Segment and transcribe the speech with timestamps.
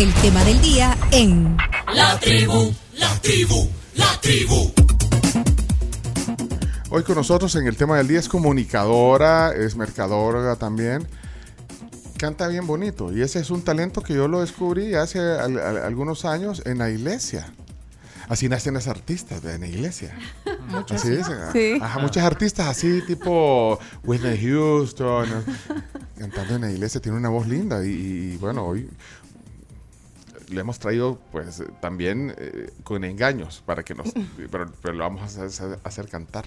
[0.00, 1.56] el tema del día en
[1.94, 4.72] La tribu, la tribu, la tribu.
[6.90, 11.06] Hoy con nosotros en el tema del día es comunicadora, es mercadóloga también.
[12.16, 15.78] Canta bien bonito y ese es un talento que yo lo descubrí hace al- al-
[15.78, 17.52] algunos años en la iglesia.
[18.28, 20.16] Así nacen las artistas en la iglesia.
[20.90, 21.36] Así dicen.
[21.52, 21.78] Sí.
[21.82, 25.26] Ajá, muchas artistas así tipo Whitney Houston,
[26.18, 28.88] cantando en la iglesia, tiene una voz linda y, y, bueno, hoy
[30.50, 34.12] le hemos traído pues también eh, con engaños para que nos
[34.50, 36.46] pero, pero lo vamos a hacer, a hacer cantar.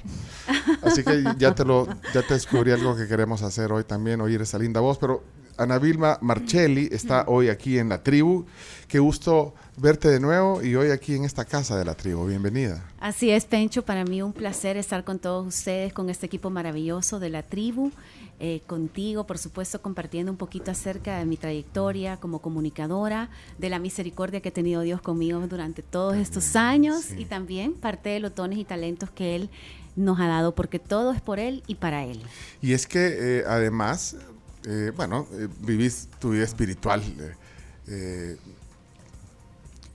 [0.82, 4.42] Así que ya te lo ya te descubrí algo que queremos hacer hoy también oír
[4.42, 5.24] esa linda voz pero
[5.58, 8.46] Ana Vilma Marcelli está hoy aquí en la tribu.
[8.88, 12.26] Qué gusto verte de nuevo y hoy aquí en esta casa de la tribu.
[12.26, 12.84] Bienvenida.
[13.00, 17.20] Así es, Pencho, para mí un placer estar con todos ustedes, con este equipo maravilloso
[17.20, 17.92] de la tribu,
[18.40, 23.80] eh, contigo, por supuesto, compartiendo un poquito acerca de mi trayectoria como comunicadora, de la
[23.80, 28.36] misericordia que ha tenido Dios conmigo durante todos estos años y también parte de los
[28.36, 29.50] dones y talentos que Él
[29.96, 32.22] nos ha dado, porque todo es por Él y para Él.
[32.62, 34.16] y es que eh, además
[34.66, 35.28] eh, bueno
[35.62, 37.04] vivís tu vida espiritual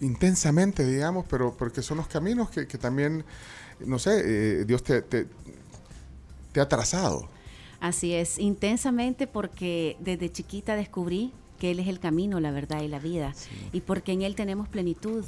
[0.01, 3.25] intensamente, digamos, pero porque son los caminos que, que también,
[3.81, 5.27] no sé, eh, Dios te, te,
[6.53, 7.29] te ha trazado.
[7.81, 12.89] Así es, intensamente porque desde chiquita descubrí que Él es el camino, la verdad y
[12.89, 13.35] la vida,
[13.73, 15.25] y porque en Él tenemos plenitud.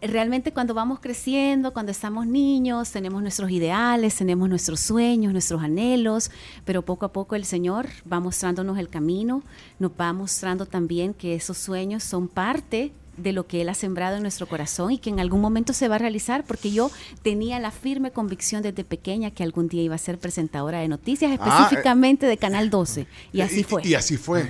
[0.00, 6.30] Realmente cuando vamos creciendo, cuando estamos niños, tenemos nuestros ideales, tenemos nuestros sueños, nuestros anhelos,
[6.64, 9.42] pero poco a poco el Señor va mostrándonos el camino,
[9.78, 14.16] nos va mostrando también que esos sueños son parte de lo que Él ha sembrado
[14.16, 16.90] en nuestro corazón y que en algún momento se va a realizar, porque yo
[17.22, 21.30] tenía la firme convicción desde pequeña que algún día iba a ser presentadora de noticias,
[21.30, 23.06] Ah, eh, específicamente de Canal 12.
[23.32, 23.86] Y así fue.
[23.86, 24.48] Y, así fue.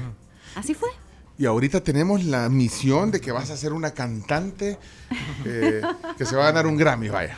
[0.54, 0.88] Así fue.
[1.38, 4.78] Y ahorita tenemos la misión de que vas a ser una cantante
[5.44, 5.82] eh,
[6.16, 7.36] que se va a ganar un Grammy, vaya.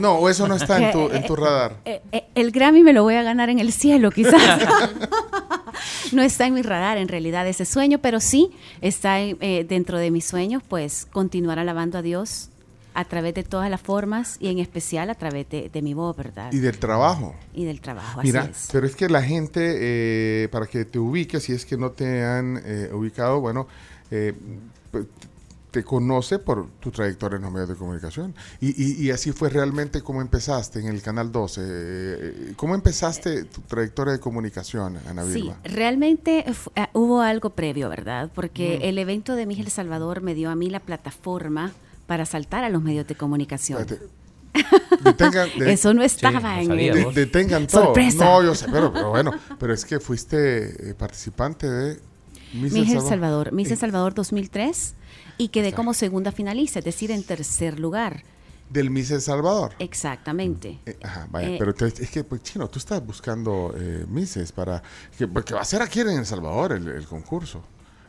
[0.00, 1.76] No, o eso no está en tu, en tu radar.
[1.84, 4.42] Eh, eh, el Grammy me lo voy a ganar en el cielo, quizás.
[6.12, 9.98] no está en mi radar en realidad ese sueño, pero sí está en- eh, dentro
[9.98, 12.48] de mis sueños, pues continuar alabando a Dios
[12.94, 16.16] a través de todas las formas y en especial a través de, de mi voz,
[16.16, 16.52] ¿verdad?
[16.52, 17.34] Y del trabajo.
[17.52, 18.68] Y del trabajo, así Mira, es.
[18.72, 19.60] pero es que la gente,
[20.44, 23.66] eh, para que te ubiques, si es que no te han eh, ubicado, bueno,
[24.10, 24.32] eh,
[24.90, 25.06] pues,
[25.72, 28.32] te conoce por tu trayectoria en los medios de comunicación.
[28.60, 31.60] Y, y- y así fue realmente como empezaste en el Canal 12.
[31.64, 35.56] Eh, ¿Cómo empezaste tu trayectoria de comunicación, Ana Sí, Vilma?
[35.64, 38.30] realmente fu- eh, hubo algo previo, ¿verdad?
[38.32, 38.84] Porque Mm.
[38.86, 41.72] el evento de Miguel Salvador me dio a mí la plataforma
[42.06, 43.80] para saltar a los medios de comunicación.
[43.80, 44.06] Espérate.
[45.02, 46.94] Detengan, de- Eso no estaba no en el...
[46.94, 47.86] de- detengan todo.
[47.86, 48.24] Sorpresa.
[48.24, 52.00] No, yo sé, pero, pero bueno, pero es que fuiste eh, participante de
[52.54, 53.08] Miss El Miss El Salvador.
[53.08, 54.94] Salvador, Miss El Salvador 2003
[55.38, 58.22] y quedé como segunda finalista, es decir, en tercer lugar.
[58.70, 59.72] Del Miss El Salvador.
[59.80, 60.78] Exactamente.
[60.86, 64.52] Eh, ajá, vaya, Eh, pero te- es que, pues, Chino, tú estás buscando eh, Misses
[64.52, 64.82] para...
[65.18, 67.62] Que, porque va a ser aquí en El Salvador el, el concurso.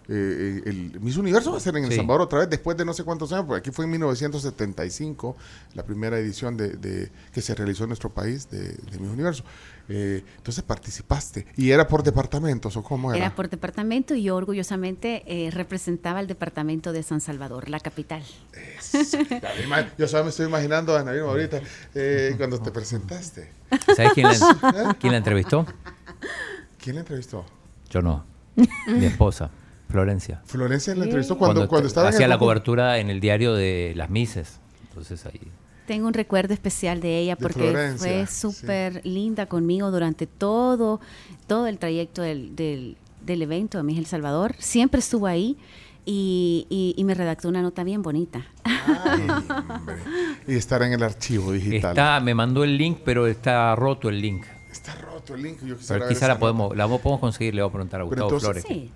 [0.08, 1.98] Eh, el Miss Universo va a ser en El Sí.
[1.98, 5.36] Salvador otra vez después de no sé cuántos años, porque aquí fue en 1975
[5.74, 9.44] la primera edición de, de- que se realizó en nuestro país de, de Miss Universo.
[9.88, 11.46] Eh, entonces participaste.
[11.58, 13.26] ¿Y era por departamentos o cómo era?
[13.28, 18.24] Era por departamento y yo orgullosamente eh, representaba el departamento de San Salvador, la capital.
[19.98, 21.62] Yo solo me estoy imaginando a Ana ahorita
[21.94, 23.50] eh, cuando te presentaste.
[23.96, 25.66] ¿Sabes quién la, quién la entrevistó?
[26.82, 27.46] ¿Quién la entrevistó?
[27.90, 28.24] Yo no.
[28.88, 29.50] Mi esposa,
[29.96, 30.42] Florencia.
[30.46, 33.94] Florencia la entrevistó cuando, cuando, te- estaba en hacía la cobertura en el diario de
[33.96, 34.60] las Mises.
[34.90, 35.40] Entonces ahí.
[35.88, 38.42] Tengo un recuerdo especial de ella porque fue sí.
[38.42, 41.00] súper linda conmigo durante todo,
[41.48, 44.56] todo el trayecto del, del, del evento de Miss El Salvador.
[44.58, 45.58] Siempre estuvo ahí
[46.06, 48.46] y, y- y me redactó una nota bien bonita.
[48.64, 49.28] Ay.
[50.48, 51.92] Y estar en el archivo digital.
[51.92, 54.46] Está, me mandó el link, pero está roto el link.
[54.72, 55.58] Está roto el link.
[55.64, 58.28] Yo quisiera Pero quizá la podemos, la podemos conseguir, le voy a preguntar a Gustavo
[58.30, 58.66] entonces- Flores.
[58.68, 58.92] Sí.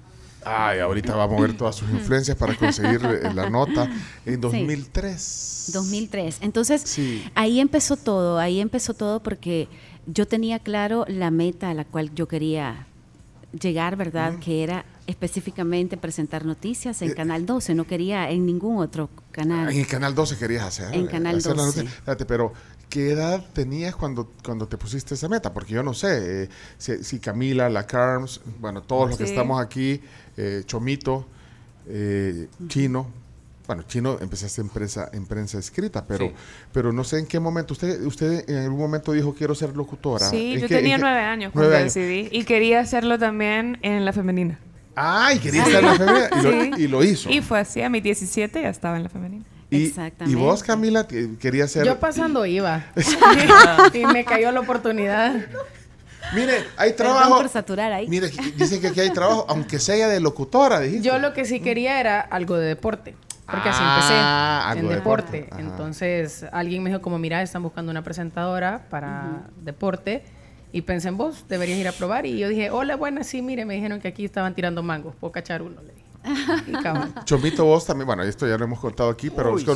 [0.45, 3.01] Ay, ahorita va a mover todas sus influencias para conseguir
[3.35, 3.89] la nota
[4.25, 5.71] en 2003.
[5.73, 6.37] 2003.
[6.41, 7.23] Entonces, Sí.
[7.35, 9.67] ahí empezó todo, ahí empezó todo porque
[10.07, 12.87] yo tenía claro la meta a la cual yo quería
[13.59, 14.39] llegar, ¿verdad?
[14.39, 19.69] Que era específicamente presentar noticias en Eh, Canal 12, no quería en ningún otro canal.
[19.71, 20.93] En el Canal 12 querías hacer.
[20.93, 21.83] En Canal hacer la 12.
[21.83, 21.95] nota.
[21.95, 22.53] Espérate, pero
[22.89, 25.53] ¿qué edad tenías cuando, cuando te pusiste esa meta?
[25.53, 29.31] Porque yo no sé eh, si, si Camila, la Carms, bueno, todos los que Sí.
[29.31, 30.01] estamos aquí,
[30.37, 31.25] eh, Chomito,
[31.87, 33.07] eh, Chino.
[33.67, 36.33] Bueno, Chino empezaste en prensa, en prensa escrita, pero, Sí.
[36.73, 37.73] pero no sé en qué momento.
[37.73, 40.27] Usted, usted en algún momento dijo quiero ser locutora.
[40.27, 41.93] Sí, ¿En yo tenía nueve años cuando años.
[41.93, 44.59] decidí y quería hacerlo también en la femenina.
[44.95, 46.29] Ay, quería estar en la femenina.
[46.31, 46.71] Y, lo, Sí.
[46.83, 47.29] y lo hizo.
[47.29, 49.45] Y fue así, a mis 17 ya estaba en la femenina.
[49.71, 50.39] Y, y Exactamente.
[50.41, 51.85] vos, Camila, que- querías ser.
[51.85, 52.85] Yo pasando iba.
[53.93, 55.35] y me cayó la oportunidad.
[56.33, 57.37] Mire, hay trabajo.
[57.37, 58.07] por saturar ahí.
[58.07, 61.07] Mire, dicen que aquí hay trabajo, aunque sea de locutora, dijiste.
[61.07, 63.15] Yo lo que sí quería era algo de deporte.
[63.49, 64.13] Porque así Ah, empecé
[64.71, 65.49] algo en de deporte.
[65.57, 70.23] Entonces alguien me dijo como, mira, están buscando una presentadora para deporte.
[70.71, 72.27] Y pensé en vos, deberías ir a probar.
[72.27, 75.15] Y yo dije, hola, buenas, sí, mire, me dijeron que aquí estaban tirando mangos.
[75.15, 75.98] Puedo cachar uno, le dije.
[75.98, 75.98] Y cabal.
[77.25, 79.67] Chomito, vos también, bueno, esto ya lo hemos contado aquí, pero Uy, sí.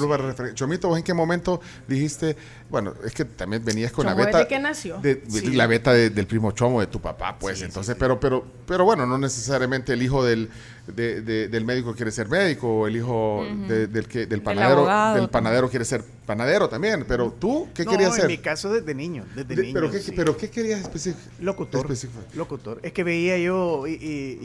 [0.54, 2.36] Chomito, vos en qué momento dijiste,
[2.70, 4.38] bueno, es que también venías con la beta.
[4.40, 4.98] desde que nació.
[5.00, 5.54] de- Sí.
[5.54, 8.00] La beta de- del primo Chomo de tu papá, pues, Sí, entonces, sí.
[8.00, 10.50] pero, pero, pero bueno, no necesariamente el hijo del,
[10.88, 14.80] de- de- del médico quiere ser médico, o el hijo de- del, que, del panadero,
[14.80, 18.28] abogado del panadero quiere ser panadero también, pero tú, ¿qué no, querías en ser?
[18.30, 19.74] mi caso desde niño, desde De- niño.
[19.74, 21.22] pero, ¿qué, pero ¿qué querías específico?
[21.40, 21.82] Locutor.
[21.86, 22.22] específico?
[22.36, 22.80] Locutor.
[22.84, 23.98] Es que veía yo y, y-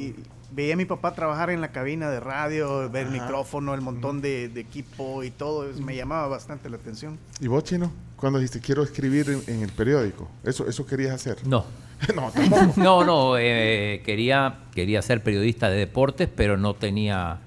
[0.03, 0.15] y
[0.51, 4.21] veía a mi papá trabajar en la cabina de radio, ver el micrófono, el montón
[4.21, 5.69] de, de equipo y todo.
[5.69, 7.19] eso Me llamaba bastante la atención.
[7.41, 7.93] ¿Y vos, Chino?
[8.17, 11.47] Cuando dijiste, quiero escribir en, en el periódico, ¿eso, eso querías hacer?
[11.47, 11.65] No.
[12.15, 12.73] no, tampoco.
[12.77, 17.39] No, no, eh, quería, quería ser periodista de deportes, pero no tenía...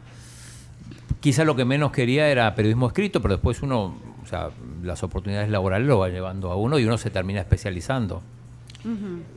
[1.20, 4.50] Quizá lo que menos quería era periodismo escrito, pero después uno, o sea,
[4.82, 8.24] las oportunidades laborales lo va llevando a uno y uno se termina especializando.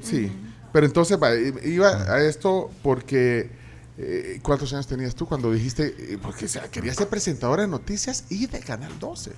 [0.01, 0.33] Sí,
[0.75, 1.17] pero entonces
[1.63, 3.49] iba a esto porque
[3.97, 5.95] eh, ¿cuántos años tenías tú cuando dijiste?
[5.97, 9.31] eh, Porque o sea, querías ser presentadora de noticias y de Canal 12.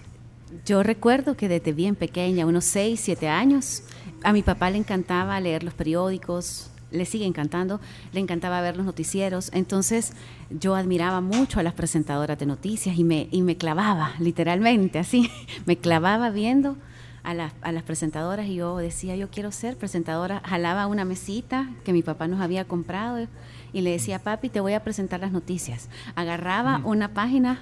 [0.64, 3.82] Yo recuerdo que desde bien pequeña, unos 6, 7 años,
[4.24, 7.82] a mi papá le encantaba leer los periódicos, le sigue encantando,
[8.14, 9.50] le encantaba ver los noticieros.
[9.52, 10.12] Entonces
[10.48, 15.30] yo admiraba mucho a las presentadoras de noticias y me, y me clavaba, literalmente, así,
[15.66, 16.78] me clavaba viendo
[17.26, 20.40] a las, a las presentadoras y yo decía, yo quiero ser presentadora.
[20.44, 23.26] Jalaba una mesita que mi papá nos había comprado
[23.73, 25.88] y le decía, papi, te voy a presentar las noticias.
[26.14, 27.61] Agarraba una página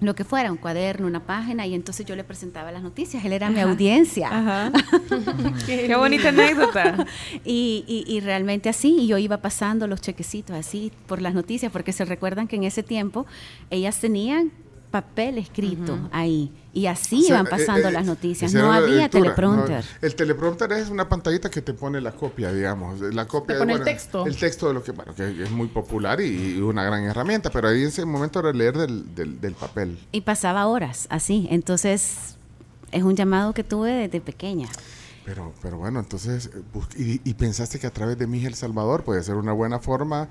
[0.00, 3.22] lo que fuera, un cuaderno, una página, y entonces yo le presentaba las noticias.
[3.22, 4.28] Él era mi audiencia.
[4.32, 4.72] Ajá.
[5.66, 7.06] Qué bonita anécdota.
[7.44, 11.70] Y, y- y realmente así, y yo iba pasando los chequecitos así por las noticias,
[11.70, 13.26] porque se recuerdan que en ese tiempo
[13.70, 14.52] ellas tenían
[14.90, 18.52] papel escrito ahí, y así O sea, iban pasando eh, eh, las noticias.
[18.52, 19.84] No había lectura, teleprompter.
[19.84, 23.00] no, el teleprompter es una pantallita que te pone la copia, digamos.
[23.00, 24.26] La copia Te pone el bueno, texto.
[24.26, 27.50] El texto de lo que, bueno, que es muy popular y, y una gran herramienta,
[27.50, 29.98] pero ahí en ese momento era leer del, del, del papel.
[30.12, 31.46] Y pasaba horas así.
[31.50, 32.36] Entonces,
[32.92, 34.68] es un llamado que tuve desde pequeña.
[35.24, 36.62] Pero, pero bueno, entonces, eh,
[36.96, 40.28] y, y pensaste que a través de Miguel Salvador puede ser una buena forma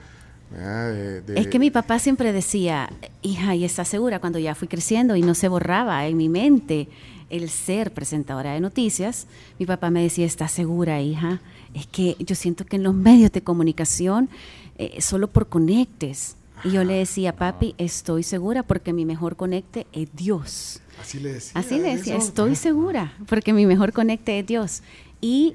[0.52, 0.94] ¿verdad?
[0.94, 2.90] de, de- Es que mi papá siempre decía,
[3.22, 4.20] hija, ¿y estás segura?
[4.20, 6.88] Cuando ya fui creciendo y no se borraba en mi mente
[7.30, 9.28] el ser presentadora de noticias,
[9.60, 11.42] mi papá me decía, ¿estás segura, hija?
[11.74, 14.30] Es que yo siento que en los medios de comunicación,
[14.78, 16.36] eh, solo por conectes.
[16.64, 20.82] Y yo le decía, papi, estoy segura porque mi mejor conecte es Dios.
[21.02, 21.52] Así le decía.
[21.56, 24.82] Así le decía, estoy segura, porque mi mejor conecte es Dios.
[25.22, 25.54] Y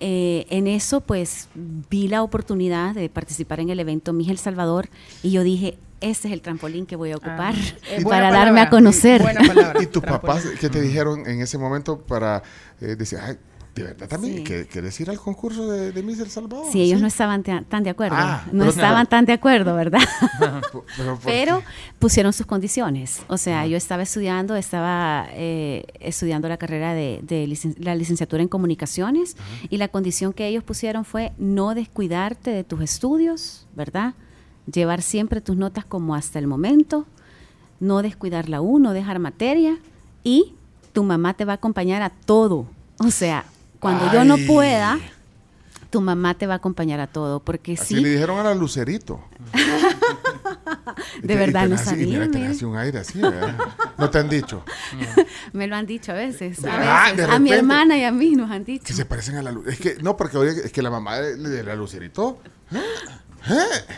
[0.00, 4.88] eh, en eso, pues, vi la oportunidad de participar en el evento Miguel Salvador
[5.22, 8.38] y yo dije, este es el trampolín que voy a ocupar Ah, buena para palabra.
[8.38, 9.22] darme a conocer.
[9.22, 9.82] Buena palabra.
[9.82, 12.42] ¿Y tus papás qué te dijeron en ese momento para
[12.80, 13.36] eh, decir, ay,
[13.76, 14.42] de verdad también, Sí.
[14.44, 16.64] ¿que- ¿querés ir al concurso de, de Miss El Salvador?
[16.72, 17.02] Sí, ellos Sí.
[17.02, 20.00] no estaban ta- tan de acuerdo, Ah, no estaban tan de acuerdo, ¿verdad?
[20.40, 21.64] Pero, ¿por Pero qué?
[21.98, 23.20] pusieron sus condiciones.
[23.28, 28.42] O sea, yo estaba estudiando, estaba eh, estudiando la carrera de, de licen- la licenciatura
[28.42, 29.36] en comunicaciones
[29.68, 34.14] y la condición que ellos pusieron fue no descuidarte de tus estudios, ¿verdad?
[34.72, 37.06] Llevar siempre tus notas como hasta el momento,
[37.78, 39.76] no descuidar la U, no dejar materia
[40.24, 40.54] y
[40.94, 42.66] tu mamá te va a acompañar a todo.
[42.98, 43.44] O sea,
[43.92, 44.98] cuando yo no pueda,
[45.90, 48.54] tu mamá te va a acompañar a todo, porque Así sí, le dijeron a la
[48.54, 49.20] Lucerito.
[51.22, 52.06] de Y verdad no y sabía.
[52.06, 52.48] mira, te mire.
[52.48, 53.56] nace un aire así, ¿verdad?
[53.98, 54.62] No te han dicho.
[55.52, 56.64] Me lo han dicho a veces.
[56.64, 57.26] A, Ah, veces.
[57.28, 58.84] de a mi hermana y a mí nos han dicho.
[58.84, 59.66] Que se parecen a la luz.
[59.68, 62.38] Es que, no, porque oye, es que la mamá de, de la Lucerito.
[62.72, 62.78] ¿eh?
[63.50, 63.94] ¿eh?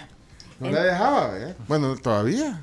[0.61, 1.57] No la dejaba, ¿verdad?
[1.69, 2.63] Bueno, todavía.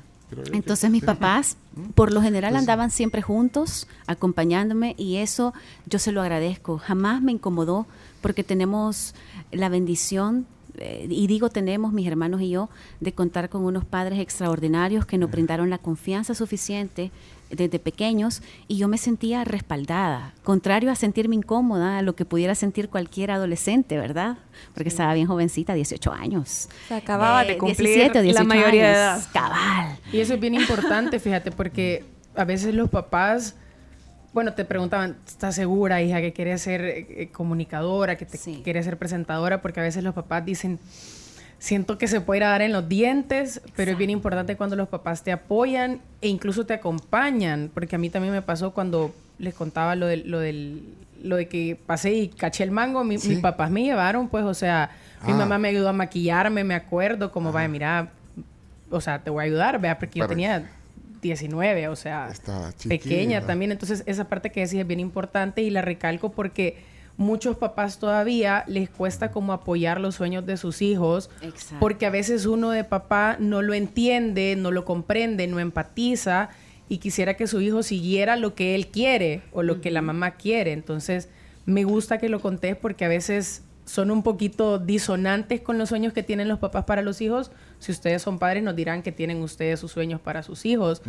[0.52, 1.56] Entonces mis papás,
[1.94, 5.54] por lo general, andaban siempre juntos, acompañándome, y eso
[5.86, 6.78] yo se lo agradezco.
[6.78, 7.86] Jamás me incomodó
[8.20, 9.14] porque tenemos
[9.52, 10.46] la bendición,
[10.78, 12.68] eh, y digo tenemos, mis hermanos y yo,
[13.00, 17.12] de contar con unos padres extraordinarios que nos brindaron la confianza suficiente
[17.50, 22.54] desde pequeños y yo me sentía respaldada, contrario a sentirme incómoda, a lo que pudiera
[22.54, 24.38] sentir cualquier adolescente, ¿verdad?
[24.74, 26.68] Porque estaba bien jovencita, 18 años.
[26.88, 29.24] Se acababa de Eh, cumplir 17 o la 18 mayoría de años.
[29.24, 29.30] edad.
[29.32, 29.98] Cabal.
[30.12, 33.54] Y eso es bien importante, fíjate, porque a veces los papás,
[34.32, 38.60] bueno, te preguntaban, ¿estás segura, hija, que quieres ser eh, eh, comunicadora, que te Sí.
[38.64, 39.62] quieres ser presentadora?
[39.62, 40.78] Porque a veces los papás dicen,
[41.58, 44.76] siento que se puede ir a dar en los dientes, pero es bien importante cuando
[44.76, 49.14] los papás te apoyan e incluso te acompañan, porque a mí también me pasó cuando
[49.38, 50.82] les contaba lo del, lo del
[51.22, 53.30] lo de que pasé y caché el mango, mi- Sí.
[53.30, 54.90] mis papás me llevaron, pues, o sea,
[55.26, 55.36] mi Ah.
[55.36, 58.10] mamá me ayudó a maquillarme, me acuerdo, como, vaya, mira,
[58.90, 60.68] o sea, te voy a ayudar, vea, porque yo tenía
[61.22, 62.28] 19, o sea,
[62.86, 63.72] pequeña también.
[63.72, 66.78] Entonces, esa parte que decís es bien importante y la recalco porque
[67.16, 71.76] muchos papás todavía les cuesta como apoyar los sueños de sus hijos Exacto.
[71.80, 76.50] porque a veces uno de papá no lo entiende, no lo comprende, no empatiza
[76.88, 80.32] y quisiera que su hijo siguiera lo que él quiere o lo que la mamá
[80.32, 80.72] quiere.
[80.72, 81.28] Entonces,
[81.64, 86.12] me gusta que lo contés porque a veces son un poquito disonantes con los sueños
[86.12, 87.50] que tienen los papás para los hijos.
[87.78, 91.02] Si ustedes son padres, nos dirán que tienen ustedes sus sueños para sus hijos.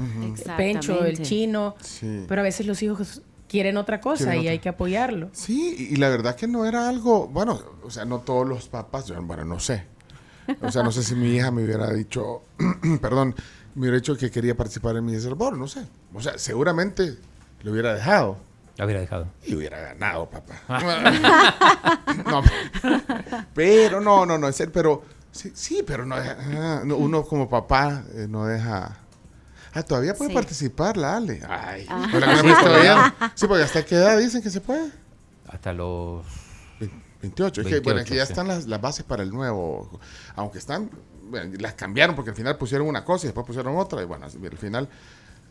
[0.58, 1.76] Pencho, el chino.
[1.80, 2.26] Sí.
[2.28, 4.52] Pero a veces los hijos quieren otra cosa Quieren y otra.
[4.52, 5.30] hay que apoyarlo.
[5.34, 9.06] Sí, y, la verdad que no era algo, bueno, o sea, no todos los papás,
[9.08, 9.86] yo, bueno, no sé.
[10.62, 12.42] O sea, no sé si mi hija me hubiera dicho,
[13.02, 13.36] perdón,
[13.76, 15.86] me hubiera dicho que quería participar en mi Salvador, no sé.
[16.14, 17.18] O sea, seguramente
[17.64, 18.38] lo hubiera dejado
[18.78, 19.28] La hubiera dejado.
[19.46, 20.56] y hubiera ganado, papá.
[22.30, 22.42] no,
[23.54, 27.50] pero no, no, no, serio, pero sí, sí pero no, deja- ah, no, uno como
[27.50, 28.98] papá eh, no deja...
[29.78, 30.36] Ah, todavía puede Sí.
[30.36, 31.42] participar la Ale.
[31.48, 32.08] Ay, Ah.
[32.12, 33.16] ¿verdad que no Sí, todavía.
[33.36, 34.92] Sí, porque hasta qué edad dicen que se puede.
[35.48, 36.26] Hasta los...
[36.80, 36.90] Ve-
[37.22, 37.62] 28.
[37.62, 38.32] Es que, bueno, 28, aquí ya sí.
[38.34, 40.00] están las, las bases para el nuevo.
[40.36, 40.90] Aunque están,
[41.30, 44.02] bueno, las cambiaron porque al final pusieron una cosa y después pusieron otra.
[44.02, 44.90] Y bueno, al final,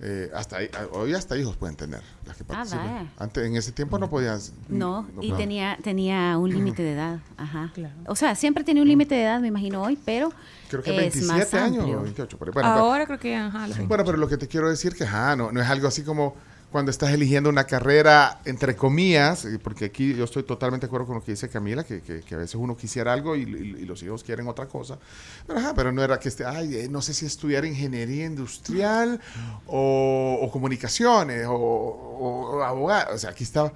[0.01, 3.11] eh, hasta ahí- a- hoy hasta hijos pueden tener las que Ah, participan.
[3.19, 4.53] Antes, en ese tiempo no podías.
[4.69, 5.37] No, y no.
[5.37, 7.71] tenía tenía un límite de edad, ajá.
[7.75, 7.95] Claro.
[8.07, 10.33] O sea, siempre tiene un límite de edad, me imagino hoy, pero
[10.69, 11.99] Creo que es 27 más años amplio.
[12.01, 12.37] o 28.
[12.39, 14.95] Pero, bueno, pero- Ahora creo que ajá, los Bueno, pero lo que te quiero decir
[14.95, 16.35] que ajá, no, no es algo así como
[16.73, 21.07] cuando estás eligiendo una carrera, entre comillas, eh, porque aquí yo estoy totalmente de acuerdo
[21.07, 23.83] con lo que dice Camila, que, que- que a veces uno quisiera algo y, y-
[23.83, 24.99] y los hijos quieren otra cosa.
[25.47, 29.21] Pero, ajá, pero no era que esté, ay, eh, no sé si estudiar ingeniería industrial
[29.67, 33.15] o, o comunicaciones o, o, o abogado.
[33.15, 33.73] O sea, aquí estaba,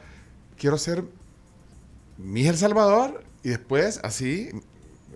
[0.58, 1.04] quiero ser
[2.18, 4.50] mi El Salvador y después así,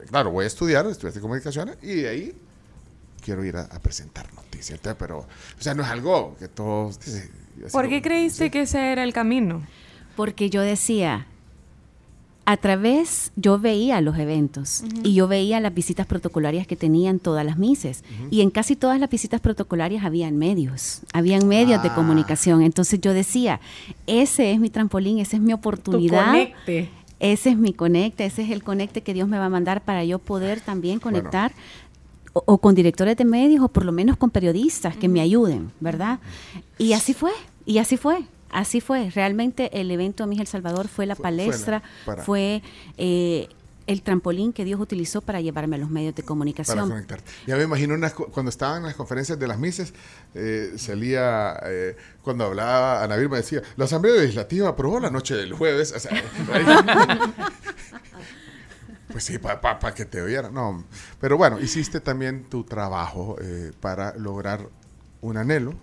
[0.09, 2.33] claro, voy a estudiar, estudiar comunicaciones y de ahí
[3.23, 4.79] quiero ir a, a presentar noticias.
[4.99, 5.27] Pero, o
[5.63, 6.99] sea, no es algo que todos...
[7.73, 8.51] ¿Por qué como- creíste sí.
[8.51, 9.63] que ese era el camino?
[10.17, 11.27] Porque yo decía,
[12.47, 17.45] a través, yo veía los eventos y yo veía las visitas protocolarias que tenían todas
[17.47, 18.05] las mises.
[18.31, 21.95] Y en casi todas las visitas protocolarias habían medios, habían medios de Ah.
[21.95, 22.61] comunicación.
[22.63, 23.61] Entonces yo decía,
[24.07, 26.27] ese es mi trampolín, esa es mi Tu oportunidad.
[26.27, 26.91] conecte.
[27.33, 30.05] Ese es mi conecte, ese es el conecte que Dios me va a mandar para
[30.05, 31.19] yo poder también Bueno.
[31.19, 31.53] conectar
[32.35, 35.71] o, o con directores de medios o por lo menos con periodistas que me ayuden,
[35.81, 36.19] ¿verdad?
[36.79, 37.31] Y así fue,
[37.65, 38.19] y así fue.
[38.51, 41.83] Así fue, realmente el evento Miguel Salvador fue la Fue- fue la- palestra,
[42.25, 42.63] fue
[42.99, 43.49] eh,
[43.87, 46.89] el trampolín que Dios utilizó para llevarme a los medios de Para comunicación.
[46.89, 47.21] conectar.
[47.47, 49.93] Ya me imagino unas cuando estaban en las conferencias de las mises,
[50.35, 55.53] eh, salía, eh, cuando hablaba, Ana Vilma decía, la Asamblea Legislativa aprobó la noche del
[55.53, 55.93] jueves.
[55.93, 56.13] O sea,
[59.13, 60.53] pues sí, para que te oyeran.
[60.55, 60.85] No,
[61.21, 64.69] pero bueno, hiciste también tu trabajo eh, para lograr
[65.21, 65.75] un anhelo,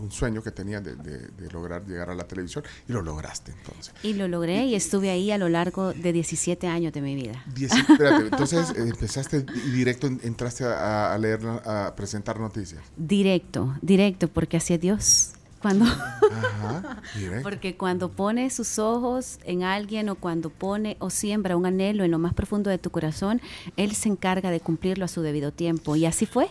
[0.00, 3.52] un sueño que tenías de, de- de lograr llegar a la televisión y lo lograste
[3.52, 3.94] entonces.
[4.02, 7.44] Y lo logré y estuve ahí a lo largo de 17 años de mi vida.
[7.60, 12.80] Espérate, entonces eh, empezaste y directo en- entraste a, a leer, a presentar noticias.
[12.96, 15.30] Directo, directo, porque así es Dios.
[15.60, 17.02] Cuando, Ajá.
[17.42, 22.10] Porque cuando pone sus ojos en alguien o cuando pone o siembra un anhelo en
[22.10, 23.42] lo más profundo de tu corazón,
[23.76, 25.96] Él se encarga de cumplirlo a su debido tiempo.
[25.96, 26.48] Y así fue.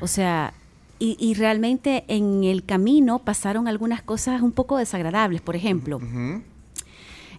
[0.00, 0.54] O sea,
[0.98, 5.40] y, y realmente en el camino pasaron algunas cosas un poco desagradables.
[5.40, 6.00] Por ejemplo,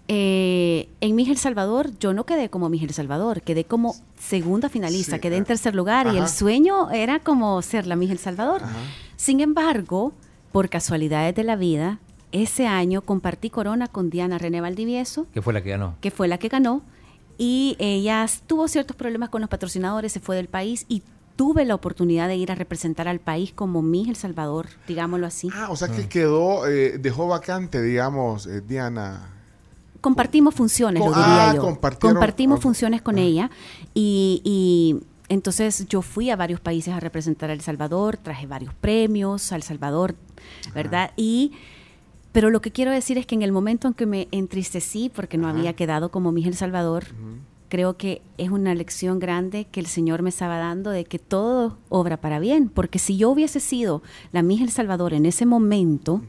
[0.08, 4.70] eh, en Miguel El Salvador, yo no quedé como Miguel El Salvador, quedé como segunda
[4.70, 8.18] finalista, Sí, quedé en ah, tercer lugar y el sueño era como ser la Miguel
[8.18, 8.62] El Salvador.
[9.18, 10.14] Sin embargo,
[10.54, 12.00] por casualidades de la vida,
[12.32, 15.96] ese año compartí corona con Diana René Valdivieso, que fue la que ganó.
[16.00, 16.84] que fue la que ganó,
[17.38, 21.04] y ella tuvo ciertos problemas con los patrocinadores, se fue del país y
[21.38, 25.50] tuve la oportunidad de ir a representar al país como Miguel El Salvador, digámoslo así.
[25.54, 29.30] Ah, o sea que quedó, eh, dejó vacante, digamos, eh, Diana.
[30.02, 31.62] compartimos funciones, lo diría ah, yo.
[32.00, 33.22] Compartimos funciones con Ah.
[33.22, 33.52] ella
[33.94, 34.98] y, y
[35.30, 39.56] entonces yo fui a varios países a representar a El Salvador, traje varios premios a
[39.56, 40.16] El Salvador,
[40.74, 41.12] ¿verdad?
[41.18, 41.52] Y
[42.32, 45.38] pero lo que quiero decir es que en el momento en que me entristecí porque
[45.38, 47.06] no había quedado como mi El Salvador,
[47.70, 51.78] creo que es una lección grande que el Señor me estaba dando de que todo
[51.90, 56.22] obra para bien, porque si yo hubiese sido la Mija El Salvador en ese momento,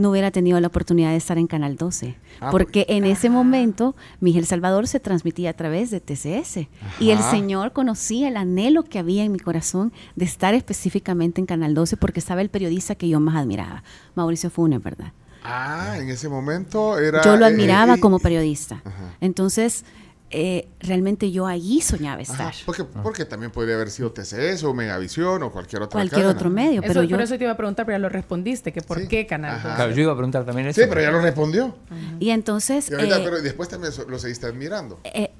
[0.00, 2.16] no hubiera tenido la oportunidad de estar en Canal 12.
[2.40, 6.68] Ah, porque en ese momento, Miguel Salvador se transmitía a través de TCS.
[6.98, 7.20] Y el.
[7.20, 11.98] Señor conocía el anhelo que había en mi corazón de estar específicamente en Canal 12
[11.98, 13.84] porque estaba el periodista que yo más admiraba,
[14.14, 15.12] Mauricio Funes, ¿verdad?
[15.44, 17.22] Ah, en ese momento era...
[17.22, 18.80] Yo lo eh, admiraba eh, como periodista.
[18.84, 19.16] Ajá.
[19.20, 19.84] Entonces,
[20.30, 22.54] eh, realmente yo allí soñaba Ajá, estar.
[22.64, 26.38] porque, porque también podría haber sido TCS o Megavisión o cualquier otra Cualquier cadena.
[26.38, 27.16] otro medio, pero Eso, yo...
[27.16, 29.08] por eso te iba a preguntar, pero ya lo respondiste, que por Sí.
[29.08, 29.60] qué canal.
[29.60, 30.80] Claro, yo iba a preguntar también eso.
[30.80, 31.74] Sí, pero ya lo respondió.
[32.20, 32.90] Y entonces...
[32.90, 35.00] Y ahorita, eh, pero después también lo seguiste admirando.
[35.04, 35.30] eh,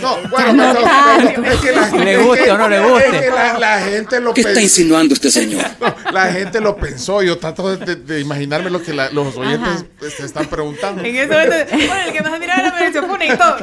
[0.00, 1.40] No, bueno, no, no, tanto.
[1.40, 3.20] no, es que la, Le es guste que- o no le es guste.
[3.20, 5.64] que la, la gente lo ¿Qué está insinuando usted, señor?
[5.80, 7.22] No, la gente lo pensó.
[7.22, 9.84] Yo trato de, de- de imaginarme lo que la- los oyentes Ajá.
[9.98, 11.02] pues, se están preguntando.
[11.02, 13.56] En ese momento, bueno, el que más admiraba era Mauricio Funes y todo.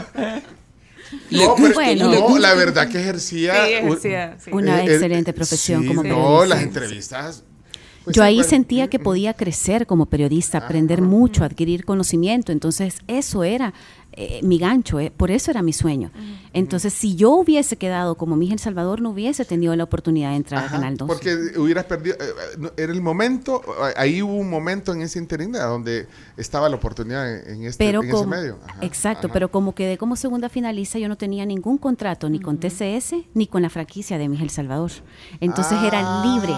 [1.30, 2.12] No, pero Bueno.
[2.30, 3.66] no, la verdad que ejercía.
[3.66, 4.50] Sí, ejercía, sí.
[4.54, 6.46] Una eh, eh, excelente profesión sí, como No, periodista.
[6.56, 7.44] las entrevistas.
[8.04, 12.52] pues, yo ahí sentía que podía crecer como periodista, aprender mucho, adquirir conocimiento.
[12.52, 13.74] Entonces, eso era
[14.14, 16.12] eh, mi gancho, eh, por eso era mi sueño.
[16.54, 20.66] Entonces, si yo hubiese quedado como Miguel Salvador, no hubiese tenido la oportunidad de entrar
[20.66, 21.14] Ajá, a Canal 12.
[21.14, 22.18] Porque hubieras perdido.
[22.20, 22.26] eh,
[22.64, 26.76] eh, era el momento, eh, ahí hubo un momento en ese interín donde estaba la
[26.76, 28.60] oportunidad en, en este, pero en ese medio.
[28.68, 29.34] Ajá, exacto, ajá.
[29.34, 33.48] pero como quedé como segunda finalista, yo no tenía ningún contrato ni con TCS ni
[33.48, 34.92] con la franquicia de Miguel Salvador.
[35.40, 36.54] Entonces era libre.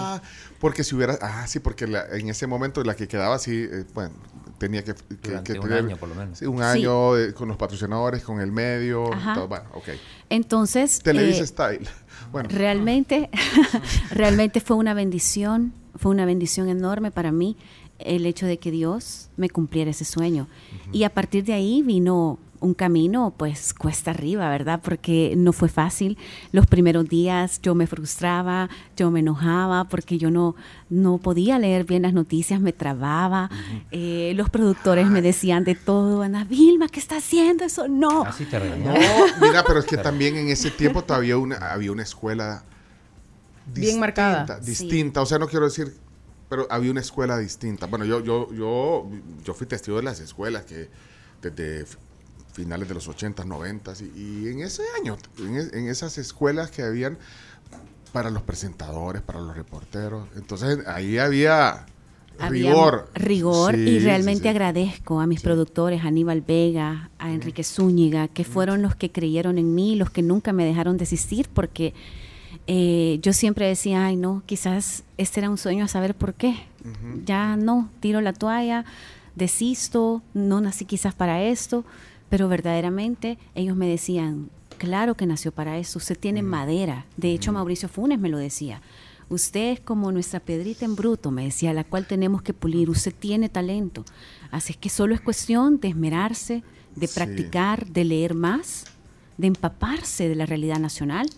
[0.64, 1.18] Porque si hubiera.
[1.20, 4.14] Ah, sí, porque la- en ese momento la que quedaba, sí, eh, bueno,
[4.56, 4.94] tenía que.
[4.94, 6.38] que- Durante que un tener- año, por lo menos.
[6.38, 6.62] Sí, un Sí.
[6.64, 9.12] año eh, con los patrocinadores, con el medio.
[9.12, 9.34] Ajá.
[9.34, 9.88] todo, bueno, ok.
[10.30, 11.88] Entonces, Televisa eh, Style.
[12.32, 13.28] Bueno, Realmente,
[14.10, 17.56] realmente fue una bendición, fue una bendición enorme para mí
[17.98, 20.48] el hecho de que Dios me cumpliera ese sueño.
[20.92, 24.80] Y a partir de ahí vino un camino, pues cuesta arriba, ¿verdad?
[24.82, 26.18] Porque no fue fácil.
[26.50, 30.56] Los primeros días yo me frustraba, yo me enojaba porque yo no,
[30.88, 33.50] no podía leer bien las noticias, me trababa.
[33.90, 37.64] Eh, los productores me decían de todo, Ana Vilma, ¿qué está haciendo?
[37.64, 38.24] Eso no.
[38.24, 38.98] Así te no, regañaba.
[39.40, 42.64] mira, pero es que también en ese tiempo todavía una, había una escuela.
[43.66, 44.60] Bien marcada.
[44.62, 44.70] Sí.
[44.70, 45.94] Distinta, o sea, no quiero decir.
[46.48, 47.86] Pero había una escuela distinta.
[47.86, 49.08] Bueno, yo, yo, yo,
[49.42, 50.88] yo fui testigo de las escuelas que
[51.40, 51.86] desde
[52.54, 56.70] finales de los 80s, 90s, y, y en ese año, en, es- en esas escuelas
[56.70, 57.18] que habían
[58.12, 60.28] para los presentadores, para los reporteros.
[60.36, 61.84] Entonces ahí había
[62.38, 63.10] Había rigor.
[63.14, 64.48] rigor Sí, y realmente sí.
[64.48, 69.58] agradezco a mis productores, a Aníbal Vega, a Enrique Zúñiga, que fueron los que creyeron
[69.58, 71.92] en mí, los que nunca me dejaron desistir, porque
[72.66, 76.54] eh, yo siempre decía, ay no, quizás este era un sueño a saber por qué.
[77.24, 78.84] Ya no, tiro la toalla,
[79.34, 81.84] desisto, no nací quizás para esto,
[82.34, 87.06] pero verdaderamente ellos me decían, claro que nació para eso, usted tiene madera.
[87.16, 88.82] De hecho, Mauricio Funes me lo decía.
[89.28, 92.90] Usted es como nuestra piedrita en bruto, me decía, la cual tenemos que pulir.
[92.90, 94.04] Usted tiene talento.
[94.50, 96.64] Así es que solo es cuestión de esmerarse,
[96.96, 97.14] de Sí.
[97.14, 98.86] practicar, de leer más,
[99.38, 101.28] de empaparse de la realidad nacional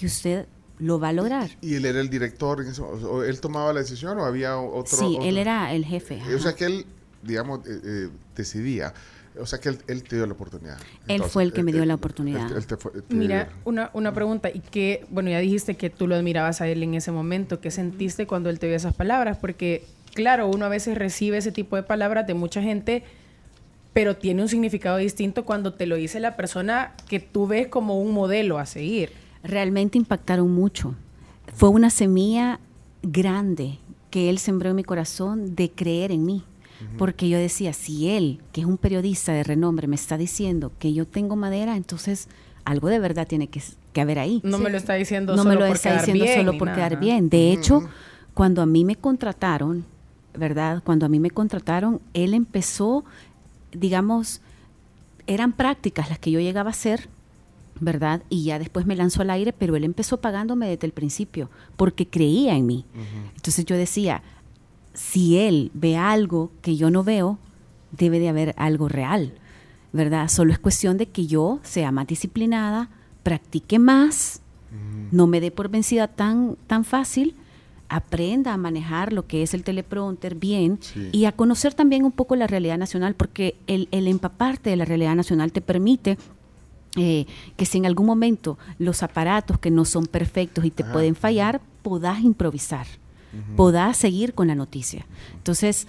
[0.00, 0.48] y usted
[0.80, 1.50] lo va a lograr.
[1.60, 2.60] ¿Y él era el director?
[2.60, 2.84] en eso?
[2.88, 4.98] ¿O ¿Él tomaba la decisión o había otro?
[4.98, 5.28] Sí, otro?
[5.28, 6.20] él era el jefe.
[6.34, 6.56] O sea ajá.
[6.56, 6.86] que él,
[7.22, 8.92] digamos, eh, eh, decidía.
[9.40, 10.78] O sea que él, él te dio la oportunidad.
[11.08, 12.50] Él fue el que me dio la oportunidad.
[12.50, 15.90] él- él te fue- te- Mira, una, una pregunta, y que, bueno, ya dijiste que
[15.90, 18.94] tú lo admirabas a él en ese momento, ¿qué sentiste cuando él te dio esas
[18.94, 19.38] palabras?
[19.38, 23.02] Porque, claro, uno a veces recibe ese tipo de palabras de mucha gente,
[23.92, 27.98] pero tiene un significado distinto cuando te lo dice la persona que tú ves como
[28.00, 29.10] un modelo a seguir.
[29.42, 30.94] realmente impactaron mucho.
[31.54, 32.60] Fue una semilla
[33.02, 33.78] grande
[34.10, 36.44] que él sembró en mi corazón de creer en mí.
[36.98, 40.92] Porque yo decía, si él, que es un periodista de renombre, me está diciendo que
[40.92, 42.28] yo tengo madera, entonces
[42.64, 44.40] algo de verdad tiene que, que haber ahí.
[44.44, 46.58] No me lo está diciendo no solo me lo por está quedar diciendo bien solo
[46.58, 46.76] por nada.
[46.76, 47.28] quedar bien.
[47.28, 47.88] De hecho,
[48.32, 49.84] cuando a mí me contrataron,
[50.36, 50.82] ¿verdad?
[50.84, 53.04] Cuando a mí me contrataron, él empezó,
[53.72, 54.40] digamos,
[55.26, 57.08] eran prácticas las que yo llegaba a hacer,
[57.80, 58.22] ¿verdad?
[58.28, 62.06] Y ya después me lanzó al aire, pero él empezó pagándome desde el principio, porque
[62.06, 62.84] creía en mí.
[63.36, 64.22] Entonces yo decía,
[64.94, 67.38] si él ve algo que yo no veo,
[67.92, 69.32] debe de haber algo real,
[69.92, 70.28] ¿verdad?
[70.28, 72.88] Solo es cuestión de que yo sea más disciplinada,
[73.22, 74.40] practique más,
[75.12, 77.34] no me dé por vencida tan, tan fácil,
[77.88, 81.10] aprenda a manejar lo que es el teleprompter bien Sí.
[81.12, 84.84] y a conocer también un poco la realidad nacional, porque el, el empaparte de la
[84.84, 86.18] realidad nacional te permite
[86.96, 87.26] eh,
[87.56, 90.92] que si en algún momento los aparatos que no son perfectos y te Ajá.
[90.92, 92.86] pueden fallar, podás improvisar,
[93.56, 95.04] podás seguir con la noticia.
[95.34, 95.86] Entonces,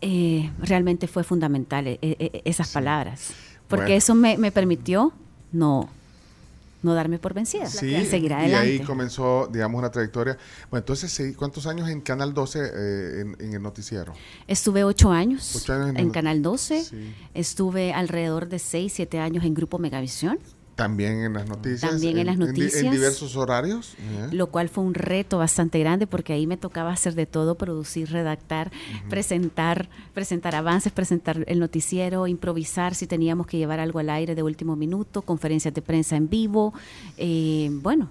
[0.00, 3.32] eh, realmente fue fundamental eh, eh, esas palabras,
[3.68, 3.96] porque Bueno.
[3.98, 5.12] eso me, me permitió
[5.52, 5.88] no
[6.82, 8.56] no darme por vencida Sí, y seguir y adelante.
[8.72, 10.36] ahí comenzó, digamos, una trayectoria.
[10.70, 14.12] Bueno, entonces, ¿cuántos años en Canal 12 eh, en, en el noticiero?
[14.46, 17.14] Estuve ocho años, Ocho años en Canal 12, Sí.
[17.32, 20.38] estuve alrededor de seis, siete años en Grupo Megavisión,
[20.74, 21.90] También en las noticias.
[21.92, 22.92] También en las di- En, noticias.
[22.92, 23.94] diversos horarios.
[24.32, 28.10] lo cual fue un reto bastante grande porque ahí me tocaba hacer de todo, producir,
[28.10, 28.72] redactar,
[29.08, 34.42] presentar, presentar avances, presentar el noticiero, improvisar si teníamos que llevar algo al aire de
[34.42, 36.74] último minuto, conferencias de prensa en vivo.
[37.16, 38.10] Eh, bueno,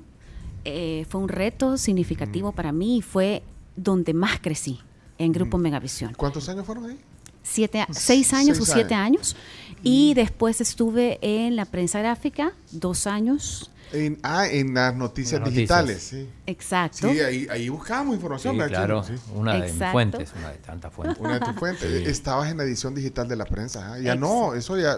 [0.65, 3.43] eh, fue un reto significativo para mí y fue
[3.75, 4.79] donde más crecí
[5.17, 6.13] en Grupo Megavisión.
[6.15, 6.97] ¿Cuántos años fueron ahí?
[7.45, 9.35] Siete, seis años Seis o siete años.
[9.83, 13.69] Y después estuve en la prensa gráfica, dos años.
[13.91, 16.23] En, ah, en las noticias Las digitales, noticias.
[16.25, 16.29] sí.
[16.47, 17.11] Exacto.
[17.11, 18.55] Sí, ahí, ahí buscábamos información.
[18.55, 19.03] Sí, ¿verdad, claro?
[19.03, 19.13] Sí.
[19.35, 19.91] una de mis Exacto.
[19.91, 21.19] fuentes, una de tantas fuentes.
[21.19, 21.87] Una de tus fuentes.
[22.03, 22.09] Sí.
[22.09, 23.93] Estabas en la edición digital de la prensa.
[23.93, 23.99] ¿ah?
[23.99, 24.97] Ya Ex- no, eso ya,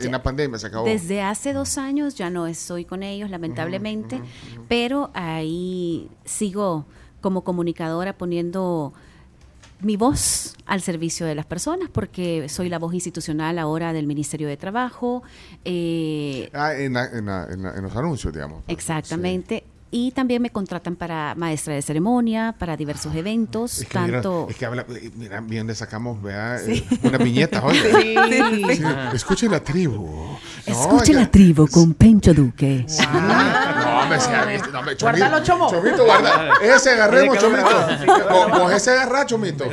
[0.00, 0.86] en la pandemia se acabó.
[0.86, 4.22] Desde hace dos años ya no estoy con ellos, lamentablemente,
[4.68, 6.86] pero ahí sigo
[7.20, 8.94] como comunicadora poniendo
[9.82, 14.46] mi voz al servicio de las personas, porque soy la voz institucional ahora del Ministerio
[14.48, 15.22] de Trabajo.
[15.64, 18.62] eh, Ah, en, la- en, la- en la- en los anuncios, digamos.
[18.66, 19.64] pues, exactamente.
[19.92, 23.82] Y también me contratan para maestra de ceremonia, para diversos eventos, sí.
[23.82, 24.46] Es que, mira, tanto...
[24.48, 27.82] es que habla, eh, mira, bien le sacamos, vea, eh, una viñeta, oiga.
[28.00, 28.14] Sí.
[28.76, 28.82] Sí,
[29.14, 30.06] escuchen la tribu.
[30.68, 32.86] No, Escuche la tribu con Pencho Duque.
[33.12, 35.70] No, hombre, sea, no, hombre, Chomito, Guárdalo, Chomo.
[35.70, 36.52] Chomito, guarda.
[36.62, 38.58] Ese agarremos, Chomito.
[38.60, 39.64] Vos ese agarrá, Chomito.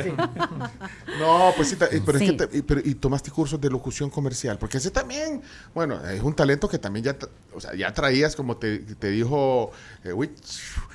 [1.20, 2.36] No, pues sí, pero es Sí.
[2.36, 5.42] que te- y, pero- y tomaste cursos de locución comercial, porque ese también,
[5.74, 7.16] bueno, es un talento que también ya,
[7.54, 9.70] o sea, ya traías, como te, te dijo
[10.08, 10.30] eh, Wich,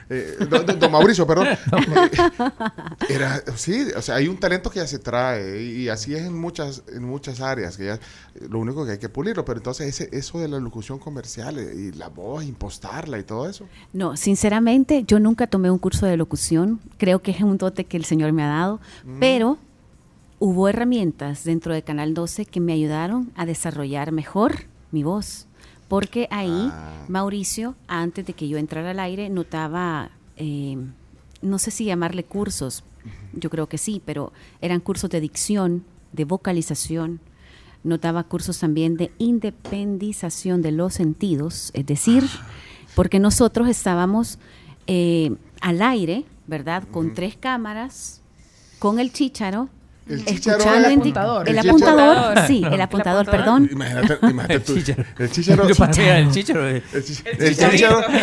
[0.10, 1.47] eh, don, don- don Mauricio, perdón.
[3.10, 6.23] Eh, Era, sí, o sea, hay un talento que ya se trae y, así es
[6.26, 7.99] en muchas, en muchas áreas, que ya,
[8.49, 11.91] lo único que hay que pulirlo, pero entonces ese, eso de la locución comercial y
[11.91, 13.65] la voz, impostarla y todo eso.
[13.93, 16.80] No, sinceramente, yo nunca tomé un curso de locución.
[16.97, 18.80] Creo que es un dote que el Señor me ha dado,
[19.19, 19.58] pero
[20.39, 25.47] hubo herramientas dentro de Canal 12 que me ayudaron a desarrollar mejor mi voz.
[25.87, 27.05] Porque ahí, Ah.
[27.07, 30.77] Mauricio, antes de que yo entrara al aire, notaba, eh,
[31.41, 32.83] no sé si llamarle cursos,
[33.33, 37.19] yo creo que sí, pero eran cursos de dicción, de vocalización,
[37.83, 42.23] notaba cursos también de independización de los sentidos, es decir,
[42.95, 44.39] porque nosotros estábamos
[44.87, 46.83] eh, al aire, ¿verdad?
[46.91, 48.21] Con tres cámaras,
[48.79, 49.69] con el chícharo,
[50.07, 51.49] El escuchando el apuntador.
[51.49, 53.69] El El apuntador, sí, el apuntador, perdón.
[53.71, 54.73] Imagínate, imagínate El tú.
[54.73, 55.77] El era el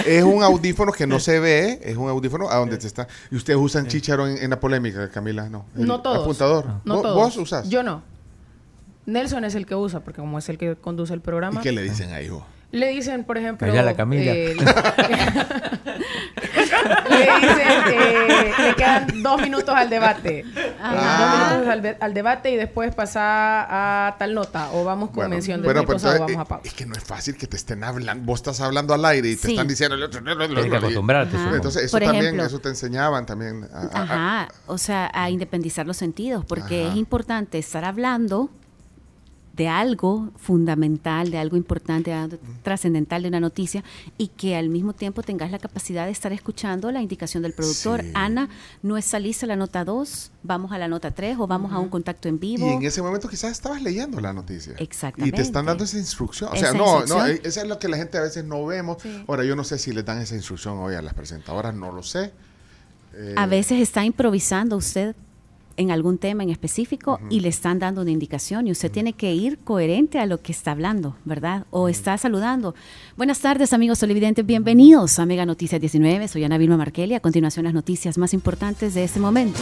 [0.06, 3.08] es un audífono que no se ve, es un audífono a donde te está.
[3.30, 5.64] Y ustedes usan chícharo en, en la polémica, Camila, no.
[5.76, 6.20] El No todos.
[6.20, 6.66] Apuntador.
[6.84, 7.16] No ¿Vos, todos.
[7.16, 7.68] vos usas?
[7.68, 8.02] Yo no.
[9.06, 11.60] Nelson es el que usa, porque como es el que conduce el ¿Y programa.
[11.62, 12.44] qué le dicen ahí, vos?
[12.72, 13.66] Le dicen, por ejemplo.
[13.66, 14.30] Allá la Camila.
[14.32, 14.56] eh,
[17.10, 20.40] le dicen, eh, le quedan dos minutos al debate.
[20.40, 21.18] Eh, Ah.
[21.20, 24.70] Dos minutos al, de- al debate y después pasa a tal nota.
[24.72, 26.62] O vamos con Bueno, mención de bueno, pero cosa o vamos a eh, pausa.
[26.68, 28.24] es que no es fácil que te estén hablando.
[28.24, 29.52] Vos estás hablando al aire y te Sí.
[29.52, 30.22] están diciendo el otro.
[30.22, 31.36] Tienes que acostumbrarte.
[31.36, 31.54] Ajá.
[31.54, 32.44] Entonces, eso Por también, ejemplo.
[32.46, 33.68] eso te enseñaban también.
[33.72, 36.92] a- a- a- Ajá, o sea, a independizar los sentidos, porque Ajá.
[36.92, 38.48] es importante estar hablando
[39.54, 43.82] de algo fundamental, de algo importante, de algo trascendental de una noticia
[44.16, 48.02] y que al mismo tiempo tengas la capacidad de estar escuchando la indicación del productor.
[48.02, 48.10] Sí.
[48.14, 48.48] Ana,
[48.82, 51.78] no es salirse a la nota 2, vamos a la nota 3 o vamos a
[51.78, 52.66] un contacto en vivo.
[52.66, 54.74] Y en ese momento quizás estabas leyendo la noticia.
[54.78, 55.36] Exactamente.
[55.36, 56.50] Y te están dando esa instrucción.
[56.52, 58.98] O sea, no, no, eh, eso es lo que la gente a veces no vemos.
[59.26, 62.02] Ahora, yo no sé si les dan esa instrucción hoy a las presentadoras, no lo
[62.02, 62.32] sé.
[63.14, 65.16] Eh, A veces está improvisando usted
[65.80, 69.32] en algún tema en específico y le están dando una indicación y usted tiene que
[69.32, 71.64] ir coherente a lo que está hablando, ¿verdad?
[71.70, 72.74] O está saludando.
[73.16, 76.28] Buenas tardes, amigos televidentes, bienvenidos a Mega Noticias 19.
[76.28, 77.14] Soy Ana Vilma Markelli.
[77.14, 79.60] A continuación, las noticias más importantes de este momento.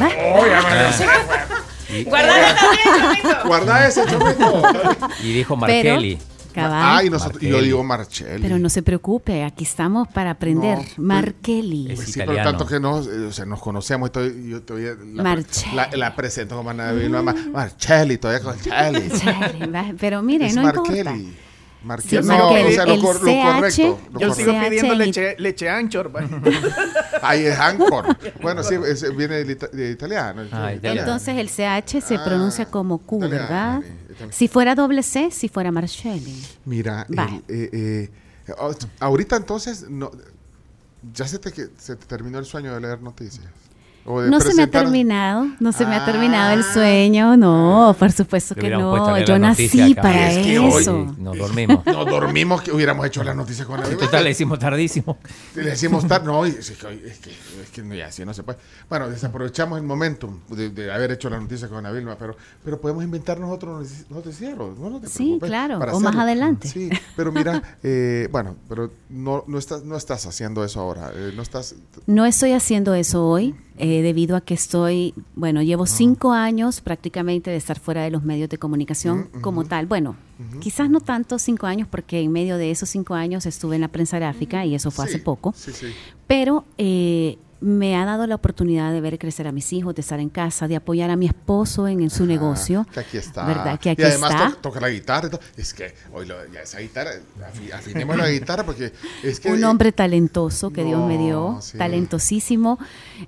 [0.00, 0.08] ¿Va?
[3.44, 4.62] Guarda ese, chomito.
[5.22, 6.00] Y dijo Pero,
[6.54, 8.40] Cabal, Ay, nosotros, y yo digo Marcelli.
[8.42, 10.78] pero no se preocupe, aquí estamos para aprender.
[10.78, 11.90] No, pues- Markelly.
[11.90, 12.50] Es Pues sí, pero italiano.
[12.58, 15.74] tanto que nos, eh, o sea, nos conocemos y todo- yo todavía la, Marcelli.
[15.76, 19.08] la, la presento como Ana Vilma Mar- Marcelli, todavía con Marcelli.
[19.20, 21.14] Chale, va, Pero mire, es no importa.
[22.02, 24.00] Sí, no, o sea, lo, correcto.
[24.12, 24.68] Lo Yo sigo correcto.
[24.70, 24.98] pidiendo CH.
[24.98, 26.10] leche, leche anchor.
[27.22, 28.16] Ahí es Anchor.
[28.42, 30.42] Bueno, sí, es- viene ita- de italiano.
[30.52, 31.00] Ah, italiano.
[31.00, 33.82] Entonces el CH se Ah, pronuncia como Q, italiano, ¿verdad?
[34.10, 34.32] italiano.
[34.32, 36.42] Si fuera doble C, si fuera Marcelli.
[36.64, 37.06] Mira,
[37.48, 38.10] eh, eh,
[39.00, 40.10] ahorita entonces, no,
[41.14, 43.46] ya se te, que- se te terminó el sueño de leer noticias.
[44.06, 46.72] O de No se me ha terminado, no se me ha terminado el Ah.
[46.74, 50.02] sueño, no, por supuesto que no, yo la noticia nací acá.
[50.02, 51.14] para Es que eso.
[51.18, 51.84] Nos dormimos.
[51.86, 55.16] Nos dormimos que hubiéramos hecho las noticias con la En total le hicimos tardísimo.
[55.54, 56.72] Le decimos tarde, no, es que,
[57.06, 58.58] es que, es que no, ya, así no se puede.
[58.90, 62.80] Bueno, desaprovechamos el momento de, de haber hecho la noticia con Ana Vilma, pero, pero
[62.80, 64.78] podemos inventarnos otros notici- noticieros.
[64.78, 66.68] No, No te Sí, claro, para o más adelante.
[66.68, 71.10] Sí, pero mira, eh, bueno, pero no, no, estás, no estás haciendo eso ahora.
[71.14, 71.74] eh, no estás.
[72.06, 77.50] No estoy haciendo eso hoy, eh, debido a que estoy, bueno, llevo cinco años prácticamente
[77.50, 79.86] de estar fuera de los medios de comunicación como tal.
[79.86, 80.16] Bueno,
[80.60, 83.88] quizás no tanto cinco años, porque en medio de esos cinco años estuve en la
[83.88, 85.52] prensa gráfica y eso fue Sí, hace poco.
[85.56, 85.86] Sí, sí.
[86.26, 90.20] Pero eh, me ha dado la oportunidad de ver crecer a mis hijos, de estar
[90.20, 92.84] en casa, de apoyar a mi esposo en, en su negocio.
[92.88, 93.46] Ah, Que aquí está.
[93.46, 93.80] ¿Verdad?
[93.80, 94.50] Que aquí y además está.
[94.50, 95.40] to- toca la guitarra y todo.
[95.56, 99.50] Es que hoy lo- ya esa guitarra, afi- afinemos la guitarra porque es que.
[99.50, 101.78] un hombre talentoso que Dios me dio, sí.
[101.78, 102.78] talentosísimo.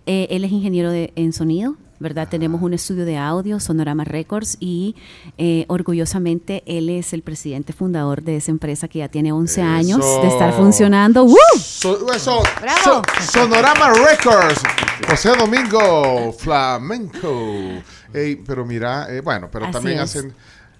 [0.05, 2.29] Eh, él es ingeniero de- en sonido, ¿verdad?
[2.29, 4.95] Tenemos un estudio de audio, Sonorama Records, y
[5.39, 10.01] eh, orgullosamente él es el presidente fundador de esa empresa que ya tiene 11 años
[10.23, 11.25] de estar funcionando.
[11.25, 11.37] ¡Woo!
[11.59, 13.03] So- eso, ¡Bravo!
[13.21, 14.61] so- Sonorama Records,
[15.09, 17.83] José Domingo Flamenco.
[18.13, 20.03] Ey, pero mira, eh, bueno, pero Así también es.
[20.17, 20.33] hacen.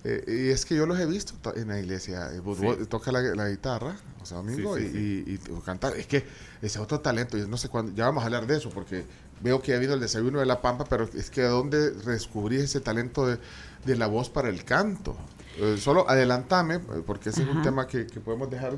[0.05, 2.29] eh, y es que yo los he visto to- en la iglesia.
[2.33, 5.91] eh, Toca la, la guitarra, José Domingo, Sí, sí, y, y- y canta.
[5.97, 6.25] Es que
[6.63, 9.05] ese otro talento, y no sé cuándo, ya vamos a hablar de eso, porque
[9.41, 12.57] veo que ha habido el desayuno de la Pampa, pero es que ¿a dónde descubrí
[12.57, 13.39] ese talento de,
[13.85, 15.17] de la voz para el canto?
[15.59, 18.75] Eh, solo adelantame, porque ese es un tema que, que podemos dejar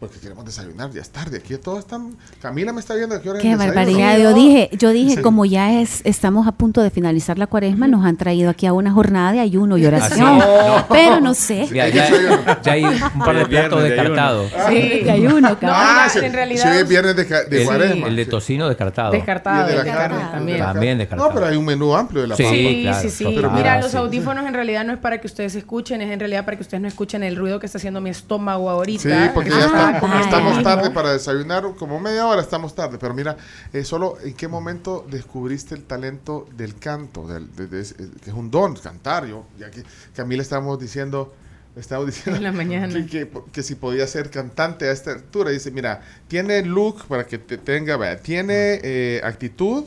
[0.00, 1.38] porque queremos desayunar, ya es tarde.
[1.38, 2.14] Aquí todos están.
[2.42, 4.18] Camila me está viendo a qué hora es Qué barbaridad.
[4.18, 8.04] Yo dije, yo dije, como ya es, estamos a punto de finalizar la cuaresma, nos
[8.04, 10.38] han traído aquí a una jornada de ayuno y oración.
[10.38, 10.86] no.
[10.90, 11.66] Pero no sé.
[11.72, 14.52] Ya, ya- ya hay un par de platos de descartados.
[14.68, 15.56] Sí, de ayuno.
[15.62, 18.06] Ah, sí, en realidad- sí, es viernes de, El, cuaresma.
[18.08, 19.12] el de tocino descartado.
[19.12, 20.40] Descartado, Y el de la carne, también.
[20.48, 21.28] el de la También descartado.
[21.30, 22.42] No, pero hay un menú amplio de la Sí.
[22.42, 22.56] pampa.
[22.58, 23.24] Sí, claro, sí, sí.
[23.24, 23.50] total.
[23.52, 26.44] Mira, Ah, los audífonos en realidad no es para que ustedes escuchen, es en realidad
[26.44, 29.02] para que ustedes no escuchen el ruido que está haciendo mi estómago ahorita.
[29.02, 32.98] Sí, porque que ya está como estamos tarde para desayunar, como media hora estamos tarde,
[32.98, 33.36] pero mira,
[33.72, 38.36] eh, solo en qué momento descubriste el talento del canto, del, de- eh, que es
[38.36, 39.82] un don, cantar, yo, ya que
[40.14, 41.34] Camila estábamos diciendo,
[41.76, 42.92] estábamos diciendo En la mañana.
[42.94, 47.24] Que, que- que si podía ser cantante a esta altura, dice, mira, tiene look para
[47.26, 49.84] que te tenga, tiene eh, actitud,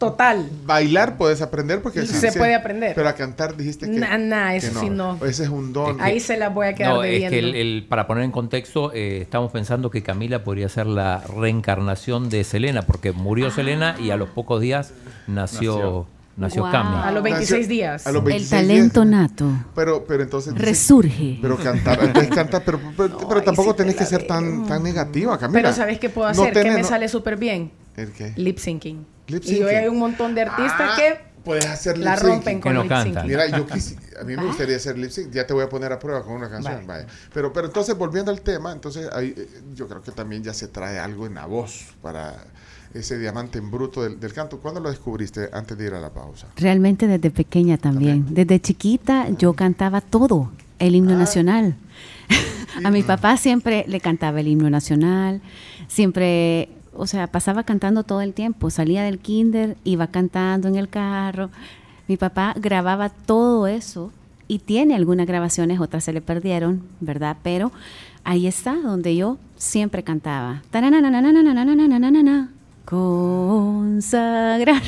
[0.00, 0.48] Total.
[0.64, 2.94] bailar puedes aprender porque Se sí, puede aprender.
[2.94, 5.16] pero a cantar dijiste que, Nah, nah, que eso sí no.
[5.24, 6.00] ese es un don.
[6.00, 8.92] Ahí se las voy a quedar No, es que el, el- para poner en contexto,
[8.94, 14.10] eh, estamos pensando que Camila podría ser la reencarnación de Selena, porque murió Selena y
[14.10, 14.92] a los pocos días
[15.26, 16.62] nació, Nació.
[16.64, 16.70] nació.
[16.72, 16.96] Cami.
[17.04, 18.06] A los 26 días.
[18.06, 19.10] A los El 26 talento días.
[19.10, 20.54] nato Pero, pero entonces.
[20.54, 21.38] dice- resurge.
[21.42, 24.26] Pero cantar, entonces cantar, pero, pero, pero ahí tampoco sí te tenés que la ser
[24.26, 25.60] tan, tan negativa, Camila.
[25.60, 26.54] Pero ¿sabes qué puedo No hacer?
[26.54, 27.70] que tenés- me no- sale súper bien.
[27.96, 28.32] ¿El qué?
[28.36, 29.04] Lip syncing.
[29.30, 32.34] Lip Y hoy hay un montón de artistas Ah, que Puedes hacer la lip syncing.
[32.36, 33.12] rompen Que con no lip cantan.
[33.24, 33.28] syncing.
[33.30, 35.30] Mira, yo quisi- a mí me gustaría hacer lip sync.
[35.32, 36.86] Ya te voy a poner a prueba con una canción.
[36.86, 37.04] Vale.
[37.04, 37.06] Vaya.
[37.32, 40.68] Pero, pero entonces, volviendo al tema, entonces ahí, eh, yo creo que también ya se
[40.68, 42.34] trae algo en la voz para
[42.92, 44.58] ese diamante en bruto del, del canto.
[44.58, 46.46] ¿Cuándo lo descubriste antes de ir a la pausa?
[46.56, 48.26] Realmente desde pequeña también.
[48.34, 50.96] Desde chiquita yo cantaba todo, el Ah.
[50.98, 51.74] himno nacional.
[52.84, 55.40] a mi papá siempre le cantaba el himno nacional,
[55.88, 60.88] siempre, o sea, pasaba cantando todo el tiempo, salía del kinder, iba cantando en el
[60.88, 61.50] carro.
[62.08, 64.12] Mi papá grababa todo eso
[64.48, 67.36] y tiene algunas grabaciones, otras se le perdieron, ¿verdad?
[67.42, 67.70] Pero
[68.24, 70.62] ahí está donde yo siempre cantaba.
[72.84, 74.82] Consagrar.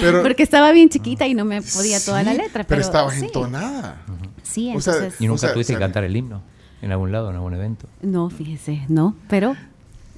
[0.00, 2.64] Pero, Porque estaba bien chiquita y no me podía toda la letra.
[2.64, 4.02] Pero, pero estabas entonada.
[4.42, 6.42] Sí, entonces, y nunca o sea, tuviste que cantar el himno
[6.82, 7.88] en algún lado, en algún evento.
[8.02, 9.56] No, fíjese, no, pero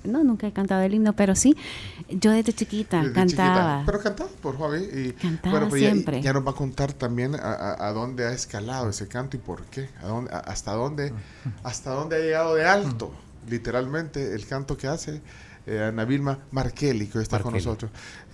[0.05, 1.57] no, nunca he cantado el himno, pero sí,
[2.09, 3.27] yo desde chiquita Desde cantaba.
[3.29, 3.83] chiquita.
[3.87, 4.79] Pero cantaba por hobby.
[4.81, 6.21] Y, Cantaba siempre.
[6.23, 9.41] Ya, nos va a contar también a, a- a dónde ha escalado ese canto y
[9.41, 9.89] por qué.
[10.03, 11.13] A dónde, a- hasta, dónde,
[11.63, 13.13] hasta dónde ha llegado de alto,
[13.49, 15.21] literalmente, el canto que hace
[15.67, 17.91] eh, Ana Vilma Markelli, que hoy está con nosotros,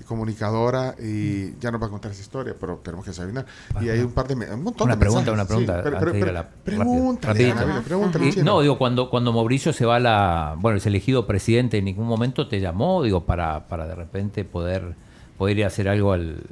[0.07, 3.45] comunicadora, y ya nos va a contar esa historia, pero tenemos que desayunar.
[3.81, 4.35] Y hay un par de...
[4.35, 5.35] Un montón Una de pregunta, mensajes.
[5.35, 5.77] una pregunta.
[5.77, 6.49] Sí, pero- antes pero- de ir a pero- la-
[6.85, 7.51] Pregúntale.
[7.53, 10.57] Ana Vilma, pregúntale, Y- no, digo, cuando, cuando Mauricio se va a la.
[10.59, 14.95] Bueno, es elegido presidente, en ningún momento te llamó, digo, para, para de repente poder,
[15.37, 16.43] poder ir a hacer algo al.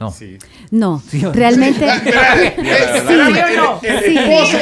[0.00, 0.12] No.
[0.12, 0.38] Sí.
[0.70, 1.84] No, Sí, realmente.
[1.84, 2.54] Espérate,
[3.08, 3.80] ¿Sí o no?
[3.82, 4.58] el, esposo,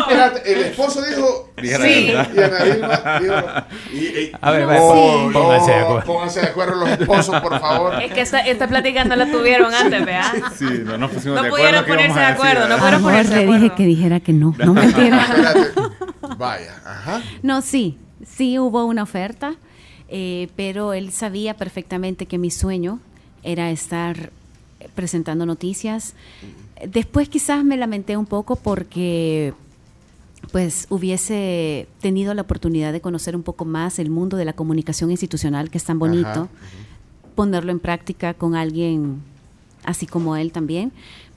[0.00, 2.28] espérate, el esposo dijo sí, verdad.
[2.34, 3.34] y Ana Vilma dijo
[3.92, 6.04] y, y- A ver, no, pónganse de acuerdo.
[6.06, 8.02] pónganse de acuerdo los esposos, por favor.
[8.02, 10.32] Es que esta, esta plática no la tuvieron antes, ¿vea?
[10.58, 11.84] Sí, no nos pusimos No de pudieron acuerdo.
[11.86, 12.78] qué ponerse de decir, acuerdo, no ¿verdad?
[12.78, 13.76] pudieron Amor, ponerse de le dije acuerdo.
[13.76, 15.22] que dijera que no, no mentira.
[15.28, 15.70] Espérate.
[16.38, 17.22] Vaya, ajá.
[17.42, 19.54] No, sí, sí hubo una oferta,
[20.08, 23.00] eh, pero él sabía perfectamente que mi sueño
[23.42, 24.30] era estar
[24.98, 26.14] presentando noticias.
[26.90, 29.54] Después quizás me lamenté un poco porque
[30.50, 35.12] pues hubiese tenido la oportunidad de conocer un poco más el mundo de la comunicación
[35.12, 36.48] institucional, que es tan bonito, Ajá,
[37.36, 39.20] ponerlo en práctica con alguien
[39.84, 40.90] así como él también,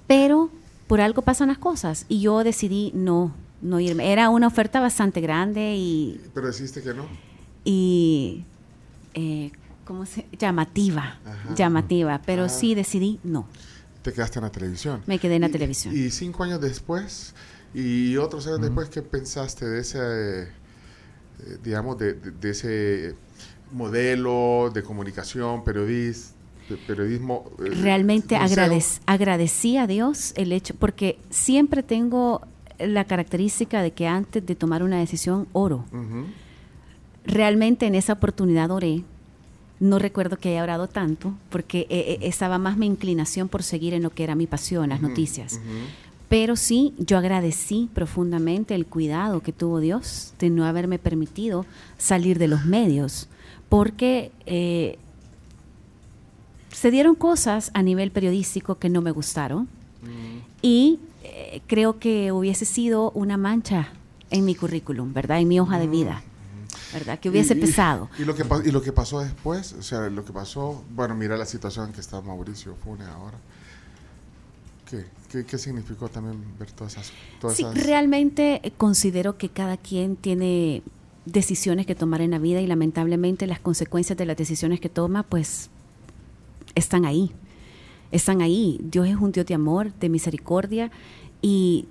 [0.08, 0.50] pero
[0.88, 4.12] por algo pasan las cosas y yo decidí no, no irme.
[4.12, 7.06] Era una oferta bastante grande y, Pero deciste que no.
[7.64, 8.44] y
[9.14, 9.52] eh,
[9.92, 10.26] ¿cómo se?
[10.40, 11.54] llamativa, Ajá.
[11.54, 12.50] llamativa, pero Ah.
[12.50, 13.46] sí decidí no.
[14.04, 15.02] Te quedaste en la televisión.
[15.06, 15.94] Me quedé en la Y- televisión.
[15.94, 17.36] Y cinco años después,
[17.74, 20.48] y otros años después, ¿qué pensaste de ese, eh,
[21.62, 23.16] digamos, de, de- de ese
[23.74, 26.32] modelo de comunicación, periodis-
[26.70, 27.52] de periodismo?
[27.60, 32.48] eh, realmente agradec- agradecí a Dios el hecho, porque siempre tengo
[32.80, 35.84] la característica de que antes de tomar una decisión oro.
[37.26, 39.04] Realmente en esa oportunidad oré.
[39.82, 43.94] No recuerdo que haya orado tanto, porque eh, eh, estaba más mi inclinación por seguir
[43.94, 45.60] en lo que era mi pasión, las noticias.
[46.30, 51.66] Pero sí, yo agradecí profundamente el cuidado que tuvo Dios de no haberme permitido
[51.98, 53.28] salir de los medios,
[53.68, 54.98] porque eh,
[56.72, 59.68] se dieron cosas a nivel periodístico que no me gustaron
[60.62, 63.90] y eh, creo que hubiese sido una mancha
[64.30, 65.40] en mi currículum, ¿verdad?
[65.40, 66.24] En mi hoja de vida,
[66.94, 67.20] ¿verdad?
[67.20, 68.10] Que hubiese Y- pesado.
[68.20, 71.38] Y, lo que, y lo que pasó después, o sea, lo que pasó, bueno, mira
[71.38, 73.38] la situación en que está Mauricio Funes ahora.
[74.90, 77.12] ¿Qué, qué, qué significó también ver todas esas...
[77.40, 80.84] Todas Sí, esas- realmente eh, considero que cada quien tiene
[81.26, 85.24] decisiones que tomar en la vida y lamentablemente las consecuencias de las decisiones que toma
[85.24, 85.70] pues
[86.76, 87.32] están ahí.
[88.12, 88.80] Están ahí.
[88.84, 90.92] Dios es un Dios de amor, de misericordia
[91.42, 91.86] y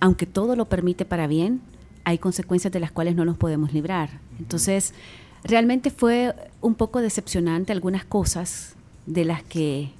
[0.00, 1.62] aunque todo lo permite para bien,
[2.08, 4.08] hay consecuencias de las cuales no nos podemos librar.
[4.38, 4.94] Entonces,
[5.44, 9.90] realmente fue un poco decepcionante algunas cosas de las que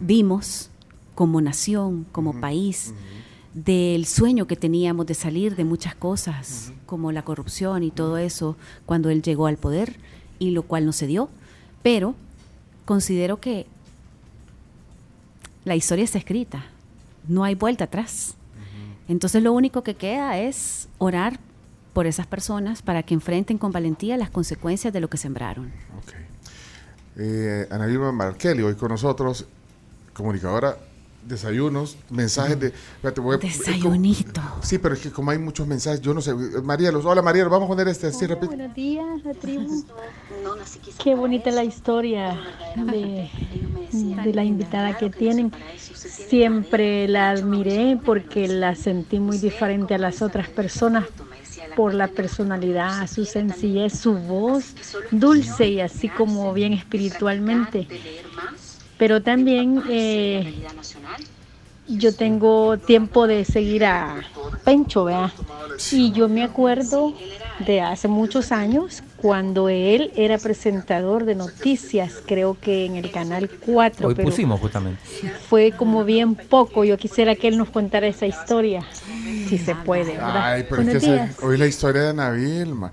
[0.00, 0.70] vimos
[1.16, 2.94] como nación, como país,
[3.52, 8.56] del sueño que teníamos de salir de muchas cosas, como la corrupción y todo eso,
[8.86, 9.96] cuando él llegó al poder,
[10.38, 11.30] y lo cual no se dio.
[11.82, 12.14] Pero
[12.84, 13.66] considero que
[15.64, 16.66] la historia está escrita,
[17.26, 18.36] no hay vuelta atrás.
[19.10, 21.40] Entonces lo único que queda es orar
[21.92, 25.72] por esas personas para que enfrenten con valentía las consecuencias de lo que sembraron.
[27.16, 29.46] Eh, Ana hoy con nosotros,
[30.12, 30.76] comunicadora,
[31.26, 32.66] desayunos, mensajes de...
[32.68, 34.40] espérate, voy a- Desayunito.
[34.62, 36.34] Sí, pero es que como hay muchos mensajes, yo no sé.
[36.62, 38.48] Marielos, hola Marielos, vamos a poner este así rápido.
[38.48, 39.84] Buenos días, la tribu.
[41.02, 42.38] Qué bonita la historia
[42.76, 43.30] de,
[43.92, 45.52] de la invitada que tienen.
[45.76, 51.04] Siempre la admiré porque la sentí muy diferente a las otras personas
[51.76, 54.74] por la personalidad, su sencillez, su voz
[55.10, 57.86] dulce y así como bien espiritualmente.
[59.00, 60.62] Pero también eh,
[61.88, 64.20] yo tengo tiempo de seguir a
[64.62, 65.30] Pencho, ¿verdad?
[65.90, 67.14] Y yo me acuerdo
[67.66, 73.48] de hace muchos años cuando él era presentador de noticias, creo que en el canal
[73.48, 75.00] 4, Hoy pero pusimos justamente.
[75.48, 76.84] fue como bien poco.
[76.84, 78.84] Yo quisiera que él nos contara esa historia,
[79.48, 80.52] si se puede, ¿verdad?
[80.52, 82.90] Ay, pero es que hoy la historia de Ana Vilma.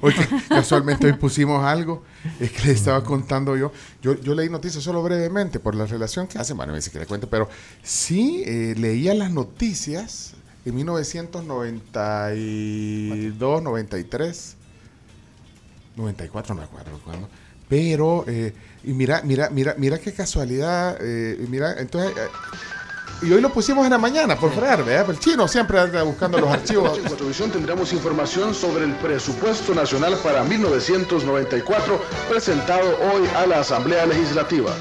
[0.00, 2.02] Hoy que casualmente hoy pusimos algo,
[2.40, 3.72] es que le estaba contando yo.
[4.02, 6.56] Yo, yo leí noticias solo brevemente por la relación que hacen.
[6.56, 7.48] Bueno, me dice que le cuente, pero
[7.82, 14.56] sí eh, leía las noticias en 1992, 93,
[15.96, 17.28] 94, no me acuerdo cuándo.
[17.68, 18.52] Pero, eh,
[18.84, 20.96] y mira, mira, mira, mira qué casualidad.
[21.00, 22.12] eh, mira, entonces.
[23.22, 25.10] Y hoy lo pusimos en la mañana, por fregar, ¿verdad?
[25.10, 26.98] El chino siempre anda buscando los archivos.
[26.98, 34.06] En Cuatrovisión tendremos información sobre el presupuesto nacional para 1994 presentado hoy a la Asamblea
[34.06, 34.72] Legislativa.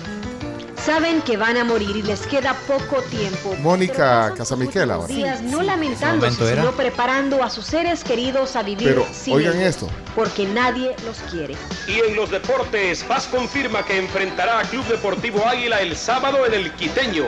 [0.83, 3.55] Saben que van a morir y les queda poco tiempo.
[3.61, 5.13] Mónica Casamiquel ahora.
[5.13, 6.63] Días no Ese lamentándose, era.
[6.63, 9.87] sino preparando a sus seres queridos a vivir Pero sin oigan ellos, esto.
[10.15, 11.55] Porque nadie los quiere.
[11.87, 16.53] Y en los deportes, Paz confirma que enfrentará a Club Deportivo Águila el sábado en
[16.55, 17.25] el Quiteño.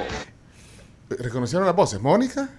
[1.19, 2.01] ¿Reconocieron las voces?
[2.01, 2.49] Mónica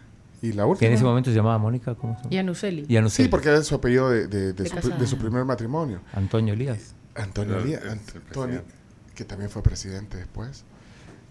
[0.43, 0.89] y la Que última.
[0.89, 2.35] en ese momento se llamaba Mónica, ¿cómo se llama?
[2.35, 2.87] Y a Nuseli.
[2.89, 3.23] Ya no sé.
[3.25, 4.97] Sí, porque es su apellido de, de- de De su, casada.
[4.97, 6.01] de su primer matrimonio.
[6.13, 6.95] Antonio Elías.
[7.15, 7.83] Antonio Claro, Elías,
[8.29, 8.63] Antonio,
[9.15, 10.65] que también fue presidente después.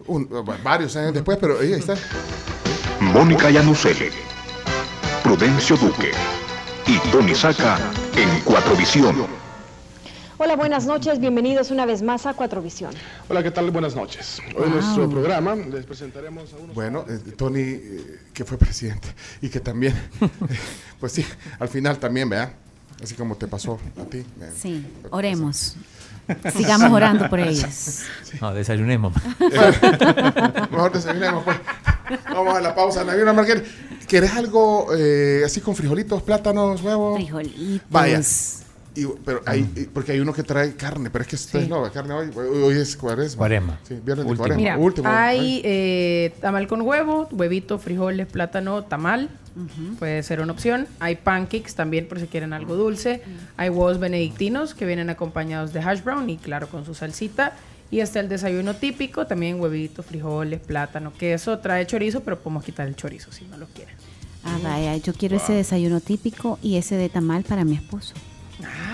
[0.06, 1.94] Un- va- varios años después, pero ahí está.
[3.00, 4.08] Mónica Yanuseli,
[5.22, 6.10] Prudencio Duque
[6.86, 7.78] y Tony Saca
[8.16, 9.14] en Cuatrovisión.
[10.44, 11.18] Hola, buenas noches.
[11.20, 12.92] Bienvenidos una vez más a Cuatro Visión.
[13.30, 13.70] Hola, ¿qué tal?
[13.70, 14.42] Buenas noches.
[14.54, 16.74] Hoy en nuestro programa les presentaremos a unos...
[16.74, 19.08] Bueno, eh, Tony, eh, que fue presidente
[19.40, 19.94] y que también,
[21.00, 21.24] pues sí,
[21.58, 22.52] al final también, ¿verdad?
[23.02, 24.18] Así como te pasó a ti.
[24.18, 25.76] eh, Sí, oremos.
[26.54, 28.02] Sigamos orando por ellos.
[28.38, 29.14] No, desayunemos.
[30.70, 31.56] Mejor desayunemos, pues.
[32.30, 33.02] Vamos a la pausa.
[33.02, 33.64] Naviera Marquel,
[34.06, 37.16] ¿querés algo eh, así con frijolitos, plátanos, huevos?
[37.16, 37.88] Frijolitos.
[37.88, 38.20] Vaya.
[38.96, 41.68] Y- pero hay, y- porque hay uno que trae carne, pero es que esto es
[41.68, 43.38] no, carne hoy, hoy es cuaresma.
[43.38, 43.78] Cuaresma.
[43.88, 44.56] Sí, viernes de cuaresma.
[44.56, 45.08] Mira, Último.
[45.08, 49.28] hay eh, tamal con huevo, huevito, frijoles, plátano, tamal.
[50.00, 50.88] Puede ser una opción.
[50.98, 53.22] Hay pancakes también por si quieren algo dulce.
[53.56, 57.52] Hay huevos benedictinos que vienen acompañados de hash brown y claro con su salsita.
[57.90, 61.60] Y está el desayuno típico, también huevito, frijoles, plátano, queso.
[61.60, 63.94] Trae chorizo, pero podemos quitar el chorizo si no lo quieren.
[64.42, 68.14] Ah, vaya, yo quiero ese desayuno típico y ese de tamal para mi esposo.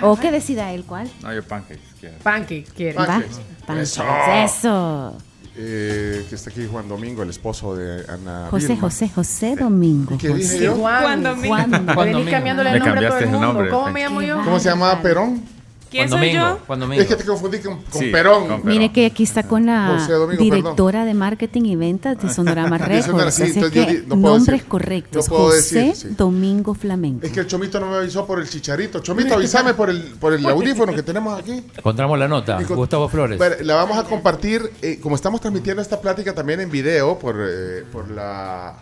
[0.03, 1.11] O que decida él cuál.
[1.23, 1.81] No, yo pancakes.
[2.01, 2.17] quiero.
[2.23, 3.01] Pancakes quieren.
[3.03, 3.41] Va, Pancakes.
[3.67, 4.05] pancakes, Eso.
[4.45, 5.17] Eso.
[5.57, 8.81] Eh, que está aquí Juan Domingo, el esposo de Ana José, Vilma.
[8.83, 10.15] José, José Domingo.
[10.15, 10.65] ¿Y qué dije José.
[10.65, 10.75] yo?
[10.77, 11.49] Juan, Juan Domingo.
[11.55, 11.95] Juan Domingo.
[12.01, 12.31] Venís Domingo.
[12.31, 13.69] cambiándole el a todo nombre.
[13.69, 14.37] ¿Cómo me llamo yo?
[14.45, 15.43] ¿Cómo se llamaba Perón?
[15.91, 16.93] ¿Quién Juan soy Domingo, yo?
[17.03, 18.47] Es que te confundí con, con Sí, Perón.
[18.47, 22.33] con- Mire que aquí está con la José Domingo, directora de marketing y ventas de
[22.33, 23.35] Sonorama Records.
[23.35, 24.69] sí, Así entonces yo que di- no puedo nombres decir.
[24.69, 25.27] correctos.
[25.29, 26.15] No puedo José decir, sí.
[26.17, 27.27] Domingo Flamenco.
[27.27, 29.01] Es que el Chomito no me avisó por el chicharito.
[29.01, 31.65] Chomito, avísame por el, por el audífono que tenemos aquí.
[31.77, 32.63] Encontramos la nota.
[32.65, 33.37] Con- Gustavo Flores.
[33.39, 37.35] Bueno, la vamos a compartir, eh, como estamos transmitiendo esta plática también en video por,
[37.41, 38.75] eh, por la...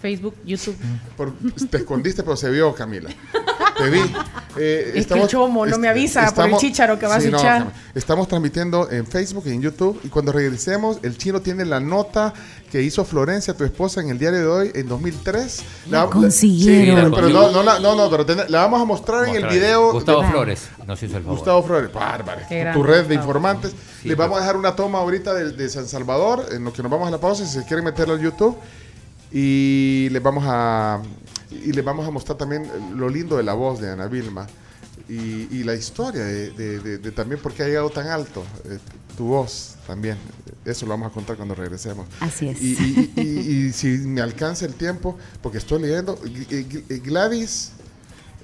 [0.00, 0.74] Facebook, YouTube.
[1.16, 1.32] por-
[1.70, 3.08] te escondiste, pero se vio, Camila.
[3.78, 4.00] Te vi.
[4.58, 7.72] Eh, Es que el chomo no me avisa por el chícharo que vas a echar.
[7.94, 9.98] Estamos transmitiendo en Facebook y en YouTube.
[10.04, 12.32] Y cuando regresemos, el chino tiene la nota
[12.70, 15.62] que hizo Florencia, tu esposa, en el diario de hoy, en 2003.
[15.90, 17.10] La consiguieron.
[17.12, 19.46] pero, pero no, no, la- no, no, pero ten- la vamos a mostrar en el
[19.46, 19.92] video.
[19.92, 21.38] Gustavo de- Flores nos hizo el favor.
[21.38, 22.40] Gustavo Flores, bárbaro.
[22.74, 23.72] Tu red de informantes.
[24.02, 24.42] Sí, Les vamos a pues.
[24.44, 27.18] dejar una toma ahorita de, de San Salvador, en lo que nos vamos a la
[27.18, 28.56] pausa, si se quieren meterlo al YouTube.
[29.32, 31.00] Y les vamos a
[31.64, 34.46] y les vamos a mostrar también lo lindo de la voz de Ana Vilma
[35.08, 38.44] y, y la historia de, de- de- de también por qué ha llegado tan alto
[38.64, 38.78] eh,
[39.16, 40.16] tu voz también.
[40.64, 42.06] Eso lo vamos a contar cuando regresemos.
[42.20, 42.62] Así es.
[42.62, 47.72] Y, y- si me alcanza el tiempo, porque estoy leyendo, Gl- Gl- Gladys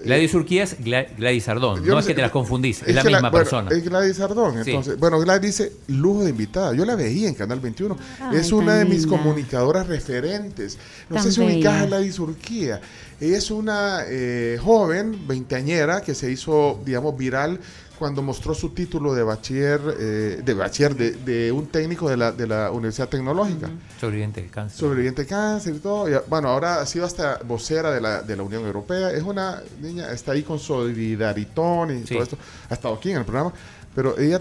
[0.04, 1.84] Gladys Urquía es Gla- Gladys Ardón.
[1.84, 3.70] Yo No es sé- que te las confundís, es, la misma persona.
[3.70, 4.64] es Gladys Ardón.
[4.64, 4.70] Sí.
[4.70, 6.74] Entonces, bueno, Gladys dice lujo de invitada.
[6.74, 7.96] Yo la veía en Canal 21.
[8.20, 9.16] Ay, es una de mis linda.
[9.18, 10.78] comunicadoras referentes.
[11.08, 11.86] No Tan sé si ubicas a.
[11.86, 12.80] Gladys Urquía.
[13.20, 17.58] Ella es una eh, joven, veinteañera, que se hizo, digamos, viral
[17.98, 22.30] cuando mostró su título de bachiller, eh, de bachiller, de, de un técnico de la,
[22.32, 23.68] de la Universidad Tecnológica
[24.00, 24.78] Sobreviviente del cáncer.
[24.78, 26.08] sobreviviente de cáncer y todo.
[26.08, 29.10] Y, bueno, ahora ha sido hasta vocera de la, de la Unión Europea.
[29.10, 32.14] Es una niña, está ahí con Solidaritón y Sí.
[32.14, 32.38] todo esto.
[32.70, 33.52] Ha estado aquí en el programa.
[33.94, 34.40] Pero ella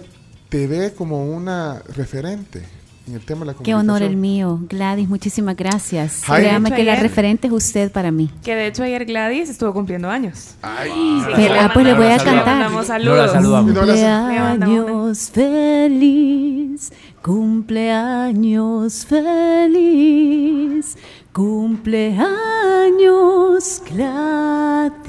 [0.50, 2.64] te ve como una referente
[3.08, 4.60] en el tema de la Qué honor el mío.
[4.70, 6.24] Gladys, muchísimas gracias.
[6.26, 8.30] Créame que la referente es usted para mí.
[8.44, 10.56] Que de hecho ayer Gladys estuvo cumpliendo años.
[10.62, 10.92] Ay,
[11.36, 12.72] Sí, ah, pues le voy a cantar.
[12.72, 13.32] Le saludos.
[13.32, 16.92] Cumpleaños feliz,
[17.22, 20.98] cumpleaños feliz,
[21.34, 22.28] cumpleaños
[23.90, 25.08] Gladys,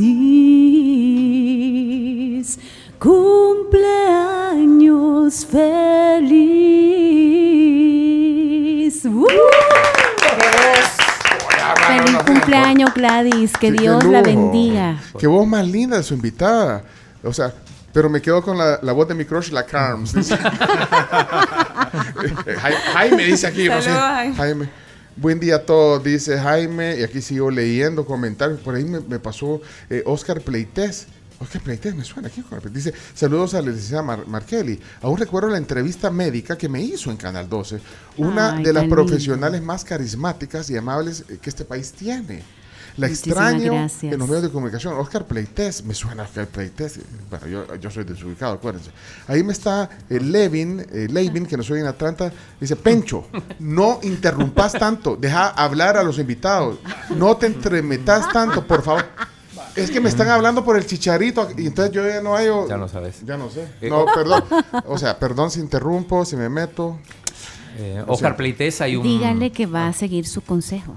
[2.99, 7.38] cumpleaños feliz.
[9.05, 9.27] ¡Uh!
[11.87, 15.01] Feliz cumpleaños Gladys, que Sí, qué Dios la bendiga.
[15.19, 16.83] Qué voz más linda de su invitada.
[17.23, 17.53] O sea,
[17.93, 20.15] pero me quedo con la, la voz de mi crush, la Carms.
[22.93, 23.91] Jaime dice aquí, no sé.
[23.91, 24.69] Jaime.
[25.17, 26.97] Buen día a todos, dice Jaime.
[26.99, 28.61] Y aquí sigo leyendo comentarios.
[28.61, 31.09] Por ahí me, me pasó eh, Oscar Pleites.
[31.41, 32.43] Oscar Pleites me suena aquí.
[32.73, 34.81] Dice, saludos a la licenciada Mar- Markelly.
[35.03, 37.81] Aún recuerdo la entrevista médica que me hizo en Canal 12.
[38.17, 38.97] Una Ay, de las lindo.
[38.97, 42.43] profesionales más carismáticas y amables eh, que este país tiene.
[42.97, 44.13] La Muchísimas extraño gracias.
[44.13, 44.95] en los medios de comunicación.
[44.95, 46.99] Oscar Pleites, me suena Oscar Pleites.
[47.31, 48.91] Bueno, yo, yo soy desubicado, acuérdense.
[49.29, 52.33] Ahí me está eh, Levin, eh, Levin, que nos oye en Atlanta.
[52.61, 53.29] Dice, Pencho,
[53.61, 55.15] no interrumpas tanto.
[55.15, 56.81] Deja hablar a los invitados.
[57.11, 59.05] No te entremetas tanto, por favor.
[59.77, 62.49] Es que me están hablando por el chicharito y entonces yo ya no hay...
[62.69, 63.25] Ya no sabes.
[63.25, 63.69] Ya no sé.
[63.81, 64.45] Eh, No, perdón.
[64.87, 66.99] O sea, perdón si interrumpo, si me meto.
[67.79, 69.03] Eh, O sea, Oscar Pleites hay un...
[69.03, 70.97] Díganle que va a seguir su consejo.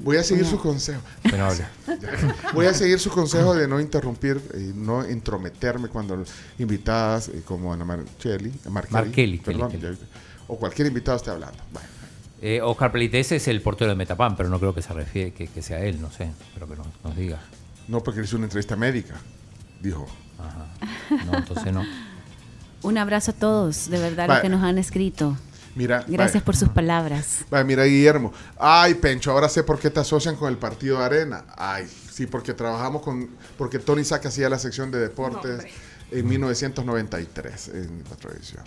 [0.00, 1.00] Voy a seguir su consejo.
[1.28, 1.68] Bueno, habla.
[2.54, 6.22] Voy a seguir su consejo de no interrumpir y no intrometerme cuando
[6.58, 9.98] invitadas eh, como Ana Marchelli, Markelly, perdón, Kelly, Kelly.
[10.46, 11.58] o cualquier invitado esté hablando.
[11.72, 11.88] Bueno,
[12.40, 15.48] Eh, Oscar Pleites es el portero de Metapan, pero no creo que se refiere que,
[15.48, 16.30] que sea él, no sé.
[16.46, 17.40] Espero que nos, nos diga.
[17.88, 19.14] No porque hizo una entrevista médica,
[19.80, 20.06] dijo.
[20.38, 20.66] Ajá.
[21.26, 21.84] No, entonces no.
[22.82, 25.36] Un abrazo a todos, de verdad, los que nos han escrito.
[25.74, 26.44] Mira, Gracias vaya.
[26.44, 27.44] por sus palabras.
[27.50, 28.32] Vaya, mira, Guillermo.
[28.58, 31.44] Ay, Pencho, ahora sé por qué te asocian con el partido de Arena.
[31.56, 33.28] Ay, sí, porque trabajamos con.
[33.56, 35.66] Porque Tony Saca hacía la sección de deportes
[36.10, 38.64] en 1993 en la televisión.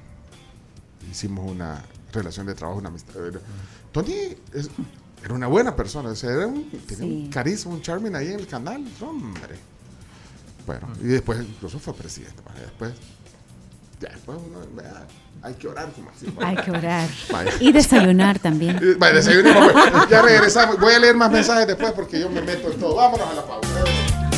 [1.10, 1.82] Hicimos una
[2.14, 3.14] relación de trabajo, una amistad.
[3.92, 4.14] Tony
[4.54, 4.70] es-
[5.24, 7.04] era una buena persona, o sea, era un, tenía Sí.
[7.26, 8.84] un carisma, un charming ahí en el canal.
[9.02, 9.56] Hombre.
[10.66, 12.42] Bueno, y después incluso fue presidente.
[12.60, 12.94] Después.
[14.00, 14.60] Ya, después uno.
[14.76, 15.06] vea,
[15.44, 16.26] hay que orar, como así.
[16.44, 17.08] Hay que orar.
[17.32, 17.52] Vaya.
[17.60, 18.80] Y desayunar también.
[18.98, 20.10] Vaya, desayunemos, pues.
[20.10, 20.80] Ya regresamos.
[20.80, 22.96] Voy a leer más mensajes después porque yo me meto en todo.
[22.96, 24.31] Vámonos a la pausa.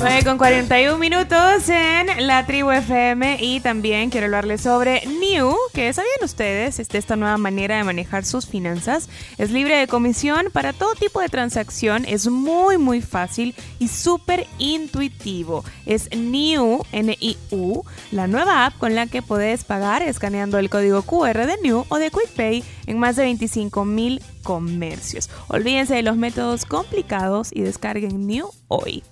[0.00, 5.92] 9 con 41 minutos en la tribu FM y también quiero hablarles sobre New, que
[5.92, 9.10] sabían ustedes, es de esta nueva manera de manejar sus finanzas.
[9.36, 14.46] Es libre de comisión para todo tipo de transacción, es muy muy fácil y súper
[14.56, 15.64] intuitivo.
[15.84, 21.46] Es New, N-I-U, la nueva app con la que puedes pagar escaneando el código QR
[21.46, 25.28] de New o de QuickPay en más de 25 mil comercios.
[25.48, 29.02] Olvídense de los métodos complicados y descarguen New hoy.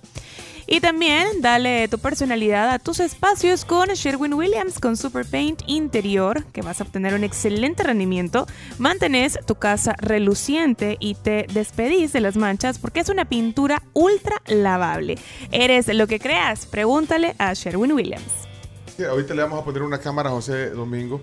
[0.71, 6.45] Y también dale tu personalidad a tus espacios con Sherwin Williams con Super Paint Interior,
[6.53, 8.45] que vas a obtener un excelente rendimiento.
[8.77, 14.43] Mantenés tu casa reluciente y te despedís de las manchas porque es una pintura ultra
[14.45, 15.17] lavable.
[15.51, 16.67] ¿Eres lo que creas?
[16.67, 18.47] Pregúntale a Sherwin Williams.
[18.95, 21.19] Sí, ahorita le vamos a poner una cámara a José Domingo,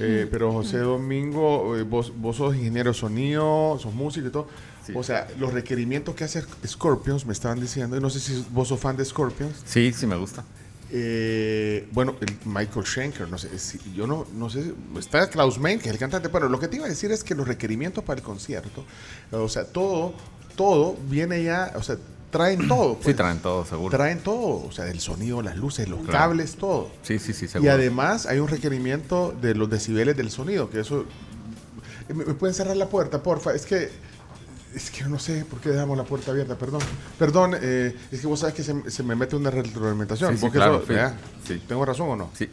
[0.00, 4.48] eh, pero José Domingo, eh, vos, vos sos ingeniero de sonido, sos músico y todo.
[4.94, 8.68] O sea, los requerimientos que hace Scorpions me estaban diciendo, y no sé si vos
[8.68, 9.54] sos fan de Scorpions.
[9.64, 10.44] Sí, sí me gusta.
[10.90, 15.78] Eh, bueno, el Michael Schenker, no sé, si- yo no, no sé, está Klaus Main,
[15.78, 18.02] que es el cantante, pero lo que te iba a decir es que los requerimientos
[18.04, 18.84] para el concierto,
[19.30, 20.14] o sea, todo,
[20.56, 21.98] todo viene ya, o sea,
[22.30, 22.94] traen todo.
[22.94, 23.16] Sí, pues.
[23.16, 23.94] traen todo, seguro.
[23.96, 26.12] Traen todo, o sea, el sonido, las luces, los Claro.
[26.12, 26.90] cables, todo.
[27.02, 27.70] Sí, sí, sí, Y seguro.
[27.72, 31.04] además hay un requerimiento de los decibeles del sonido, que eso...
[32.08, 33.52] ¿Me, me pueden cerrar la puerta, porfa?
[33.54, 33.90] Es que...
[34.74, 36.80] Es que no sé por qué dejamos la puerta abierta, perdón.
[37.18, 40.36] Perdón, eh, es que vos sabes que se, se me mete una retroalimentación.
[40.36, 41.12] Sí, claro, eso,
[41.46, 41.62] sí.
[41.66, 42.30] ¿Tengo razón o no?
[42.34, 42.48] Sí.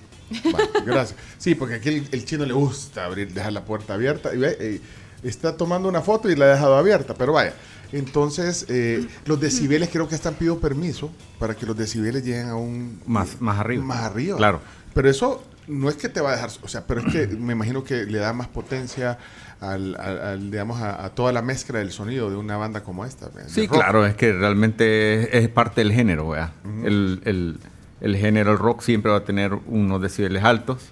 [0.52, 1.20] Vale, gracias.
[1.38, 4.34] Sí, porque aquí el, el chino le gusta abrir, dejar la puerta abierta.
[4.34, 4.82] Y ve, eh,
[5.24, 7.54] está tomando una foto y la ha dejado abierta, pero vaya.
[7.92, 12.56] Entonces, eh, los decibeles creo que están pidiendo permiso para que los decibeles lleguen a
[12.56, 13.02] un...
[13.06, 13.84] Más, más arriba.
[13.84, 14.38] Más arriba.
[14.38, 14.62] Claro.
[14.94, 17.54] Pero eso no es que te va a dejar, o sea, pero es que me
[17.54, 19.18] imagino que le da más potencia
[19.62, 23.06] al, al- al, digamos, a, a toda la mezcla del sonido de una banda como
[23.06, 23.30] esta.
[23.48, 26.52] Sí, claro, es que realmente es, es parte del género, ¿verdad?
[26.84, 27.60] el, el-
[28.02, 30.90] el género el rock siempre va a tener unos decibeles altos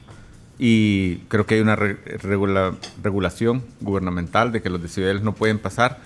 [0.58, 5.60] y creo que hay una re- regula- regulación gubernamental de que los decibeles no pueden
[5.60, 6.00] pasar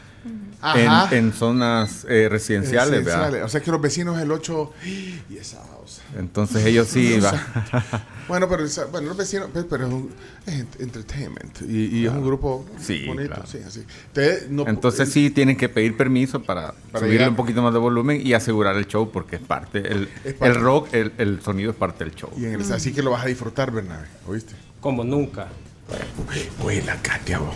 [0.75, 3.21] en, en zonas eh, residenciales, ¿verdad?
[3.21, 3.43] Esenciales.
[3.45, 6.01] O sea que los vecinos el 8 y esa cosa.
[6.17, 10.09] Entonces ellos sí O sea, bueno, pero, esa- bueno, los vecinos, pues, pero es un
[10.79, 13.47] entertainment y, y es un grupo Sí, bonito, claro.
[13.47, 13.83] sí, así.
[14.07, 17.29] Entonces, no- Entonces sí tienen que pedir permiso para, Para subirle llegar.
[17.29, 20.55] un poquito más de volumen y asegurar el show porque es parte, el, Es parte.
[20.57, 22.29] el rock, el, el sonido es parte del show.
[22.37, 24.53] y en el- así que lo vas a disfrutar, Bernabe, ¿oíste?
[24.81, 25.47] Como nunca.
[26.85, 27.55] La Katia, vos.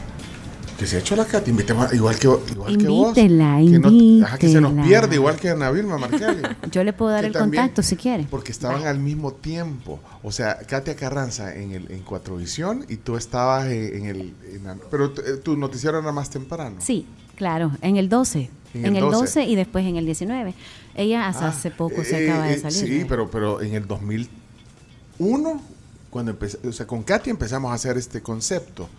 [0.82, 3.16] Que se ha hecho la Katia, invitemos igual que, igual que vos.
[3.16, 6.00] Invítela, que, no- ajá, que se nos pierde, igual que Ana Vilma.
[6.72, 8.26] Yo le puedo dar el también- contacto si quiere.
[8.32, 10.00] Porque estaban al mismo tiempo.
[10.24, 14.20] O sea, Katia Carranza en el en Cuatrovisión y tú estabas en, en el...
[14.56, 16.78] en pero eh, tu noticiero era más temprano.
[16.80, 17.06] Sí,
[17.36, 18.50] claro, en el 12.
[18.74, 19.18] En En, el el 12.
[19.18, 20.56] 12 y después en el 19.
[20.96, 23.02] Ella hasta Ah, hace poco se eh, acaba eh, de salir.
[23.02, 25.62] Sí, pero, pero en el 2001,
[26.10, 28.90] cuando empecé, o sea, con Katia empezamos a hacer este concepto.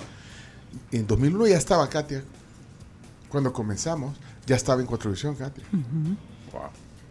[0.91, 2.23] En 2001 ya estaba Katia.
[3.29, 4.16] Cuando comenzamos,
[4.47, 5.64] ya estaba en Cuatrovisión, Katia.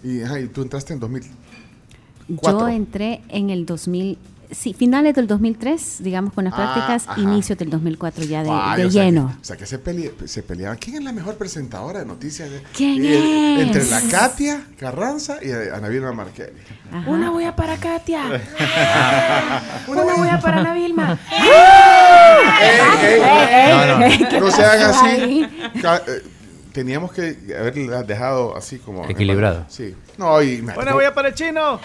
[0.03, 1.23] Y, ajá, y tú entraste en 2000.
[2.43, 4.17] Yo entré en el 2000,
[4.51, 7.19] sí, finales del 2003, digamos con las Ah, prácticas, ajá.
[7.19, 9.27] inicio del 2004 ya de, Ay, de o sea lleno.
[9.27, 10.77] que- o sea que se, pele- se peleaban.
[10.77, 12.49] ¿Quién es la mejor presentadora de noticias?
[12.75, 13.89] ¿Quién Eh, Entre es?
[13.91, 16.57] la Katia Carranza y eh, Ana Vilma Marquelli.
[17.07, 18.23] Una voy a para Katia.
[19.87, 21.19] Una voy a para Ana Vilma.
[22.61, 23.99] Ey, ey, No, no.
[23.99, 25.47] no, ¿Qué sean así.
[25.83, 26.21] eh,
[26.73, 29.03] Teníamos que haberla dejado así como.
[29.09, 29.65] Equilibrado.
[29.67, 29.93] Sí.
[30.17, 31.79] No, y me- Bueno, voy a para el chino.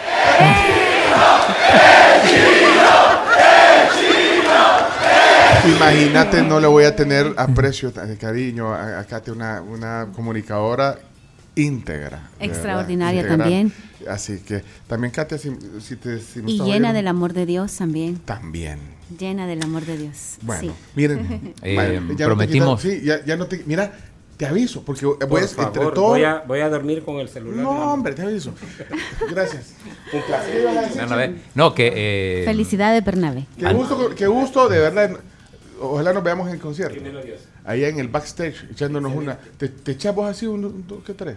[5.66, 10.97] Imagínate, no le voy a tener aprecio, eh, cariño a, a Katia, una, una comunicadora
[11.57, 12.11] íntegra.
[12.11, 13.38] verdad, Extraordinaria integral.
[13.40, 13.72] también.
[14.09, 15.50] Así que también, Katia, si,
[15.80, 16.20] si te.
[16.20, 18.18] si Y llena del amor de Dios también.
[18.18, 18.78] También.
[19.18, 20.36] Llena del amor de Dios.
[20.42, 20.70] Bueno, sí.
[20.94, 21.54] miren.
[21.62, 23.62] Eh, ya no te prometimos- quita- sí, ya, ya no te.
[23.66, 23.92] Mira,
[24.36, 26.09] te aviso, porque voy Por a, favor, entre todos.
[26.11, 27.57] voy, a, voy a dormir con el celular.
[27.57, 28.52] No, hombre, te aviso.
[29.30, 29.72] Gracias.
[30.12, 30.98] Un placer.
[31.09, 31.34] ¿Qué?
[31.54, 31.92] No, que...
[31.94, 33.46] eh, Felicidades, Bernabe.
[33.59, 35.11] Qué gusto, qué gusto, de verdad.
[35.80, 37.00] ojalá nos veamos en el concierto.
[37.24, 37.40] Dios.
[37.66, 39.36] Allá en el backstage, echándonos una.
[39.36, 41.36] ¿Te, te echas vos así un, un- dos, qué tres?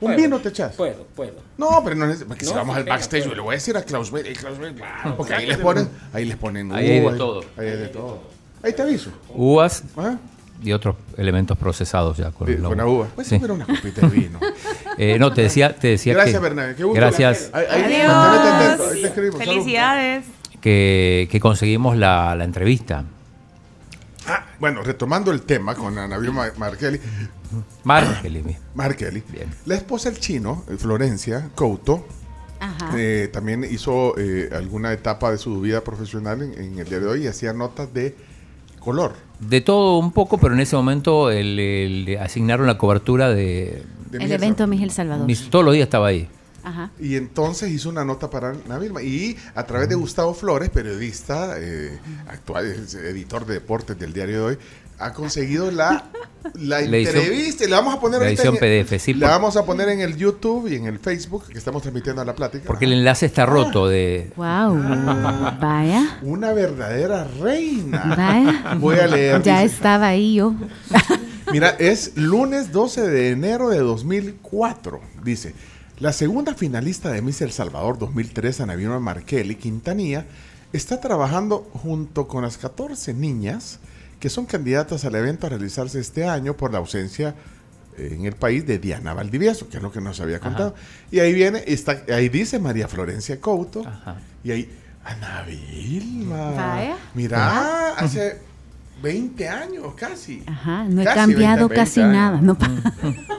[0.00, 0.76] ¿Un Puedo, vino te echas?
[0.76, 1.32] Puedo, puedo.
[1.56, 2.22] No, pero no es.
[2.22, 3.34] Porque si No, vamos sí, al backstage, puedo.
[3.34, 4.74] le voy a decir a Klaus Bell, Klaus Bell,
[5.16, 5.88] Porque ahí les ponen.
[6.12, 6.72] Ahí les ponen.
[6.72, 7.40] Ahí hay de uvas, todo.
[7.56, 8.22] Ahí hay de todo.
[8.62, 9.10] Ahí te aviso.
[9.34, 10.18] Uvas Ajá.
[10.62, 13.08] y otros elementos procesados ya con, Sí, la con la uva.
[13.16, 13.34] Pues Sí.
[13.34, 14.38] sí, pero una copita de vino.
[15.00, 16.42] Eh, no, te decía, te decía Gracias, que...
[16.42, 16.74] Bernabé.
[16.74, 16.96] Qué gusto.
[17.00, 17.50] Gracias.
[17.52, 18.10] Ahí- ahí- Adiós.
[18.10, 19.14] atento.
[19.14, 19.38] Salud.
[19.38, 20.24] Felicidades.
[20.60, 23.04] Que, que conseguimos la, la entrevista.
[24.28, 27.00] Ah, bueno, retomando el tema con Anabel Ma- Markelly.
[27.84, 28.42] Markelly.
[28.42, 29.22] mi- Markelly.
[29.28, 29.48] Bien.
[29.66, 32.06] La esposa del chino, eh, Florencia Couto,
[32.60, 32.90] Ajá.
[32.96, 37.06] eh, también hizo eh, alguna etapa de su vida profesional en, en el día de
[37.06, 38.14] hoy y hacía notas de
[38.80, 39.12] color.
[39.40, 43.82] De todo un poco, pero en ese momento le asignaron la cobertura de...
[44.10, 45.26] de El Miguel evento Miguel Salvador.
[45.50, 46.28] todos los días estaba ahí.
[46.68, 46.90] Ajá.
[47.00, 49.02] Y entonces hizo una nota para Navilma.
[49.02, 51.98] Y a través de Gustavo Flores, periodista, eh,
[52.28, 54.58] actual editor de deportes del diario de hoy,
[55.00, 56.10] ha conseguido la,
[56.54, 57.64] la La entrevista.
[57.64, 59.64] y La vamos a poner la edición en el- PDF, sí, La por- vamos a
[59.64, 62.64] poner en el YouTube y en el Facebook, que estamos transmitiendo la plática.
[62.66, 64.32] Porque el enlace está roto de...
[64.36, 64.74] Wow.
[65.60, 66.18] Vaya.
[66.22, 68.14] Una verdadera reina.
[68.16, 68.74] Vaya.
[68.78, 69.42] Voy a leer.
[69.42, 69.74] Ya dice.
[69.76, 70.54] estaba ahí yo.
[71.52, 75.00] Mira, es lunes 12 de enero de 2004.
[75.24, 75.54] Dice,
[76.00, 80.26] la segunda finalista de Miss El Salvador 2003, Ana Vilma Markelly Quintanilla,
[80.72, 83.80] está trabajando junto con las 14 niñas
[84.20, 87.34] que son candidatas al evento a realizarse este año por la ausencia
[87.96, 90.74] eh, en el país de Diana Valdivieso, que es lo que nos había contado.
[91.10, 93.82] Y ahí viene, está, ahí dice María Florencia Couto,
[94.44, 94.70] y ahí,
[95.04, 96.50] Ana Vilma.
[96.50, 96.96] Vaya.
[97.14, 98.38] Mira, hace
[99.02, 100.42] 20 años casi.
[100.46, 100.84] Ajá.
[100.88, 102.38] No he Casi cambiado 20, casi 20 nada.
[102.38, 102.56] años.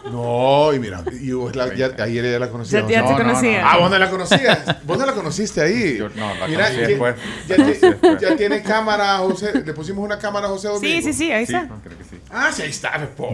[0.03, 2.84] No, No, y mira, y vos la- ya- ayer ya la conocías.
[2.88, 3.24] Ya- ya te No, no, no.
[3.34, 3.70] conocía.
[3.72, 4.84] Ah, vos no la conocías.
[4.86, 5.97] Vos no la conociste ahí.
[5.97, 7.16] Yo no, la Mira, conocí que- después.
[7.47, 8.22] Ya, ti- después.
[8.22, 9.64] ya tiene cámara, José.
[9.64, 10.82] Le pusimos una cámara a José Domingo.
[10.95, 11.68] Sí, sí, sí, ahí está.
[11.84, 12.20] Creo que sí.
[12.32, 12.91] Ah, sí, ahí está.
[12.93, 13.30] pues, po.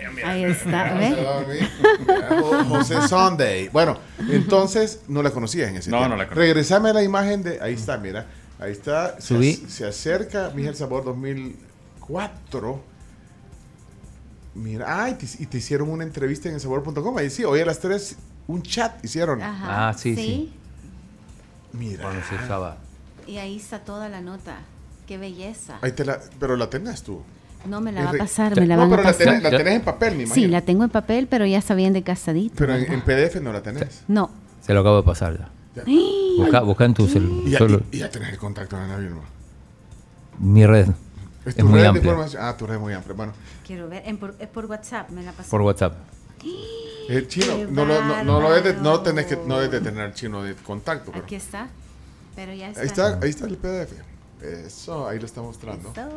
[0.00, 0.30] Ya, mira.
[0.30, 1.68] Ahí está, José ¿ve?
[2.30, 2.64] Domingo.
[2.76, 3.68] José Sunday.
[3.68, 3.98] Bueno,
[4.30, 6.14] entonces no la conocías en ese No, tiempo.
[6.14, 6.40] no la conocí.
[6.40, 7.60] Regresame a la imagen de.
[7.60, 8.26] Ahí está, mira.
[8.58, 9.20] Ahí está.
[9.20, 9.52] Se, Subí.
[9.54, 12.80] se acerca Miguel Sabor 2004.
[14.54, 17.16] Mira, ay, te- y te hicieron una entrevista en el sabor.com.
[17.18, 18.16] Ahí sí, hoy a las 3
[18.48, 19.40] un chat hicieron.
[19.42, 19.88] Ajá.
[19.90, 20.52] Ah, sí, sí.
[21.72, 22.02] Mira.
[22.02, 22.78] Cuando se usaba.
[23.26, 24.56] Y ahí está toda la nota.
[25.06, 25.78] Qué belleza.
[25.80, 27.22] Ahí te la, pero la tenés tú.
[27.66, 29.26] No me la va a pasar, me la no, van a pero la pasar.
[29.26, 30.34] tenés, la tenés en papel, me imagino.
[30.46, 32.54] Sí, la tengo en papel, pero ya está bien de casadito.
[32.56, 34.02] Pero en, en PDF no la tenés.
[34.08, 34.30] No.
[34.60, 35.48] Se lo acabo de pasar ya.
[35.84, 37.48] Busca, busca en tu Y celular.
[37.50, 39.22] ya, Solo- y- y ya tenés el contacto de Ana Vilma.
[40.38, 40.94] Mi red Es
[41.46, 42.04] es tu muy red de amplia.
[42.04, 42.42] información.
[42.44, 43.14] Ah, tu red es muy amplia.
[43.16, 43.32] Bueno,
[43.66, 44.02] Quiero ver.
[44.06, 45.50] en por- es por WhatsApp, me la pasó.
[45.50, 45.94] por WhatsApp.
[47.08, 49.80] el chino, no lo, no, no lo es de, no tenés que, no debes de
[49.90, 51.10] tener el chino de contacto.
[51.12, 51.68] Pero Aquí está.
[52.36, 52.80] Pero ya está.
[52.82, 53.92] ahí está, ahí está el PDF.
[54.40, 55.90] Eso, ahí lo está mostrando.
[55.90, 56.08] Eso.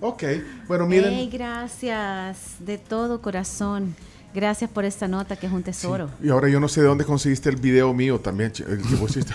[0.00, 0.24] Ok,
[0.66, 1.12] bueno, miren.
[1.12, 3.94] Ey, gracias de todo corazón.
[4.34, 6.10] Gracias por esta nota que es un tesoro.
[6.22, 9.32] Y ahora yo no sé de dónde conseguiste el video mío también, el que pusiste.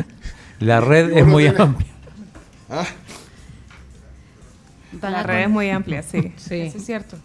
[0.60, 1.60] La red es muy tenés.
[1.60, 1.88] amplia.
[2.70, 2.86] Ah,
[5.02, 6.32] La red es muy amplia, sí.
[6.36, 6.60] Sí.
[6.62, 7.16] Eso es cierto.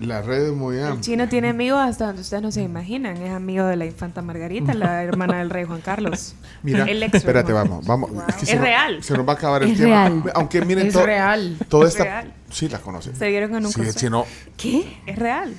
[0.00, 1.00] la red es muy El amplia.
[1.02, 3.16] chino tiene amigos hasta donde ustedes no se imaginan.
[3.18, 6.34] Es amigo de la infanta Margarita, la hermana del rey Juan Carlos.
[6.62, 8.10] Mira, El ex espérate, vamos, vamos.
[8.38, 9.02] que Es nos- real.
[9.02, 9.94] se nos va a acabar el Es tiempo.
[9.94, 10.22] real.
[10.34, 11.56] Aunque miren Es to- real.
[11.68, 12.04] toda Es esta.
[12.04, 12.34] real.
[12.50, 13.14] Sí, la conocen.
[13.14, 14.24] Se vieron en un Sí, el chino.
[14.56, 14.98] ¿Qué?
[15.06, 15.54] Es real.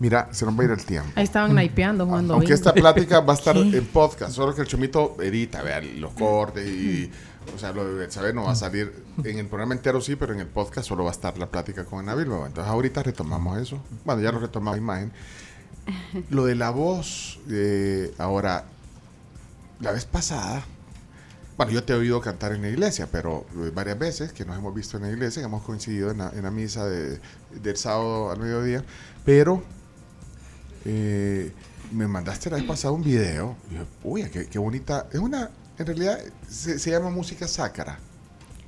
[0.00, 1.08] Mira, se nos va a ir el tiempo.
[1.14, 2.54] Ahí estaban naipeando, jugando Aunque bingo.
[2.56, 3.78] esta plática va a estar ¿Qué?
[3.78, 7.10] en podcast, solo que el chomito edita, vean los cortes y.
[7.54, 10.32] O sea, lo de saber no va a salir en el programa entero, sí, pero
[10.32, 12.36] en el podcast solo va a estar la plática con Ana Vilma.
[12.46, 13.78] Entonces, ahorita retomamos eso.
[14.04, 15.12] Bueno, ya lo retomamos la imagen.
[16.30, 18.64] Lo de la voz, eh, ahora,
[19.80, 20.64] la vez pasada,
[21.58, 24.56] bueno, yo te he oído cantar en la iglesia, pero eh, varias veces que nos
[24.56, 27.20] hemos visto en la iglesia, que hemos coincidido en la, en la misa de-
[27.62, 28.82] del sábado al mediodía,
[29.26, 29.62] pero
[30.84, 31.52] eh,
[31.92, 33.56] me mandaste la vez pasada un video.
[33.70, 35.06] Y yo, uy, qué, qué bonita.
[35.12, 36.18] Es una, en realidad,
[36.48, 37.98] se, se llama música sacra.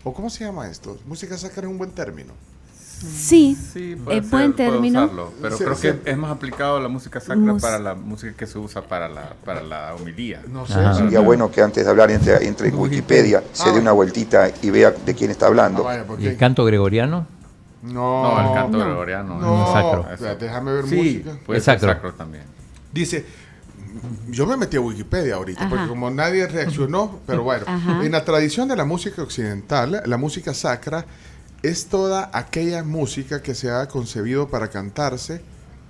[0.04, 0.98] ¿O cómo se llama esto?
[1.06, 2.32] Música sacra es un buen término.
[2.80, 5.04] Sí, Sí, puede es buen ser, puede término.
[5.04, 5.82] usarlo, pero Sí, creo sí.
[6.02, 9.06] que es más aplicado la música sacra Mus- para la música que se usa para
[9.06, 10.42] la, para la homilía.
[10.48, 10.74] No sé.
[10.94, 14.70] Sería bueno que antes de hablar entre, entre en Wikipedia se dé una vueltita y
[14.70, 15.84] vea de quién está Ah, hablando.
[15.84, 17.26] vaya, ¿Y el canto gregoriano?
[17.82, 18.84] No, No, el canto No.
[18.84, 19.38] gregoriano.
[19.40, 20.06] No, es sacro.
[20.12, 21.38] o sea, déjame ver Sí, música.
[21.46, 21.92] puede ser sacro.
[21.92, 22.44] sacro también.
[22.92, 23.24] Dice,
[24.28, 25.70] yo me metí a Wikipedia ahorita, Ajá.
[25.70, 28.04] porque como nadie reaccionó, pero bueno, Ajá.
[28.04, 31.04] en la tradición de la música occidental, la música sacra
[31.62, 35.42] es toda aquella música que se ha concebido para cantarse,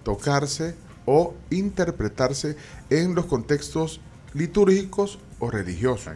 [0.05, 0.75] tocarse
[1.05, 2.57] o interpretarse
[2.91, 4.01] en los contextos
[4.35, 6.15] litúrgicos o religiosos.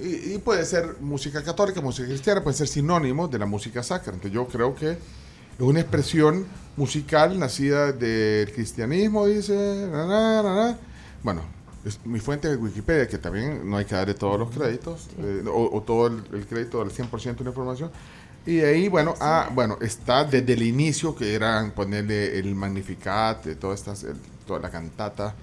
[0.00, 4.12] y, y puede ser música católica, música cristiana, puede ser sinónimo de la música sacra.
[4.14, 4.98] Entonces yo creo que es
[5.58, 9.88] una expresión musical nacida del cristianismo, dice.
[9.92, 10.78] na, na, na.
[11.22, 11.42] Bueno,
[11.84, 15.44] es mi fuente de Wikipedia, que también no hay que darle todos los créditos, eh,
[15.46, 17.90] o, o todo el, el crédito del 100% de la información.
[18.46, 23.54] Y ahí, bueno, ah, bueno, está desde el inicio, que eran ponerle el Magnificat, eh,
[23.56, 24.16] todas estas, el-
[24.46, 25.34] toda la cantata.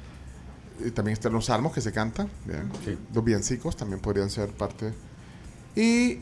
[0.86, 2.69] Y también están los salmos que se cantan, ¿bien?
[3.13, 4.93] los villancicos también podrían ser parte.
[5.75, 6.19] Y,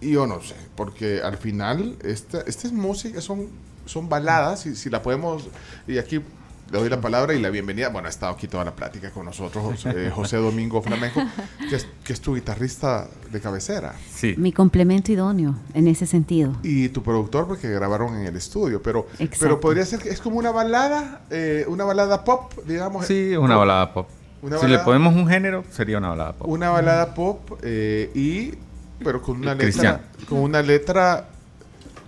[0.00, 3.48] y yo no sé, porque al final, esta, esta es música, son,
[3.86, 5.48] son baladas, y si la podemos,
[5.86, 6.22] y aquí
[6.70, 7.88] le doy la palabra y la bienvenida.
[7.88, 11.20] Bueno, ha estado aquí toda la plática con nosotros José, José Domingo Flamenco,
[11.68, 13.94] que es, que es tu guitarrista de cabecera.
[14.14, 14.34] Sí.
[14.36, 16.52] Mi complemento idóneo en ese sentido.
[16.62, 19.36] Y tu productor, porque grabaron en el estudio, pero, Exacto.
[19.40, 23.06] pero podría ser que es como una balada, eh, una balada pop, digamos.
[23.06, 23.58] Sí, es una Pop.
[23.60, 24.08] balada pop.
[24.42, 26.48] Una si le ponemos un género, sería una balada pop.
[26.48, 28.54] Una balada pop eh, y
[29.02, 31.28] pero con una letra con una letra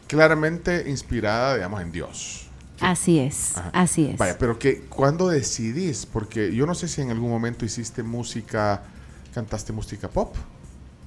[0.07, 2.50] claramente inspirada, digamos, en Dios.
[2.81, 3.71] Así es, Ajá.
[3.75, 4.17] así es.
[4.19, 8.83] Vaya, pero que cuando decidís, porque yo no sé si en algún momento hiciste música,
[9.35, 10.35] cantaste música pop.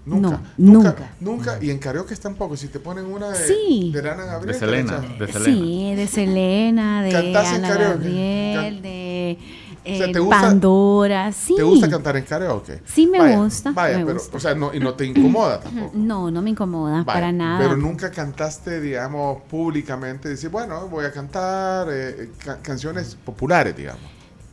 [0.05, 1.11] Nunca, No, nunca, nunca.
[1.21, 1.57] nunca.
[1.63, 2.57] Y en karaoke tampoco.
[2.57, 3.89] Si te ponen una de, Sí.
[3.93, 5.45] de Gabriel, De Selena, de Selena.
[5.45, 7.93] Sí, de Selena, de ¿Cantás en Ana karaoke?
[8.03, 9.37] Gabriel, de
[9.85, 11.55] O sea, eh, ¿te gusta- Pandora, sí.
[11.57, 12.79] ¿Te gusta cantar en karaoke?
[12.85, 14.37] Sí, me Vaya, gusta, Vaya, me pero, gusta.
[14.37, 15.91] o sea, no, y no te incomoda tampoco.
[15.93, 17.59] No, no me incomoda Vaya, para nada.
[17.59, 24.01] Pero nunca cantaste, digamos, públicamente, decir, bueno, voy a cantar eh, ca- canciones populares, digamos.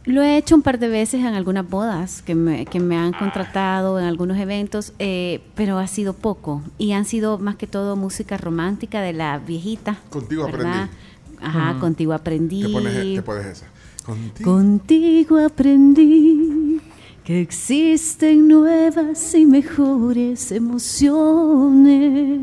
[0.07, 3.13] Lo he hecho un par de veces en algunas bodas que me, que me han
[3.13, 6.63] contratado en algunos eventos, eh, pero ha sido poco.
[6.79, 9.99] Y han sido más que todo música romántica de la viejita.
[10.09, 10.85] Contigo ¿verdad?
[10.85, 10.97] aprendí.
[11.43, 12.63] Ajá, contigo aprendí.
[12.63, 13.67] Te pones, te pones esa.
[14.11, 14.53] Contigo.
[14.53, 16.81] Contigo aprendí
[17.25, 22.41] que existen nuevas y mejores emociones.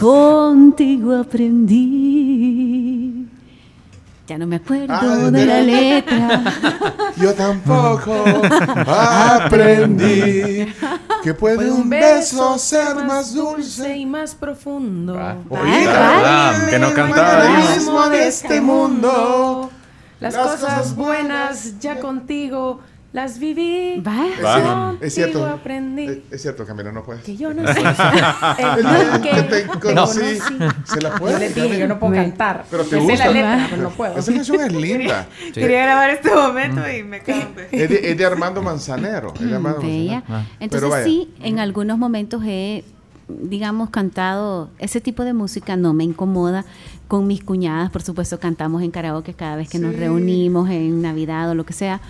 [0.00, 3.28] Contigo aprendí.
[4.28, 6.42] Ya no me acuerdo Ah, de la letra.
[7.16, 8.24] Yo tampoco
[8.86, 10.72] aprendí
[11.22, 13.96] que puede un beso ser más dulce.
[13.96, 15.14] y más profundo.
[15.50, 17.46] Oiga, que no cantaba.
[17.46, 19.70] el mismo de este mundo.
[20.22, 22.80] Las, Las cosas cosas buenas ya contigo
[23.12, 23.94] las viví.
[23.98, 24.24] Es Va.
[24.24, 25.46] cierto, es cierto.
[25.46, 26.04] Aprendí.
[26.06, 27.22] Es, es cierto, Camila, no puedes.
[27.24, 27.78] Que yo nací.
[28.58, 30.38] El día que te conocí,
[30.84, 31.38] se la Yo puede.
[31.40, 32.64] les dije, yo no puedo cantar.
[32.70, 33.26] Pero te sé gusta.
[33.26, 34.16] la letra, pero no puedo.
[34.16, 35.26] Esa canción es linda.
[35.52, 39.34] Quería grabar este momento y me en- Es de, es de Armando Manzanero.
[39.34, 40.22] es de Armando Bella.
[40.26, 40.50] Manzanero.
[40.60, 42.82] Entonces sí, en algunos momentos he,
[43.28, 46.64] digamos, cantado ese tipo de música, no me incomoda.
[47.12, 51.50] Con mis cuñadas, por supuesto, cantamos en karaoke cada vez que nos reunimos, en Navidad
[51.50, 52.00] o lo que sea.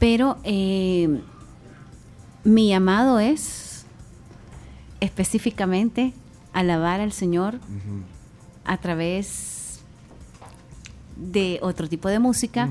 [0.00, 1.20] Pero eh,
[2.42, 3.86] mi llamado es
[4.98, 6.12] específicamente
[6.52, 7.60] alabar al Señor
[8.64, 9.82] a través
[11.14, 12.68] de otro tipo de música.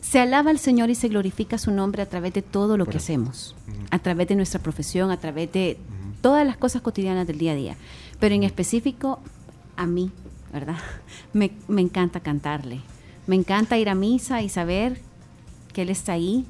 [0.00, 2.96] Se alaba al Señor y se glorifica su nombre a través de todo lo que
[2.96, 3.54] hacemos,
[3.92, 5.78] a través de nuestra profesión, a través de
[6.20, 7.76] todas las cosas cotidianas del día a día.
[8.18, 9.20] Pero en específico,
[9.76, 10.10] a mí,
[10.52, 10.76] ¿verdad?
[11.32, 12.80] Me, me encanta cantarle.
[13.26, 15.00] Me encanta ir a misa y saber
[15.72, 16.46] que Él está ahí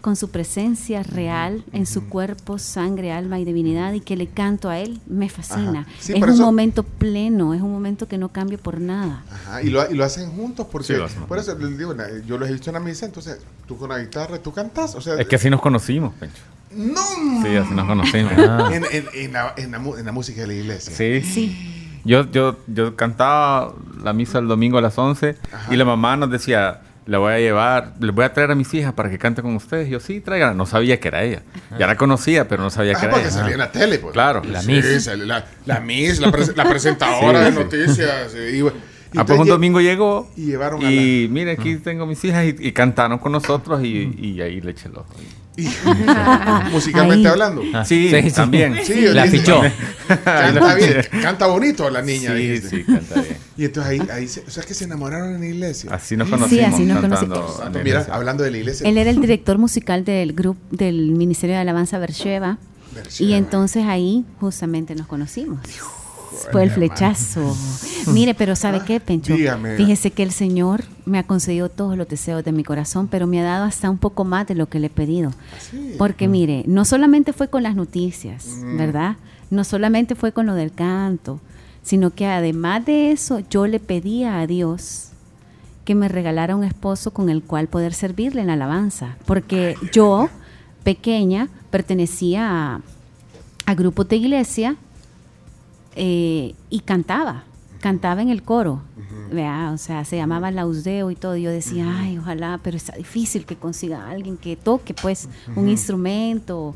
[0.00, 4.68] con su presencia real en su cuerpo, sangre, alma y divinidad y que le canto
[4.70, 5.88] a Él, me fascina.
[5.98, 9.24] Sí, es un eso- momento pleno, es un momento que no cambio por nada.
[9.28, 12.48] Ajá, y, lo, y lo hacen juntos porque Sí, por eso les digo, yo los
[12.48, 15.26] he visto en la misa, entonces tú con la guitarra, tú cantas, o sea, Es
[15.26, 16.42] que así nos conocimos, Pencho.
[16.76, 17.42] no.
[17.42, 18.32] Sí, así nos conocimos.
[18.72, 20.94] En, en- en la, en la en la música de la iglesia.
[20.94, 21.74] Sí.
[22.04, 25.36] Yo, yo, yo cantaba la misa el domingo a las 11
[25.70, 28.72] y la mamá nos decía, le voy a llevar, le voy a traer a mis
[28.74, 29.88] hijas para que cante con ustedes.
[29.88, 30.56] Yo sí, traigan.
[30.56, 31.42] No sabía que era ella.
[31.78, 33.36] Ya la conocía, pero no sabía Ah, que era porque ella.
[33.36, 34.12] salía en la tele, pues.
[34.12, 34.42] Claro.
[34.44, 35.06] La Sí, Miss.
[35.18, 37.58] La, la Miss, la, pres- la presentadora Sí, de sí.
[37.58, 38.34] noticias.
[38.34, 38.62] y,
[39.12, 42.44] y Ah, pues un domingo llegó y llevaron a y mire, aquí tengo mis hijas
[42.46, 45.06] y, y cantaron con nosotros y, y ahí le eché el ojo.
[46.70, 47.32] Musicalmente Ahí.
[47.32, 47.62] hablando.
[47.74, 48.30] Ah, sí, Sí, sí.
[48.36, 48.76] también.
[48.84, 49.60] Sí, La dice- fichó.
[50.24, 52.30] Canta bien, canta bonito la niña.
[52.34, 52.68] Sí, dijiste.
[52.70, 53.36] sí, canta bien.
[53.56, 55.92] Y entonces ahí, ahí se, o sea, que se enamoraron en la iglesia.
[55.92, 56.74] Así nos Sí, conocimos.
[56.74, 57.60] así nos conocimos.
[57.72, 58.88] la Mira, hablando de la iglesia.
[58.88, 61.98] Él era el director musical del grupo del Ministerio de Alabanza.
[61.98, 62.58] Beersheba.
[63.18, 65.58] Y entonces ahí justamente nos conocimos.
[66.52, 67.56] Fue el flechazo.
[68.12, 69.34] Mire, pero ¿sabe qué, Pencho?
[69.34, 69.76] Dígame.
[69.76, 73.40] Fíjese que el Señor me ha concedido todos los deseos de mi corazón, pero me
[73.40, 75.32] ha dado hasta un poco más de lo que le he pedido.
[75.98, 79.16] Porque mire, no solamente fue con las noticias, ¿verdad?
[79.50, 81.40] No solamente fue con lo del canto,
[81.82, 85.08] sino que además de eso yo le pedía a Dios
[85.84, 89.16] que me regalara un esposo con el cual poder servirle en la alabanza.
[89.24, 90.28] Porque yo,
[90.84, 92.80] pequeña, pertenecía a,
[93.64, 94.76] a grupos de iglesia
[96.00, 97.42] eh, y cantaba,
[97.80, 98.82] cantaba en el coro.
[99.32, 101.36] vea, O sea, se llamaba Lausdeo y todo.
[101.36, 105.28] y yo decía, ay, ojalá, pero está difícil que consiga a alguien que toque, pues,
[105.56, 106.74] un instrumento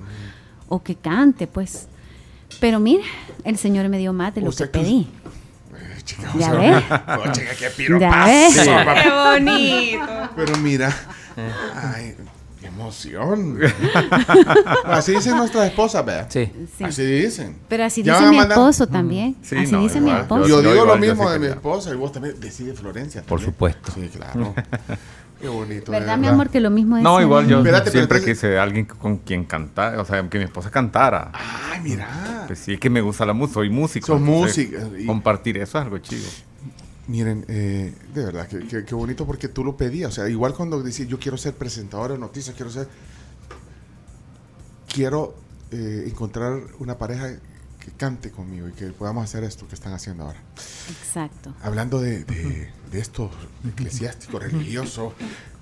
[0.69, 1.89] o que cante, pues.
[2.61, 3.05] Pero mira,
[3.45, 5.09] el Señor me dio más de lo que pedí.
[6.05, 8.27] Chica, Ya o sea, oh, chica, qué Ya.
[9.03, 10.31] ¡Qué bonito!
[10.35, 10.93] Pero mira,
[11.77, 12.17] ay,
[12.63, 13.59] qué emoción.
[14.85, 16.27] Así dicen nuestras esposas, vea.
[16.31, 16.51] Sí.
[16.79, 16.85] Sí.
[16.85, 17.57] Así dicen.
[17.69, 19.37] Pero así dice mi mandar- esposo también.
[19.43, 20.43] Sí, así no, dice mi igual, esposo.
[20.49, 23.23] Yo Yo digo lo igual, yo mismo de mi esposa y vos también decide Florencia.
[23.23, 23.51] Por también.
[23.53, 23.93] supuesto.
[23.95, 24.55] Sí, claro.
[25.41, 25.91] Qué bonito.
[25.91, 27.59] ¿Verdad, mi amor, que lo mismo No, decía igual mi yo?
[27.59, 31.33] Espérate, siempre entonces- quise alguien con quien cantar, o sea, que mi esposa cantara.
[31.33, 32.45] Ay, mira.
[32.47, 34.07] Pues sí, es que me gusta la música, soy músico.
[34.07, 36.29] Sos entonces, música, y- Compartir eso es algo chido.
[37.09, 40.11] Miren, eh, de verdad, qué bonito porque tú lo pedías.
[40.11, 42.89] O sea, igual cuando decís, yo quiero ser presentador de noticias, quiero ser...
[44.87, 45.35] Quiero
[45.71, 47.39] eh, encontrar una pareja
[47.81, 50.41] que cante conmigo y que podamos hacer esto que están haciendo ahora.
[50.57, 51.53] Exacto.
[51.63, 53.31] Hablando de, de, de esto
[53.67, 55.15] eclesiástico, religioso,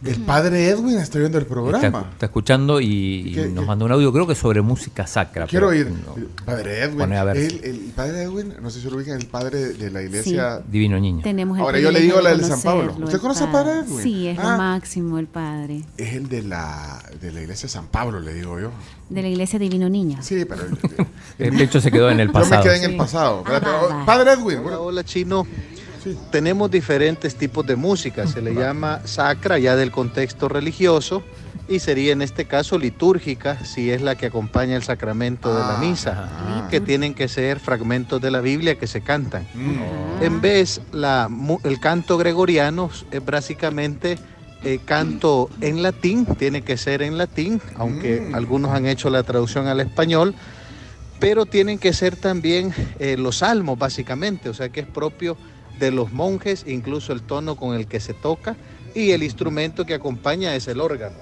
[0.05, 2.07] el padre Edwin está viendo el programa.
[2.13, 3.69] está escuchando y, y ¿Qué- nos qué?
[3.69, 5.47] mandó un audio, creo que sobre música sacra.
[5.47, 6.15] Quiero no.
[6.47, 6.99] Padre Edwin.
[7.01, 9.91] Pone a ver el, el padre Edwin, no sé si lo ubican, el padre de
[9.91, 10.63] la iglesia.
[10.67, 11.23] Divino niño.
[11.23, 12.95] Tenemos el Ahora yo le digo la de del San Pablo.
[12.99, 13.81] ¿Usted el conoce al padre.
[13.81, 14.03] Edwin?
[14.03, 14.53] Sí, es Ah.
[14.53, 15.83] lo máximo el padre.
[15.99, 18.71] Es el de la, de la iglesia de San Pablo, le digo yo.
[19.11, 20.19] De la iglesia Divino Niño.
[20.23, 20.63] Sí, pero.
[21.39, 22.63] El pecho se quedó en el Yo pasado.
[22.65, 23.43] me quedé en el pasado.
[23.47, 24.07] Ah, oh, va.
[24.07, 24.63] Padre Edwin.
[24.63, 25.47] Bueno, hola, chino.
[26.03, 26.17] Sí.
[26.31, 28.27] Tenemos diferentes tipos de música.
[28.27, 31.23] Se le llama sacra ya del contexto religioso
[31.69, 35.77] y sería en este caso litúrgica si es la que acompaña el sacramento de la
[35.79, 36.69] misa, Ah.
[36.71, 39.47] que tienen que ser fragmentos de la Biblia que se cantan.
[39.55, 40.23] Mm.
[40.23, 41.29] En vez, la,
[41.65, 44.19] el canto gregoriano es básicamente
[44.63, 48.35] eh, canto en latín, tiene que ser en latín, aunque Mm.
[48.35, 50.35] algunos han hecho la traducción al español,
[51.21, 55.37] pero tienen que ser también eh, los salmos, básicamente, o sea que es propio
[55.79, 58.57] de los monjes, incluso el tono con el que se toca,
[58.95, 61.19] y el instrumento que acompaña es el órgano.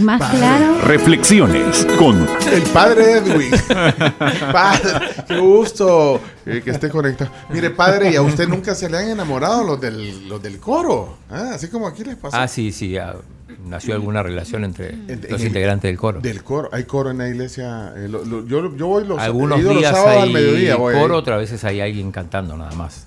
[0.00, 0.78] Más claro.
[0.84, 3.50] Reflexiones con El padre Edwin.
[4.52, 4.90] padre,
[5.26, 7.30] qué gusto eh, que esté conectado.
[7.50, 11.18] Mire, padre, ¿y a usted nunca se le han enamorado los del, los del coro?
[11.30, 12.42] Ah, así como aquí les pasa.
[12.42, 12.96] Ah, sí, sí.
[12.96, 13.16] ah,
[13.66, 16.20] nació alguna relación entre En- los en- integrantes del coro.
[16.20, 16.68] Del coro.
[16.72, 17.92] Hay coro en la iglesia.
[17.96, 20.76] eh, lo- lo- yo, yo voy los, Algunos ido los días sábados hay al mediodía.
[20.76, 21.00] voy ahí.
[21.00, 23.06] coro, otras veces hay alguien cantando nada más.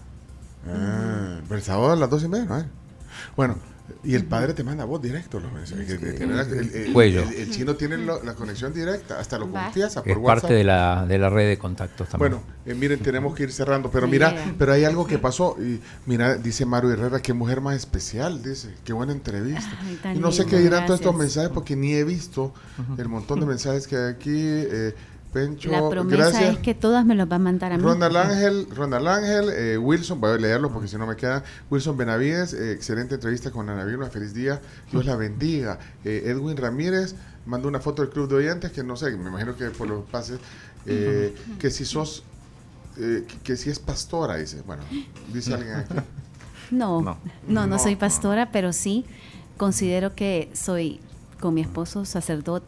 [0.67, 2.65] Ah, pero el sábado a las dos y media, ¿no?
[3.35, 3.55] Bueno,
[4.03, 5.89] y el padre te manda a vos directo los mensajes.
[5.89, 7.21] el, el- el- Cuello.
[7.23, 10.41] el- el chino tiene lo- la conexión directa, hasta lo confiesa por Es WhatsApp.
[10.41, 12.31] parte de la, de la red de contactos también.
[12.33, 15.55] Bueno, eh, miren, tenemos que ir cerrando, pero Sí, mira, pero hay algo que pasó.
[15.59, 19.71] Y mira, dice Maru Herrera, qué mujer más especial, dice, qué buena entrevista.
[20.03, 22.53] Ay, y no sé lindo, qué dirán todos estos mensajes porque ni he visto
[22.97, 24.31] el montón de mensajes que hay aquí.
[24.35, 24.95] Eh,
[25.31, 26.53] Pencho, La promesa gracias.
[26.55, 27.83] es que todas me los va a mandar a mí.
[27.83, 31.43] Ronald Ángel, Ronald Ángel, eh, Wilson, voy a leerlo porque si no me queda.
[31.69, 34.59] Wilson Benavides, eh, excelente entrevista con Ana Vilma, feliz día,
[34.91, 35.79] Dios la bendiga.
[36.03, 37.15] Eh, Edwin Ramírez
[37.45, 40.03] mandó una foto del club de oyentes que no sé, me imagino que por los
[40.09, 40.39] pases,
[40.85, 42.23] eh, que si sos,
[42.97, 44.61] eh, que, que si es pastora, dice.
[44.65, 44.83] Bueno,
[45.33, 45.93] dice alguien aquí.
[46.71, 47.67] No, No.
[47.67, 47.99] no, soy no.
[47.99, 49.05] pastora, pero sí
[49.57, 50.99] considero que soy
[51.39, 52.65] con mi esposo sacerdote.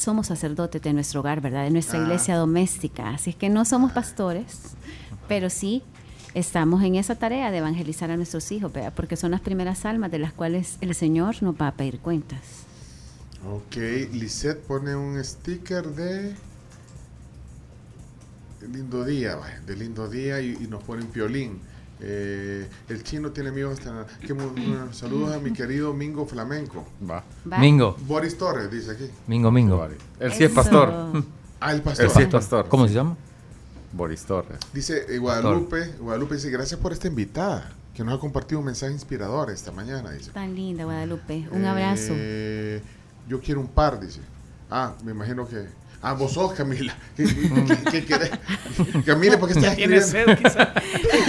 [0.00, 1.64] Somos sacerdotes de nuestro hogar, ¿verdad?
[1.64, 2.02] De nuestra Ah.
[2.04, 3.10] iglesia doméstica.
[3.10, 4.74] Así es que no somos pastores,
[5.28, 5.82] pero sí
[6.32, 8.94] estamos en esa tarea de evangelizar a nuestros hijos, ¿verdad?
[8.96, 12.40] Porque son las primeras almas de las cuales el Señor nos va a pedir cuentas.
[13.46, 13.76] Ok,
[14.12, 16.34] Lisette pone un sticker de
[18.72, 19.36] lindo día,
[19.66, 21.60] de lindo día y, y nos pone un piolín.
[22.02, 24.06] Eh, el chino tiene amigos hasta...
[24.20, 24.34] que
[24.92, 26.86] saludos a mi querido Mingo Flamenco.
[27.08, 27.22] Va.
[27.50, 27.58] Va.
[27.58, 29.10] Mingo, Boris Torres dice aquí.
[29.26, 29.86] Mingo, Mingo.
[30.18, 30.90] Él sí es pastor.
[31.60, 32.06] Ah, el pastor.
[32.06, 32.68] Él sí es pastor.
[32.68, 33.16] ¿Cómo se llama?
[33.92, 34.58] Boris Torres.
[34.72, 38.92] Dice eh, Guadalupe, Guadalupe dice, gracias por esta invitada, que nos ha compartido un mensaje
[38.92, 40.30] inspirador esta mañana, dice.
[40.30, 41.48] Tan linda, Guadalupe.
[41.50, 42.12] Un abrazo.
[42.14, 42.80] Eh,
[43.28, 44.20] yo quiero un par, dice.
[44.70, 45.66] Ah, me imagino que...
[46.02, 46.94] Ah, vos sos Camila.
[47.14, 47.24] ¿Qué,
[47.90, 49.02] qué- qué?
[49.04, 50.06] Camila, ¿por qué estás escribiendo?
[50.06, 50.72] sed, quizá.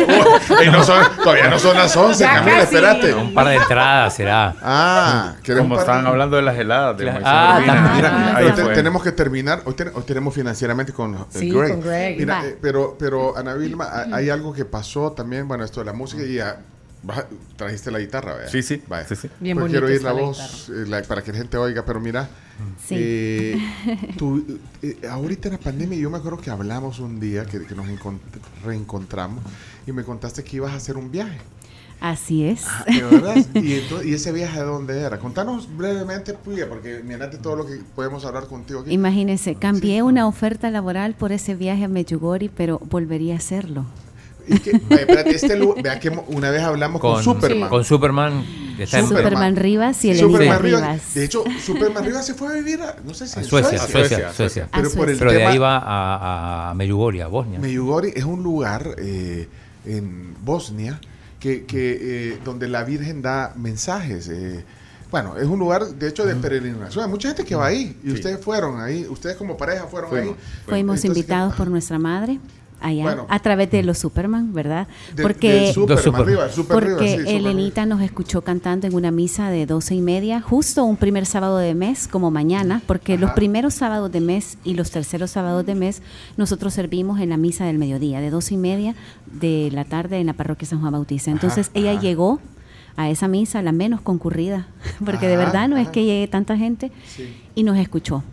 [0.08, 2.76] Oh, y no son- todavía no son las 11, Ya Camila, casi.
[2.76, 3.14] espérate.
[3.14, 4.56] Un par de entradas será.
[4.62, 7.96] Ah, ¿querés Como estaban hablando de las heladas de Ah, también.
[7.96, 9.62] Mira, ahí te- tenemos que terminar.
[9.66, 11.72] Hoy, ten- hoy tenemos financieramente con, eh, Sí, Greg.
[11.72, 12.18] con Greg.
[12.18, 15.88] Mira, eh, pero, pero Ana Vilma, ha- hay algo que pasó también, bueno, esto de
[15.88, 16.38] la música y
[17.04, 17.26] vas-
[17.58, 18.50] trajiste la guitarra, ¿verdad?
[18.52, 19.06] Sí, sí, Vaya.
[19.06, 19.30] sí, sí.
[19.42, 21.84] Bien Porque bonita quiero oír la la voz eh, la- para que la gente oiga,
[21.86, 22.30] pero mira,
[22.86, 22.96] Sí.
[22.98, 23.58] eh,
[24.18, 27.76] tú, eh, ahorita en la pandemia yo me acuerdo que hablamos un día, que, que
[27.76, 28.20] nos encont-
[28.64, 29.44] reencontramos
[29.88, 31.38] y me contaste que ibas a hacer un viaje.
[32.00, 32.64] Así es.
[32.68, 33.36] Ah, ¿de verdad?
[33.54, 35.20] ¿Y, ento- y ese viaje de dónde era?
[35.20, 38.92] Contanos brevemente, Puya, porque mirate todo lo que podemos hablar contigo aquí.
[38.92, 43.86] Imagínense, cambié una oferta laboral por ese viaje a Medjugorje, pero volvería a hacerlo.
[44.48, 47.70] Y que, espérate, este lu- vea que una vez hablamos con, Con Superman.
[47.70, 48.46] Con Superman,
[48.78, 50.82] que está en Superman Rivas y el Superman Rivas.
[50.84, 51.14] Rivas.
[51.14, 53.78] De hecho, Superman Rivas se fue a vivir a, no sé si A en Suecia,
[53.80, 54.68] Suecia, Suecia.
[54.74, 57.60] Pero por el Pero de tema, ahí va a, a Medjugorje, a Bosnia.
[57.60, 59.48] Medjugorje es un lugar eh,
[59.86, 61.00] en Bosnia
[61.40, 61.98] que, que,
[62.34, 64.28] eh, donde la Virgen da mensajes.
[64.30, 64.64] eh.
[65.12, 67.04] bueno, es un lugar, de hecho, de peregrinación.
[67.04, 67.98] Hay mucha gente que va ahí.
[68.04, 68.14] Y Sí.
[68.14, 69.06] ustedes fueron ahí.
[69.10, 70.30] Ustedes como pareja fueron Fuimos.
[70.38, 70.44] ahí.
[70.66, 72.40] Fuimos Entonces, invitados por nuestra madre
[72.82, 73.26] allá Bueno.
[73.30, 74.88] a través de los Superman, ¿verdad?
[75.16, 77.28] De- porque arriba, Super porque arriba, sí, Superman.
[77.36, 81.58] Elenita nos escuchó cantando en una misa de doce y media, justo un primer sábado
[81.58, 85.76] de mes, como mañana, porque los primeros sábados de mes y los terceros sábados de
[85.76, 86.02] mes
[86.38, 88.96] nosotros servimos en la misa del mediodía, de doce y media
[89.32, 91.32] de la tarde en la parroquia San Juan Bautista.
[91.32, 92.02] Entonces Ajá, ella ajá.
[92.02, 92.40] llegó
[92.98, 94.68] a esa misa, la menos concurrida,
[95.06, 97.34] porque de verdad no es que llegue tanta gente, Sí.
[97.56, 98.24] y nos escuchó.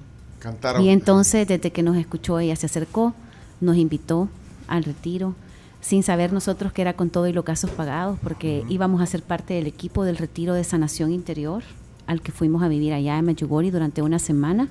[0.40, 0.82] Cantaron.
[0.82, 3.12] Y entonces, desde que nos escuchó, ella se acercó,
[3.60, 4.28] nos invitó
[4.68, 5.34] al retiro,
[5.80, 9.22] sin saber nosotros que era con todo y los gastos pagados, porque íbamos a ser
[9.22, 11.62] parte del equipo del retiro de sanación interior
[12.06, 14.68] al que fuimos a vivir allá en Medjugorje durante una semana.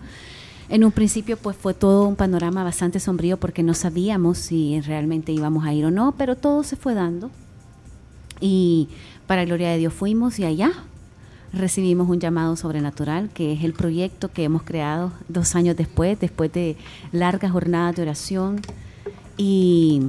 [0.70, 5.32] En un principio, pues fue todo un panorama bastante sombrío porque no sabíamos si realmente
[5.32, 7.30] íbamos a ir o no, pero todo se fue dando.
[8.41, 8.89] Y
[9.28, 10.72] para gloria de Dios fuimos y allá
[11.54, 16.52] recibimos un llamado sobrenatural, que es el proyecto que hemos creado dos años después, después
[16.52, 16.76] de
[17.12, 18.62] largas jornadas de oración.
[19.38, 20.02] Y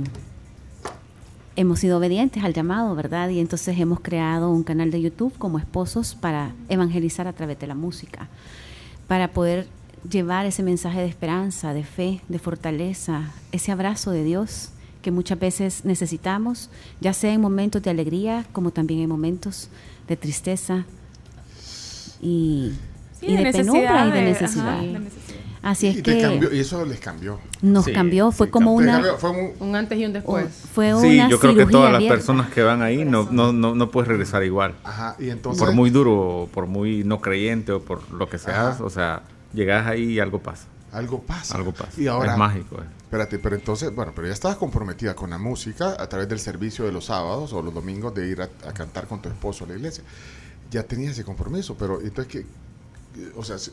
[1.56, 3.28] hemos sido obedientes al llamado, ¿verdad?
[3.30, 7.66] Y entonces hemos creado un canal de YouTube como esposos para evangelizar a través de
[7.66, 8.28] la música,
[9.06, 9.66] para poder
[10.08, 14.70] llevar ese mensaje de esperanza, de fe, de fortaleza, ese abrazo de Dios
[15.02, 16.70] que muchas veces necesitamos,
[17.00, 19.68] ya sea en momentos de alegría como también en momentos
[20.08, 20.84] de tristeza
[22.20, 22.72] y,
[23.20, 24.68] Sí, y de de, penumbra y de necesidad, de- necesidad.
[24.68, 25.38] ajá, de necesidad.
[25.62, 27.40] Así es y, te que cambió, y eso les cambió.
[27.62, 30.46] nos Sí, cambió, fue Sí, como una cambió, fue un- Un antes y un después.
[30.72, 33.52] fue Sí, una yo creo que cirugía todas las personas que van ahí no, no,
[33.52, 34.74] no, no puedes regresar igual.
[34.84, 35.62] Ajá, y entonces.
[35.64, 38.84] Por muy duro, o por muy no creyente o por lo que seas, Ajá.
[38.84, 40.66] o sea, llegas ahí y algo pasa.
[40.92, 41.56] Algo pasa.
[41.56, 42.00] Algo pasa.
[42.00, 42.32] Y ahora.
[42.32, 42.76] es mágico.
[42.76, 42.84] eh.
[43.02, 46.84] Espérate, pero entonces, bueno, pero ya estabas comprometida con la música a través del servicio
[46.84, 49.68] de los sábados o los domingos de ir a, a cantar con tu esposo a
[49.68, 50.04] la iglesia.
[50.70, 52.46] Ya tenías ese compromiso, pero entonces que,
[53.36, 53.72] o sea, se-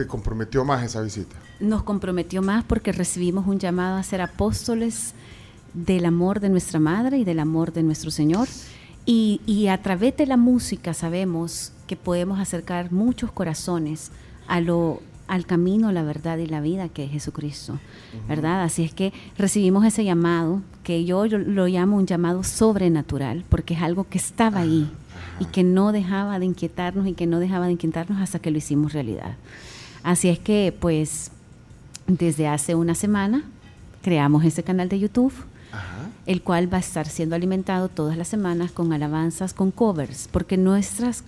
[0.00, 1.36] te comprometió más esa visita.
[1.60, 5.12] nos comprometió más porque recibimos un llamado a ser apóstoles
[5.74, 8.48] del amor de nuestra madre y del amor de nuestro Señor.
[9.04, 14.10] Y, y a través de la música sabemos que podemos acercar muchos corazones
[14.48, 17.78] a lo, al camino, la verdad y la vida que es Jesucristo,
[18.26, 18.62] ¿verdad?
[18.62, 23.74] Así es que recibimos ese llamado, que yo, yo lo llamo un llamado sobrenatural, porque
[23.74, 24.90] es algo que estaba ahí
[25.40, 28.58] y que no dejaba de inquietarnos y que no dejaba de inquietarnos hasta que lo
[28.58, 29.36] hicimos realidad.
[30.02, 31.30] Así es que, pues,
[32.06, 33.44] desde hace una semana
[34.02, 35.32] creamos ese canal de YouTube,
[36.26, 40.56] el cual va a estar siendo alimentado todas las semanas con alabanzas, con covers, porque
[40.56, 41.24] nuestras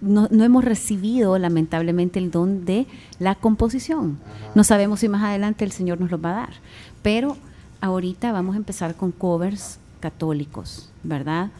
[0.00, 2.86] no, no hemos recibido lamentablemente el don de
[3.18, 4.18] la composición.
[4.54, 6.54] No sabemos si más adelante el Señor nos lo va a dar,
[7.02, 7.36] pero
[7.80, 11.50] ahorita vamos a empezar con covers católicos, ¿verdad?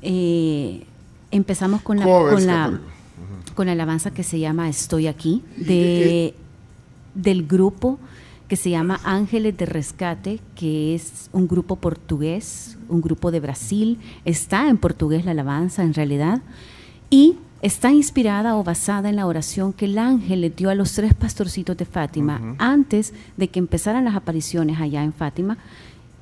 [0.00, 0.86] Eh,
[1.30, 2.80] empezamos con la, con.
[3.54, 6.34] Con la alabanza que se llama Estoy aquí, de,
[7.14, 7.98] del grupo
[8.52, 13.98] que se llama Ángeles de Rescate, que es un grupo portugués, un grupo de Brasil.
[14.26, 16.42] Está en portugués la alabanza en realidad.
[17.08, 20.92] Y está inspirada o basada en la oración que el ángel le dio a los
[20.92, 25.56] tres pastorcitos de Fátima antes de que empezaran las apariciones allá en Fátima.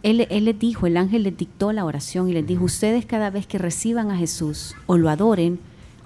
[0.04, 3.30] Él, él les dijo, el ángel les dictó la oración y les dijo, ustedes cada
[3.30, 5.58] vez que reciban a Jesús o lo adoren,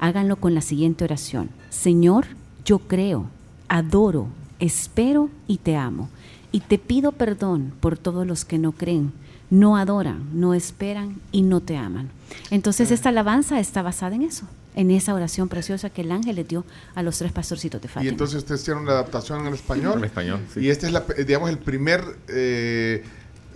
[0.05, 1.49] háganlo con la siguiente oración.
[1.71, 2.27] Señor,
[2.65, 3.27] yo creo,
[3.69, 4.29] adoro,
[4.59, 6.11] espero y te amo.
[6.53, 9.13] Y te pido perdón por todos los que no creen,
[9.51, 12.11] no adoran, no esperan y no te aman.
[12.51, 14.47] Entonces esta alabanza está basada en eso,
[14.77, 17.89] en esa oración preciosa que el ángel le dio a los tres pastorcitos de Y
[17.89, 18.11] Fátima.
[18.11, 19.99] entonces ustedes hicieron la adaptación en español.
[19.99, 20.61] En español, sí.
[20.61, 23.03] Y este es, la, digamos, el primer, eh,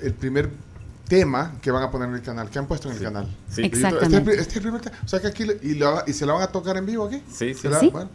[0.02, 0.50] el primer
[1.08, 3.26] tema que van a poner en el canal, que han puesto en el canal.
[3.50, 3.62] Sí.
[3.62, 4.20] Y todo- Este, Exactamente.
[4.30, 4.96] pri- este es el primer tema.
[5.04, 7.22] O sea que aquí, y, y se la van a tocar en vivo aquí.
[7.32, 7.66] Sí, sí.
[7.68, 7.88] La- Sí.
[7.90, 8.10] bueno,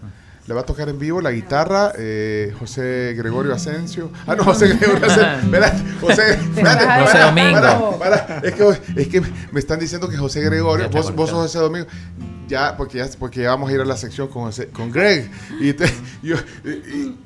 [0.46, 4.12] le va a tocar en vivo la guitarra eh, José Gregorio Asensio.
[4.28, 5.40] Ah, no, José Gregorio Asensio.
[5.44, 7.98] Espérate, José, espérate, José para, Domingo.
[8.00, 8.40] para, para.
[8.40, 9.22] Es, que, es que
[9.52, 11.40] me están diciendo que José Gregorio, vos, vos sos.
[11.44, 11.88] José Domingo.
[12.48, 15.32] Ya, porque ya, porque ya vamos a ir a la sección con, José- con Greg.
[15.62, 15.92] Y, te-
[16.22, 16.36] yo-
[16.66, 17.18] y- y-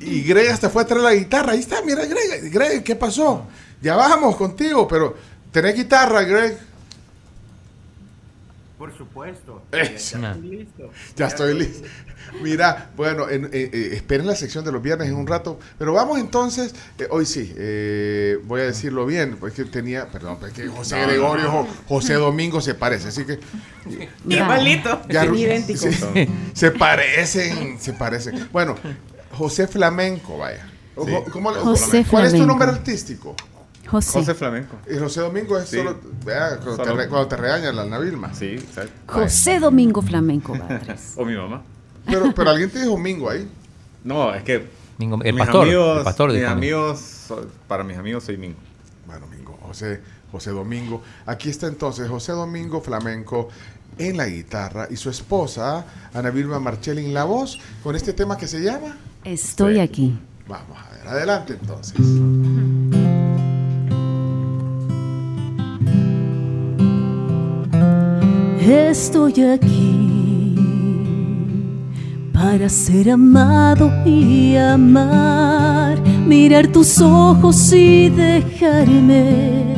[0.00, 1.52] y Greg hasta fue a traer la guitarra.
[1.52, 2.52] Ahí está, mira, Greg.
[2.52, 3.46] Greg, ¿qué pasó?
[3.84, 5.14] Ya vamos contigo, pero
[5.52, 6.56] tenés guitarra, Greg.
[8.78, 9.62] Por supuesto.
[9.70, 10.18] Eso.
[10.18, 10.90] Ya estoy listo.
[11.16, 11.88] Ya estoy listo.
[12.42, 15.92] Mira, bueno, en- eh, eh, esperen la sección de los viernes en un rato, pero
[15.92, 20.66] vamos entonces, eh, hoy sí, eh, voy a decirlo bien, porque tenía, perdón, es que
[20.66, 21.64] José No, Gregorio, no, no.
[21.64, 23.38] Jo- José Domingo se parece, así que...
[24.28, 25.78] Igualito, idéntico.
[25.80, 28.48] sí, sí, se parecen, se parecen.
[28.50, 28.76] Bueno,
[29.32, 30.66] José Flamenco, vaya.
[31.04, 31.12] Sí.
[31.30, 33.36] ¿cómo José ¿Cuál es tu nombre artístico?
[34.02, 34.18] José.
[34.20, 34.76] José Flamenco.
[34.92, 35.76] Y José Domingo es Sí.
[35.78, 36.84] solo, vea, cuando, Solo.
[36.84, 38.32] Te, re- cuando te regaña la Ana Vilma.
[38.34, 38.92] Sí, exacto.
[39.12, 41.12] José Domingo Flamenco Batres.
[41.16, 41.62] o mi mamá.
[42.06, 43.48] Pero, pero alguien te dijo Mingo ahí.
[44.02, 44.66] No, es que
[44.98, 47.26] Mingo- el mis pastor, amigos, el pastor mis amigos,
[47.66, 48.58] para mis amigos soy Mingo.
[49.06, 51.02] Bueno, Mingo, José, José Domingo.
[51.26, 53.48] Aquí está entonces José Domingo Flamenco
[53.98, 58.36] en la guitarra y su esposa, Ana Vilma Marchelli en la voz, con este tema
[58.36, 58.96] que se llama.
[59.24, 60.18] Estoy aquí.
[60.48, 61.94] Vamos a ver, adelante entonces.
[68.66, 70.54] Estoy aquí
[72.32, 79.74] para ser amado y amar, mirar tus ojos y dejarme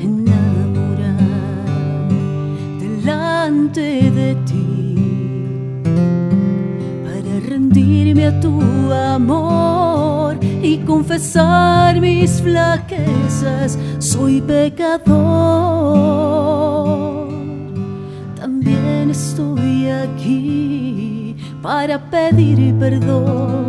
[0.00, 1.18] enamorar
[2.78, 5.82] delante de ti,
[7.02, 8.62] para rendirme a tu
[8.92, 13.76] amor y confesar mis flaquezas.
[13.98, 16.31] Soy pecador.
[19.12, 23.66] Estoy aquí para pedir perdón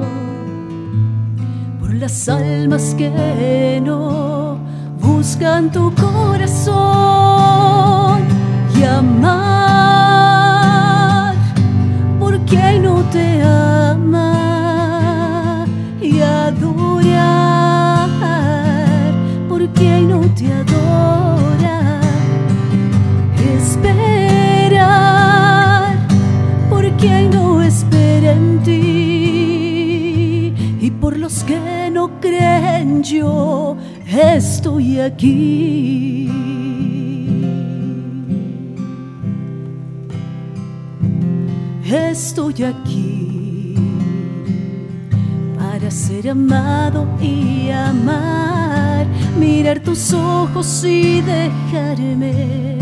[1.81, 4.57] por las almas que no
[5.01, 6.79] buscan tu corazón
[8.73, 9.33] y amar
[12.21, 15.65] por quien no te ama
[16.01, 18.07] y adorar
[19.49, 20.72] por quien no te adora
[31.47, 33.75] que no creen yo
[34.07, 36.29] estoy aquí.
[41.85, 43.75] Estoy aquí
[45.57, 49.05] para ser amado y amar,
[49.37, 52.77] mirar tus ojos y dejarme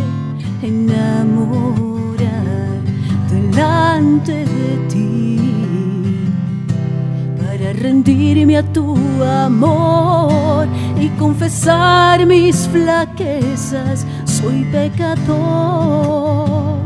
[0.61, 2.21] enamorar
[3.29, 5.10] delante de ti,
[7.81, 10.67] rendirme a tu amor
[10.99, 16.79] y confesar mis flaquezas, soy pecador.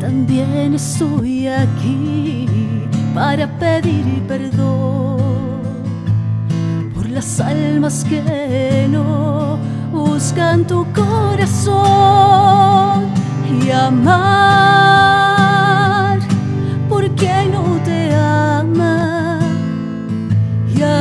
[0.00, 2.46] También estoy aquí
[3.14, 5.18] para pedir perdón
[6.94, 9.58] por las almas que no
[9.92, 11.80] buscan tu corazón
[13.62, 15.19] y amar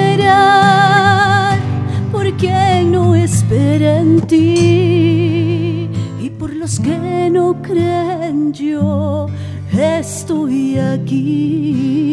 [2.10, 5.88] por quien no espera en ti
[6.20, 9.28] y por los que no creen yo
[9.72, 12.08] estoy aquí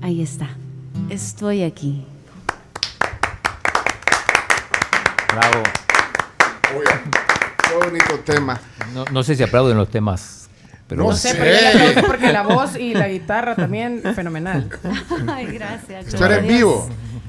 [0.00, 0.48] Ahí está.
[1.08, 2.04] Estoy aquí.
[5.32, 5.62] Bravo.
[6.78, 7.02] Oiga,
[7.68, 8.60] qué bonito tema.
[8.94, 10.48] No, no sé si aplauden los temas,
[10.86, 11.18] pero No bueno.
[11.18, 14.68] sé, pero yo porque la voz y la guitarra también fenomenal.
[15.28, 16.06] Ay, gracias.
[16.08, 16.88] Esto era en vivo.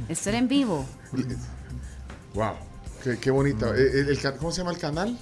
[0.10, 0.86] Esto era en vivo.
[2.34, 2.54] Wow,
[3.04, 3.74] qué, qué bonito.
[3.74, 5.18] Eh, el- el ca- ¿Cómo se llama el canal?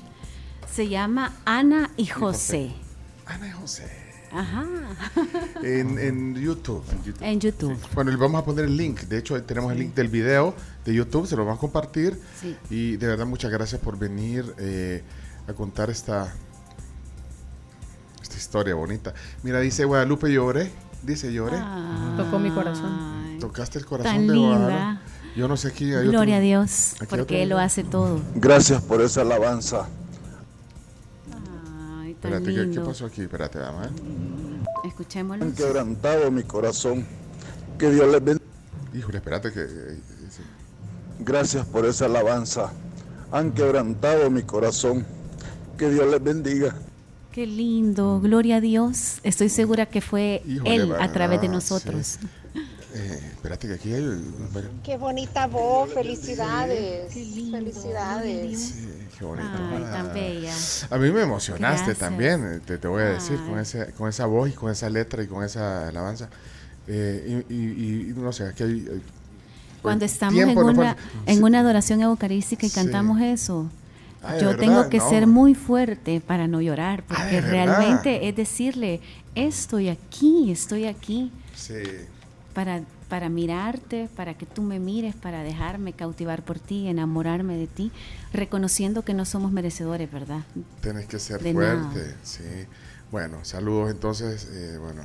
[0.73, 2.71] Se llama Ana y José.
[3.25, 4.01] Ana y José.
[4.34, 4.65] Ajá.
[5.63, 6.84] En, en YouTube.
[7.19, 7.77] En YouTube.
[7.93, 9.01] Bueno, le vamos a poner el link.
[9.01, 10.53] De hecho, tenemos el link del video
[10.86, 11.27] de YouTube.
[11.27, 12.19] Se lo vamos a compartir.
[12.39, 12.55] Sí.
[12.69, 15.03] Y de verdad, muchas gracias por venir eh,
[15.47, 16.34] a contar esta,
[18.22, 19.14] esta historia bonita.
[19.43, 20.72] Mira, dice Guadalupe, lloré.
[21.03, 21.57] Dice, lloré.
[22.18, 23.38] Tocó mi corazón.
[23.39, 24.57] Tocaste el corazón Tan de linda.
[24.60, 25.01] Guadalupe.
[25.35, 25.85] Yo no sé aquí.
[25.85, 28.19] hay otro- Gloria a Dios, porque Él lo hace todo.
[28.35, 29.88] Gracias por esa alabanza.
[32.22, 32.85] Tan Espérate, ¿qué, qué lindo.
[32.85, 33.22] pasó aquí?
[33.23, 33.91] Espérate, vamos a ver.
[34.85, 35.43] Escuchémoslo.
[35.45, 37.06] Han quebrantado mi corazón.
[37.77, 38.45] Que Dios les bendiga.
[38.93, 39.61] Híjole, espérate que...
[39.61, 39.99] eh,
[40.30, 40.41] sí.
[41.19, 42.72] Gracias por esa alabanza.
[43.31, 45.06] Han quebrantado mi corazón.
[45.77, 46.76] Que Dios les bendiga.
[47.31, 49.19] Qué lindo, gloria a Dios.
[49.23, 52.19] Estoy segura que fue Híjole, Él a través de Sí.
[52.93, 54.03] Eh, espérate que aquí hay...
[54.51, 57.13] bueno, Qué bonita voz, felicidades.
[57.13, 58.73] Felicidades.
[59.18, 59.47] qué bonito.
[59.73, 60.53] Ay, tan bella.
[60.89, 61.97] A mí me emocionaste Gracias.
[61.97, 64.89] también, eh, te, te voy a decir, con, ese, con esa voz y con esa
[64.89, 66.30] letra y con esa alabanza.
[66.88, 68.72] Eh, y, y- y no sé, aquí hay...
[68.91, 69.01] hay-
[69.81, 72.76] Cuando estamos tiempo en no una, puede- en una adoración eucarística y Sí.
[72.76, 73.69] cantamos eso,
[74.23, 74.59] Ah, ¿de yo verdad?
[74.59, 75.09] tengo que No.
[75.09, 78.99] ser muy fuerte para no llorar, porque realmente es decirle,
[79.34, 81.73] estoy aquí, estoy aquí Sí.
[82.53, 87.68] Para, para mirarte, para que tú me mires, para dejarme cautivar por ti, enamorarme de
[87.68, 87.91] ti,
[88.34, 90.41] reconociendo que no somos merecedores, ¿verdad?
[90.82, 92.15] Tienes que ser De fuerte, nada.
[92.23, 92.44] sí.
[93.11, 95.02] Bueno, saludos entonces, eh, bueno.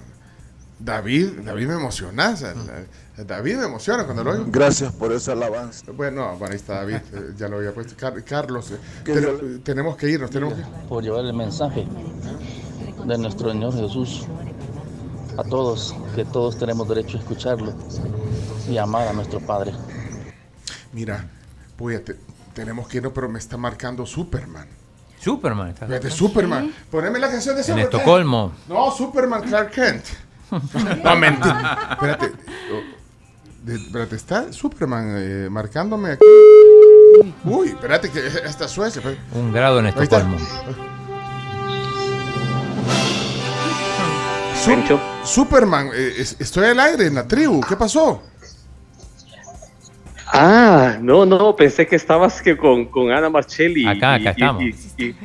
[0.79, 4.45] David, David me emociona, o sea, la- David me emociona cuando lo oigo.
[4.49, 5.91] Gracias por esa alabanza.
[5.93, 7.95] Bueno, bueno, ahí está David, eh, ya lo había puesto.
[7.97, 8.73] Car- Carlos,
[9.07, 10.63] eh, tenemos que irnos, tenemos que...
[10.87, 11.87] por llevar el mensaje
[13.07, 14.27] de nuestro Señor Jesús
[15.39, 17.73] a todos, que todos tenemos derecho a escucharlo
[18.69, 19.73] y amar a nuestro Padre.
[20.93, 21.29] Mira,
[21.79, 22.17] voy a te-
[22.55, 24.67] tenemos que irnos, pero me está marcando Superman.
[25.21, 25.69] Superman.
[25.71, 26.11] está De.
[26.11, 26.73] Superman.
[26.91, 27.85] Poneme la canción de En Superman.
[27.93, 28.53] Estocolmo.
[28.69, 30.05] No, Superman Clark Kent.
[31.03, 31.89] No, mentira.
[31.93, 32.33] Espérate.
[33.65, 36.25] De- espérate, está Superman eh, marcándome aquí.
[37.45, 39.01] Uy, espérate que esta Suecia.
[39.01, 39.21] espérate.
[39.37, 40.03] Un grado en Ahí está.
[40.19, 40.37] Estocolmo.
[44.67, 47.61] Su- Superman, eh, es- estoy al aire en la tribu.
[47.61, 48.23] ¿Qué pasó?
[50.27, 53.87] Ah, no, no, pensé que estabas que con, con Ana Marcelli.
[53.87, 54.63] Acá, acá y- estamos.
[54.63, 54.75] y-
[55.05, 55.17] y-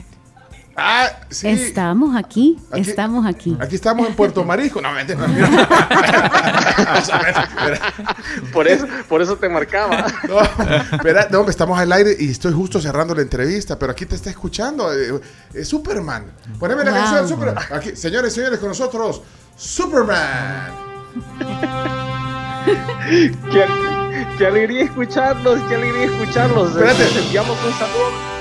[0.83, 1.47] Ah, sí.
[1.47, 3.55] Estamos aquí, estamos aquí.
[3.59, 4.81] Aquí estamos en Puerto Marisco.
[4.81, 5.19] No, mentira.
[8.53, 10.07] por, eso, por eso te marcaba.
[10.27, 10.41] No,
[10.97, 14.29] espera, no, estamos al aire y estoy justo cerrando la entrevista, pero aquí te está
[14.31, 15.21] escuchando eh,
[15.53, 16.25] eh, Superman.
[16.59, 16.99] Poneme la Wow.
[16.99, 17.63] canción Superman.
[17.71, 19.21] Aquí, señores, señores, con nosotros
[19.55, 20.71] Superman.
[23.51, 23.65] qué,
[24.37, 26.71] qué alegría escucharlos, qué alegría escucharlos.
[26.71, 27.03] Espérate.
[27.03, 28.40] Les enviamos un saludo.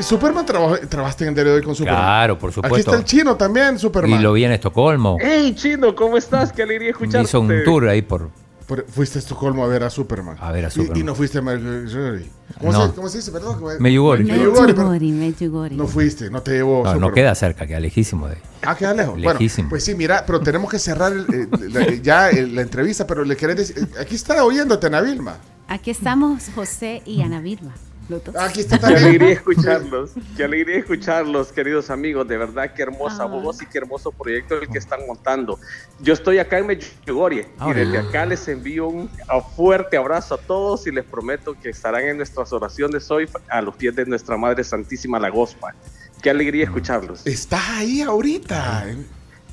[0.00, 2.00] Superman trabajó, trabajaste en el día de hoy con Superman.
[2.02, 2.90] Claro, por Aquí supuesto.
[2.90, 4.18] está el chino también, Superman.
[4.20, 5.16] Y lo vi en Estocolmo.
[5.20, 6.52] Hey, chino, ¿cómo estás?
[6.52, 7.26] Qué alegría escucharte.
[7.28, 8.30] Hizo un tour ahí por.
[8.66, 10.36] Por- fuiste a Estocolmo a ver a Superman.
[10.40, 10.96] A ver a Y- Superman.
[10.98, 12.26] Y, no fuiste a Medjugorje.
[12.58, 12.86] ¿Cómo, No.
[12.88, 13.30] se, ¿Cómo se dice?
[13.30, 13.60] Perdón.
[13.78, 15.76] Medjugorje, Medjugorje.
[15.76, 18.40] No fuiste, no te llevó No, queda cerca, queda lejísimo de ahí.
[18.62, 19.18] Ah, queda lejos.
[19.20, 19.68] Lejísimo.
[19.68, 23.24] Bueno, pues sí, mira, pero tenemos que cerrar el- eh, la- ya la entrevista, pero
[23.24, 25.36] le querés decir, eh, aquí está oyéndote, Ana Vilma.
[25.68, 27.72] Aquí estamos José y Ana Vilma.
[28.08, 28.36] Dos.
[28.36, 32.26] Aquí está Qué alegría escucharlos, qué alegría escucharlos, queridos amigos.
[32.28, 33.26] De verdad, qué hermosa Ah.
[33.26, 35.58] voz y qué hermoso proyecto el que están montando.
[36.00, 39.10] Yo estoy acá en Medjugorje y desde acá les envío un
[39.56, 43.74] fuerte abrazo a todos y les prometo que estarán en nuestras oraciones hoy a los
[43.76, 45.74] pies de nuestra Madre Santísima la Gospa.
[46.22, 47.26] Qué alegría escucharlos.
[47.26, 48.86] Estás ahí ahorita.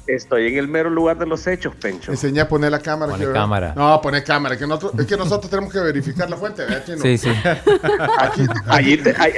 [0.08, 2.12] Estoy en el mero lugar de los hechos, Pencho.
[2.12, 3.12] Enseña a poner la cámara.
[3.14, 3.74] Pone que- cámara.
[3.76, 4.58] No, pone cámara.
[4.58, 6.98] Que nosotros, es que nosotros tenemos que verificar la fuente, ¿verdad, Chino?
[7.02, 7.30] Sí, sí.
[8.20, 9.34] Aquí, Allí te- ahí-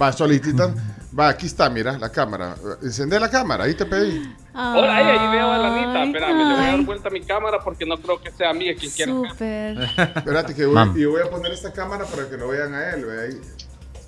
[0.00, 0.74] Va, solicitan.
[1.18, 2.54] Va, aquí está, mira, la cámara.
[2.82, 4.32] Encende la cámara, ahí te pedí.
[4.54, 6.04] Hola, ahí, ahí veo a la Anita.
[6.04, 8.54] Espérame, le voy a dar vuelta a mi cámara porque no creo que sea a
[8.54, 9.12] mí quien quiera.
[9.12, 9.78] Súper.
[10.16, 13.04] Espérate que voy, y voy a poner esta cámara para que lo vean a él.
[13.04, 13.40] ve, ahí.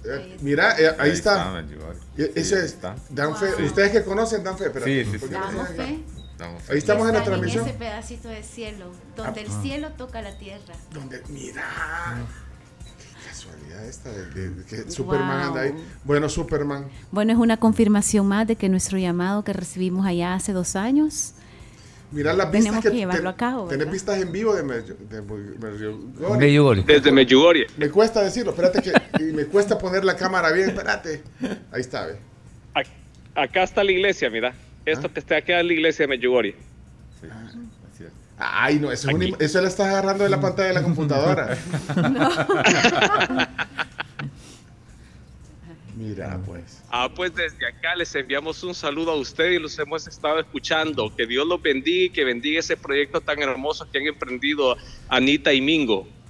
[0.04, 1.64] Eh, mira, eh, ahí, está.
[2.18, 2.76] E- Ese es.
[3.10, 3.62] Dan fe.
[3.62, 4.66] Ustedes que conocen, dan fe.
[4.66, 5.32] espérate, Sí, sí, sí.
[5.32, 6.00] Damos fe.
[6.70, 7.64] Ahí estamos en la transmisión.
[7.68, 9.60] ese pedacito de cielo, donde el Ah.
[9.62, 10.74] cielo toca la tierra.
[10.92, 11.62] Donde, mira.
[12.84, 15.48] Qué casualidad esta de, de- de que Superman Wow.
[15.48, 15.74] anda ahí.
[16.04, 16.88] Bueno, Superman.
[17.12, 21.34] Bueno, es una confirmación más de que nuestro llamado que recibimos allá hace dos años,
[22.12, 23.86] Mira las Tenemos vistas que llevarlo a cabo, ¿verdad?
[23.90, 25.04] vistas en vivo de Medjugorje.
[25.08, 26.38] de Medjugorje.
[26.38, 26.84] Medjugorje.
[26.86, 27.66] Desde Medjugorje.
[27.78, 28.92] Me cuesta decirlo, espérate que
[29.24, 31.22] y me cuesta poner la cámara bien, espérate.
[31.72, 32.16] Ahí está, ve.
[32.74, 32.86] Ac-
[33.34, 34.52] Acá está la iglesia, mira.
[34.84, 36.54] Esto que está acá es la iglesia de Medjugorje.
[38.44, 41.56] Ay, no, eso, es im- eso lo estás agarrando de la pantalla de la computadora.
[45.94, 46.82] Mira, pues.
[46.88, 51.14] Ah, pues desde acá les enviamos un saludo a ustedes y los hemos estado escuchando.
[51.14, 54.76] Que Dios los bendiga y que bendiga ese proyecto tan hermoso que han emprendido
[55.08, 56.21] Anita y Mingo.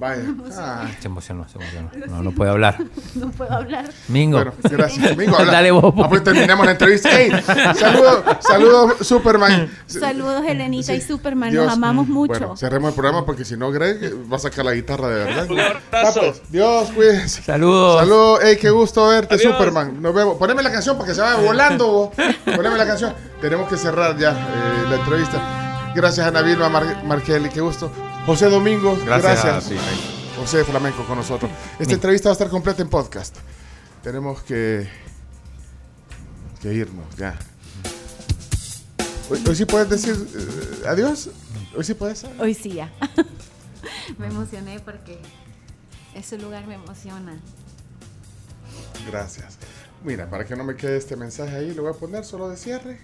[0.00, 0.22] Vaya.
[0.56, 1.90] Ah, Se emocionó, se emocionó.
[2.06, 2.78] No, no puede hablar.
[3.14, 3.84] no puedo hablar.
[4.08, 4.38] Mingo.
[4.38, 5.14] Bueno, gracias.
[5.14, 5.52] Mingo, habla.
[5.52, 5.92] Dale vos.
[5.98, 7.20] Ah, pues terminemos la entrevista.
[7.20, 7.30] ¡Ey!
[7.74, 9.70] Saludos, saludos, Superman.
[9.86, 11.66] Saludos, Helenita y Superman, Dios.
[11.66, 12.30] nos amamos mucho.
[12.30, 15.74] Bueno, cerremos el programa porque si no, Greg va a sacar la guitarra de verdad.
[16.48, 17.42] Dios, cuídense.
[17.42, 18.00] Saludos.
[18.00, 19.52] Saludos, ey, qué gusto verte, Adiós.
[19.52, 20.00] Superman.
[20.00, 20.38] Nos vemos.
[20.38, 21.86] Poneme la canción para que se vaya volando.
[21.86, 22.10] vos.
[22.56, 23.12] Poneme la canción.
[23.42, 25.92] Tenemos que cerrar ya eh, la entrevista.
[25.94, 27.92] Gracias, Ana Vilma Mar qué gusto.
[28.26, 29.44] José Domingo, gracias.
[29.44, 29.66] Gracias.
[29.66, 29.76] a ti,
[30.36, 31.50] José Flamenco con nosotros.
[31.78, 33.36] Esta entrevista va a estar completa en podcast.
[34.02, 34.88] Tenemos que,
[36.60, 37.38] que irnos ya.
[39.30, 41.30] Hoy, hoy sí puedes decir eh, adiós.
[41.76, 42.24] Hoy sí puedes.
[42.38, 42.92] Hoy sí ya.
[44.18, 45.18] me emocioné porque
[46.14, 47.38] ese lugar me emociona.
[49.06, 49.56] Gracias.
[50.04, 52.56] Mira, para que no me quede este mensaje ahí, lo voy a poner solo de
[52.56, 52.98] cierre.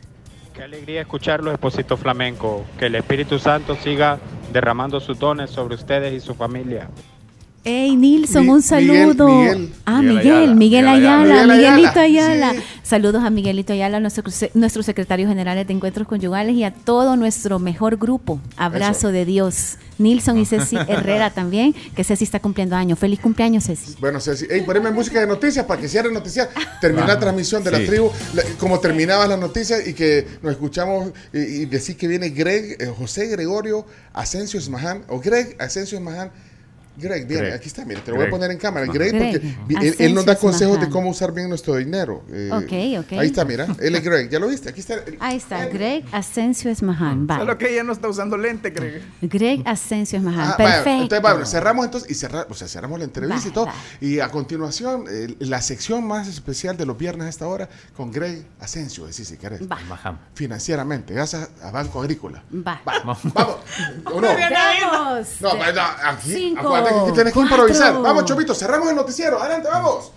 [0.56, 2.64] Qué alegría escucharlo, Esposito Flamenco.
[2.78, 4.18] Que el Espíritu Santo siga
[4.54, 6.88] derramando sus dones sobre ustedes y su familia.
[7.68, 9.26] Hey, Nilson, Mi- un saludo.
[9.26, 9.72] Miguel, Miguel.
[9.86, 10.55] Ah, Miguel Miguel, Ayala.
[10.55, 11.55] Miguel Miguel Ayala, Ayala.
[11.56, 12.59] Miguel Miguelito Ayala, sí.
[12.84, 14.22] Saludos a Miguelito Ayala, nuestro,
[14.55, 18.40] nuestro secretario general de Encuentros Conyugales y a todo nuestro mejor grupo.
[18.56, 19.12] Abrazo Eso.
[19.12, 19.78] de Dios.
[19.98, 23.01] Nilson y Ceci Herrera también, que Ceci está cumpliendo años.
[23.01, 23.97] Feliz cumpleaños, Ceci.
[23.98, 26.48] Bueno, Ceci, hey, poneme música de noticias para que cierre noticias.
[26.80, 31.10] Terminar la transmisión de la tribu, la- como terminaban las noticias y que nos escuchamos
[31.32, 36.30] y, y decir que viene Greg, eh, José Gregorio Asensio Esmaján, o Greg Asensio Esmaján.
[36.97, 37.52] Greg, bien, Greg.
[37.55, 38.86] aquí está, mire, te lo voy a poner en cámara.
[38.86, 39.10] Greg,
[39.68, 40.93] porque él, él nos da consejos de Esmaján.
[40.93, 42.23] cómo usar bien nuestro dinero.
[42.31, 43.18] Eh, Ok, ok.
[43.18, 44.68] Ahí está, mira, él es Greg, ¿ya lo viste?
[44.70, 44.94] Aquí está.
[44.94, 47.27] el- Ahí está, Greg Asensio Esmaján.
[47.31, 47.39] Va.
[47.39, 49.02] Solo que ella no está usando lente, Greg.
[49.23, 50.51] Greg Asensio Esmaján.
[50.52, 51.02] Ah, vaya, Perfecto.
[51.02, 53.66] entonces, bueno, cerramos entonces y cerra- o sea, cerramos la entrevista Va, y todo.
[53.66, 53.74] va.
[54.01, 58.10] Y a continuación, eh, la sección más especial de los viernes a esta hora con
[58.10, 59.60] Greg Asensio, decís si querés.
[59.62, 59.78] Va.
[59.89, 60.20] Bajamos.
[60.35, 62.43] Financieramente, gracias a Banco Agrícola.
[62.66, 62.81] Va.
[62.85, 63.18] Vamos.
[64.05, 64.28] ¿O no?
[64.28, 65.28] Vamos.
[65.40, 67.56] No, no, aquí, Cinco, acuérdate que aquí tienes que cuatro.
[67.56, 68.02] improvisar.
[68.02, 69.40] Vamos, Chomito, cerramos el noticiero.
[69.40, 70.12] Adelante, vamos.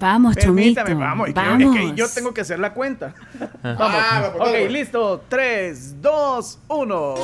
[0.00, 0.82] Vamos, Chomito.
[0.82, 1.28] Permítame, vamos.
[1.28, 1.76] es que- Vamos.
[1.76, 3.14] Es que yo tengo que hacer la cuenta.
[3.62, 3.96] Ah, Vamos.
[3.96, 4.70] va, pues, ok, dale.
[4.70, 5.24] listo.
[5.28, 7.14] 3, 2, 1.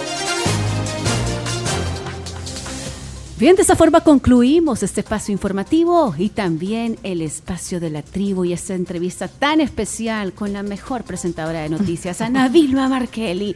[3.38, 8.44] Bien, de esa forma concluimos este espacio informativo y también el espacio de la tribu
[8.44, 13.54] y esta entrevista tan especial con la mejor presentadora de noticias, Ana Vilma Markelly.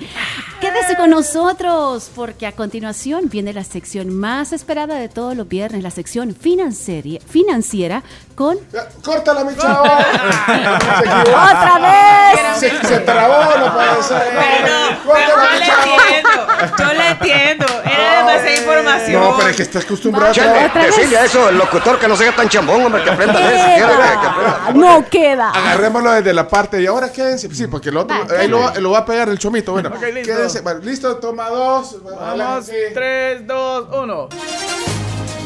[0.60, 5.82] Quédese con nosotros porque a continuación viene la sección más esperada de todos los viernes,
[5.82, 8.04] la sección financiera, financiera
[8.36, 8.58] con...
[9.02, 9.82] Córtala, mi chavo.
[9.82, 12.58] ¡Otra vez!
[12.60, 14.32] Se, se trabó, no puede ser.
[14.32, 15.82] Córtala, pero yo mi le chavo.
[15.82, 16.30] entiendo,
[16.78, 17.66] yo le entiendo.
[17.84, 19.22] Era demasiada información.
[19.22, 20.86] No, pero es que está acostumbrado a Chale, trabajar.
[20.86, 23.68] decirle a eso, el locutor que no sea tan chambón, hombre, que aprenda a leer
[23.68, 24.72] siquiera, que- aprenda.
[24.74, 25.50] ¡No queda!
[25.50, 27.52] Agarrémoslo desde la parte y ahora quédense.
[27.54, 29.72] Sí, porque el otro, Va, ahí lo, va- lo va a pegar el chomito.
[29.72, 30.32] Bueno, Ok, listo.
[30.32, 30.62] quédense.
[30.82, 31.96] Listo, toma dos.
[32.02, 32.66] Vamos.
[32.66, 32.72] Sí.
[32.94, 34.28] 3, 2, 1.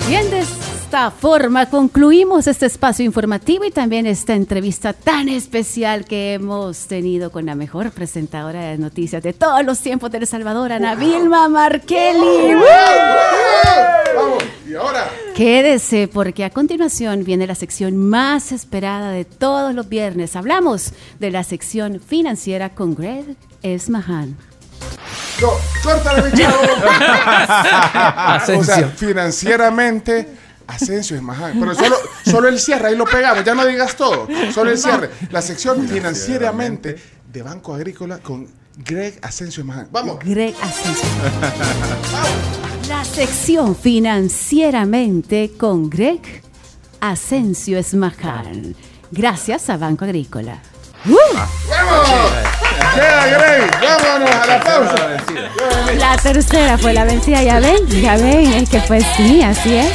[0.09, 6.35] Bien, de esta forma concluimos este espacio informativo y también esta entrevista tan especial que
[6.35, 10.71] hemos tenido con la mejor presentadora de noticias de todos los tiempos de El Salvador,
[10.71, 12.55] Ana Vilma Markelly.
[14.15, 15.11] Vamos, y ahora.
[15.35, 20.37] Quédese porque a continuación viene la sección más esperada de todos los viernes.
[20.37, 24.37] Hablamos de la sección financiera con Greg Esmahan.
[25.41, 25.53] No,
[25.83, 26.57] córtala, mi chavo.
[28.17, 28.61] Asensio.
[28.61, 30.29] o sea, financieramente,
[30.67, 31.39] Asensio es más.
[31.59, 33.45] Pero solo, solo el cierre, ahí lo pegamos.
[33.45, 34.27] Ya no digas todo.
[34.53, 35.11] Solo el cierre.
[35.31, 36.97] La sección financieramente
[37.33, 39.91] de Banco Agrícola con Greg Asensio es más.
[39.91, 40.19] Vamos.
[40.21, 41.09] Greg Asensio.
[42.89, 46.43] La sección financieramente con Greg
[47.01, 48.75] Asensio Esmahan.
[49.11, 50.61] Gracias a Banco Agrícola.
[51.05, 51.17] ¡Uh!
[51.69, 52.56] ¡Vamos!
[52.95, 53.63] Queda Grey.
[53.81, 54.95] Vámonos a la pausa.
[55.99, 59.93] La tercera fue la vencida, ya ven, ya ven, es que pues sí, así es.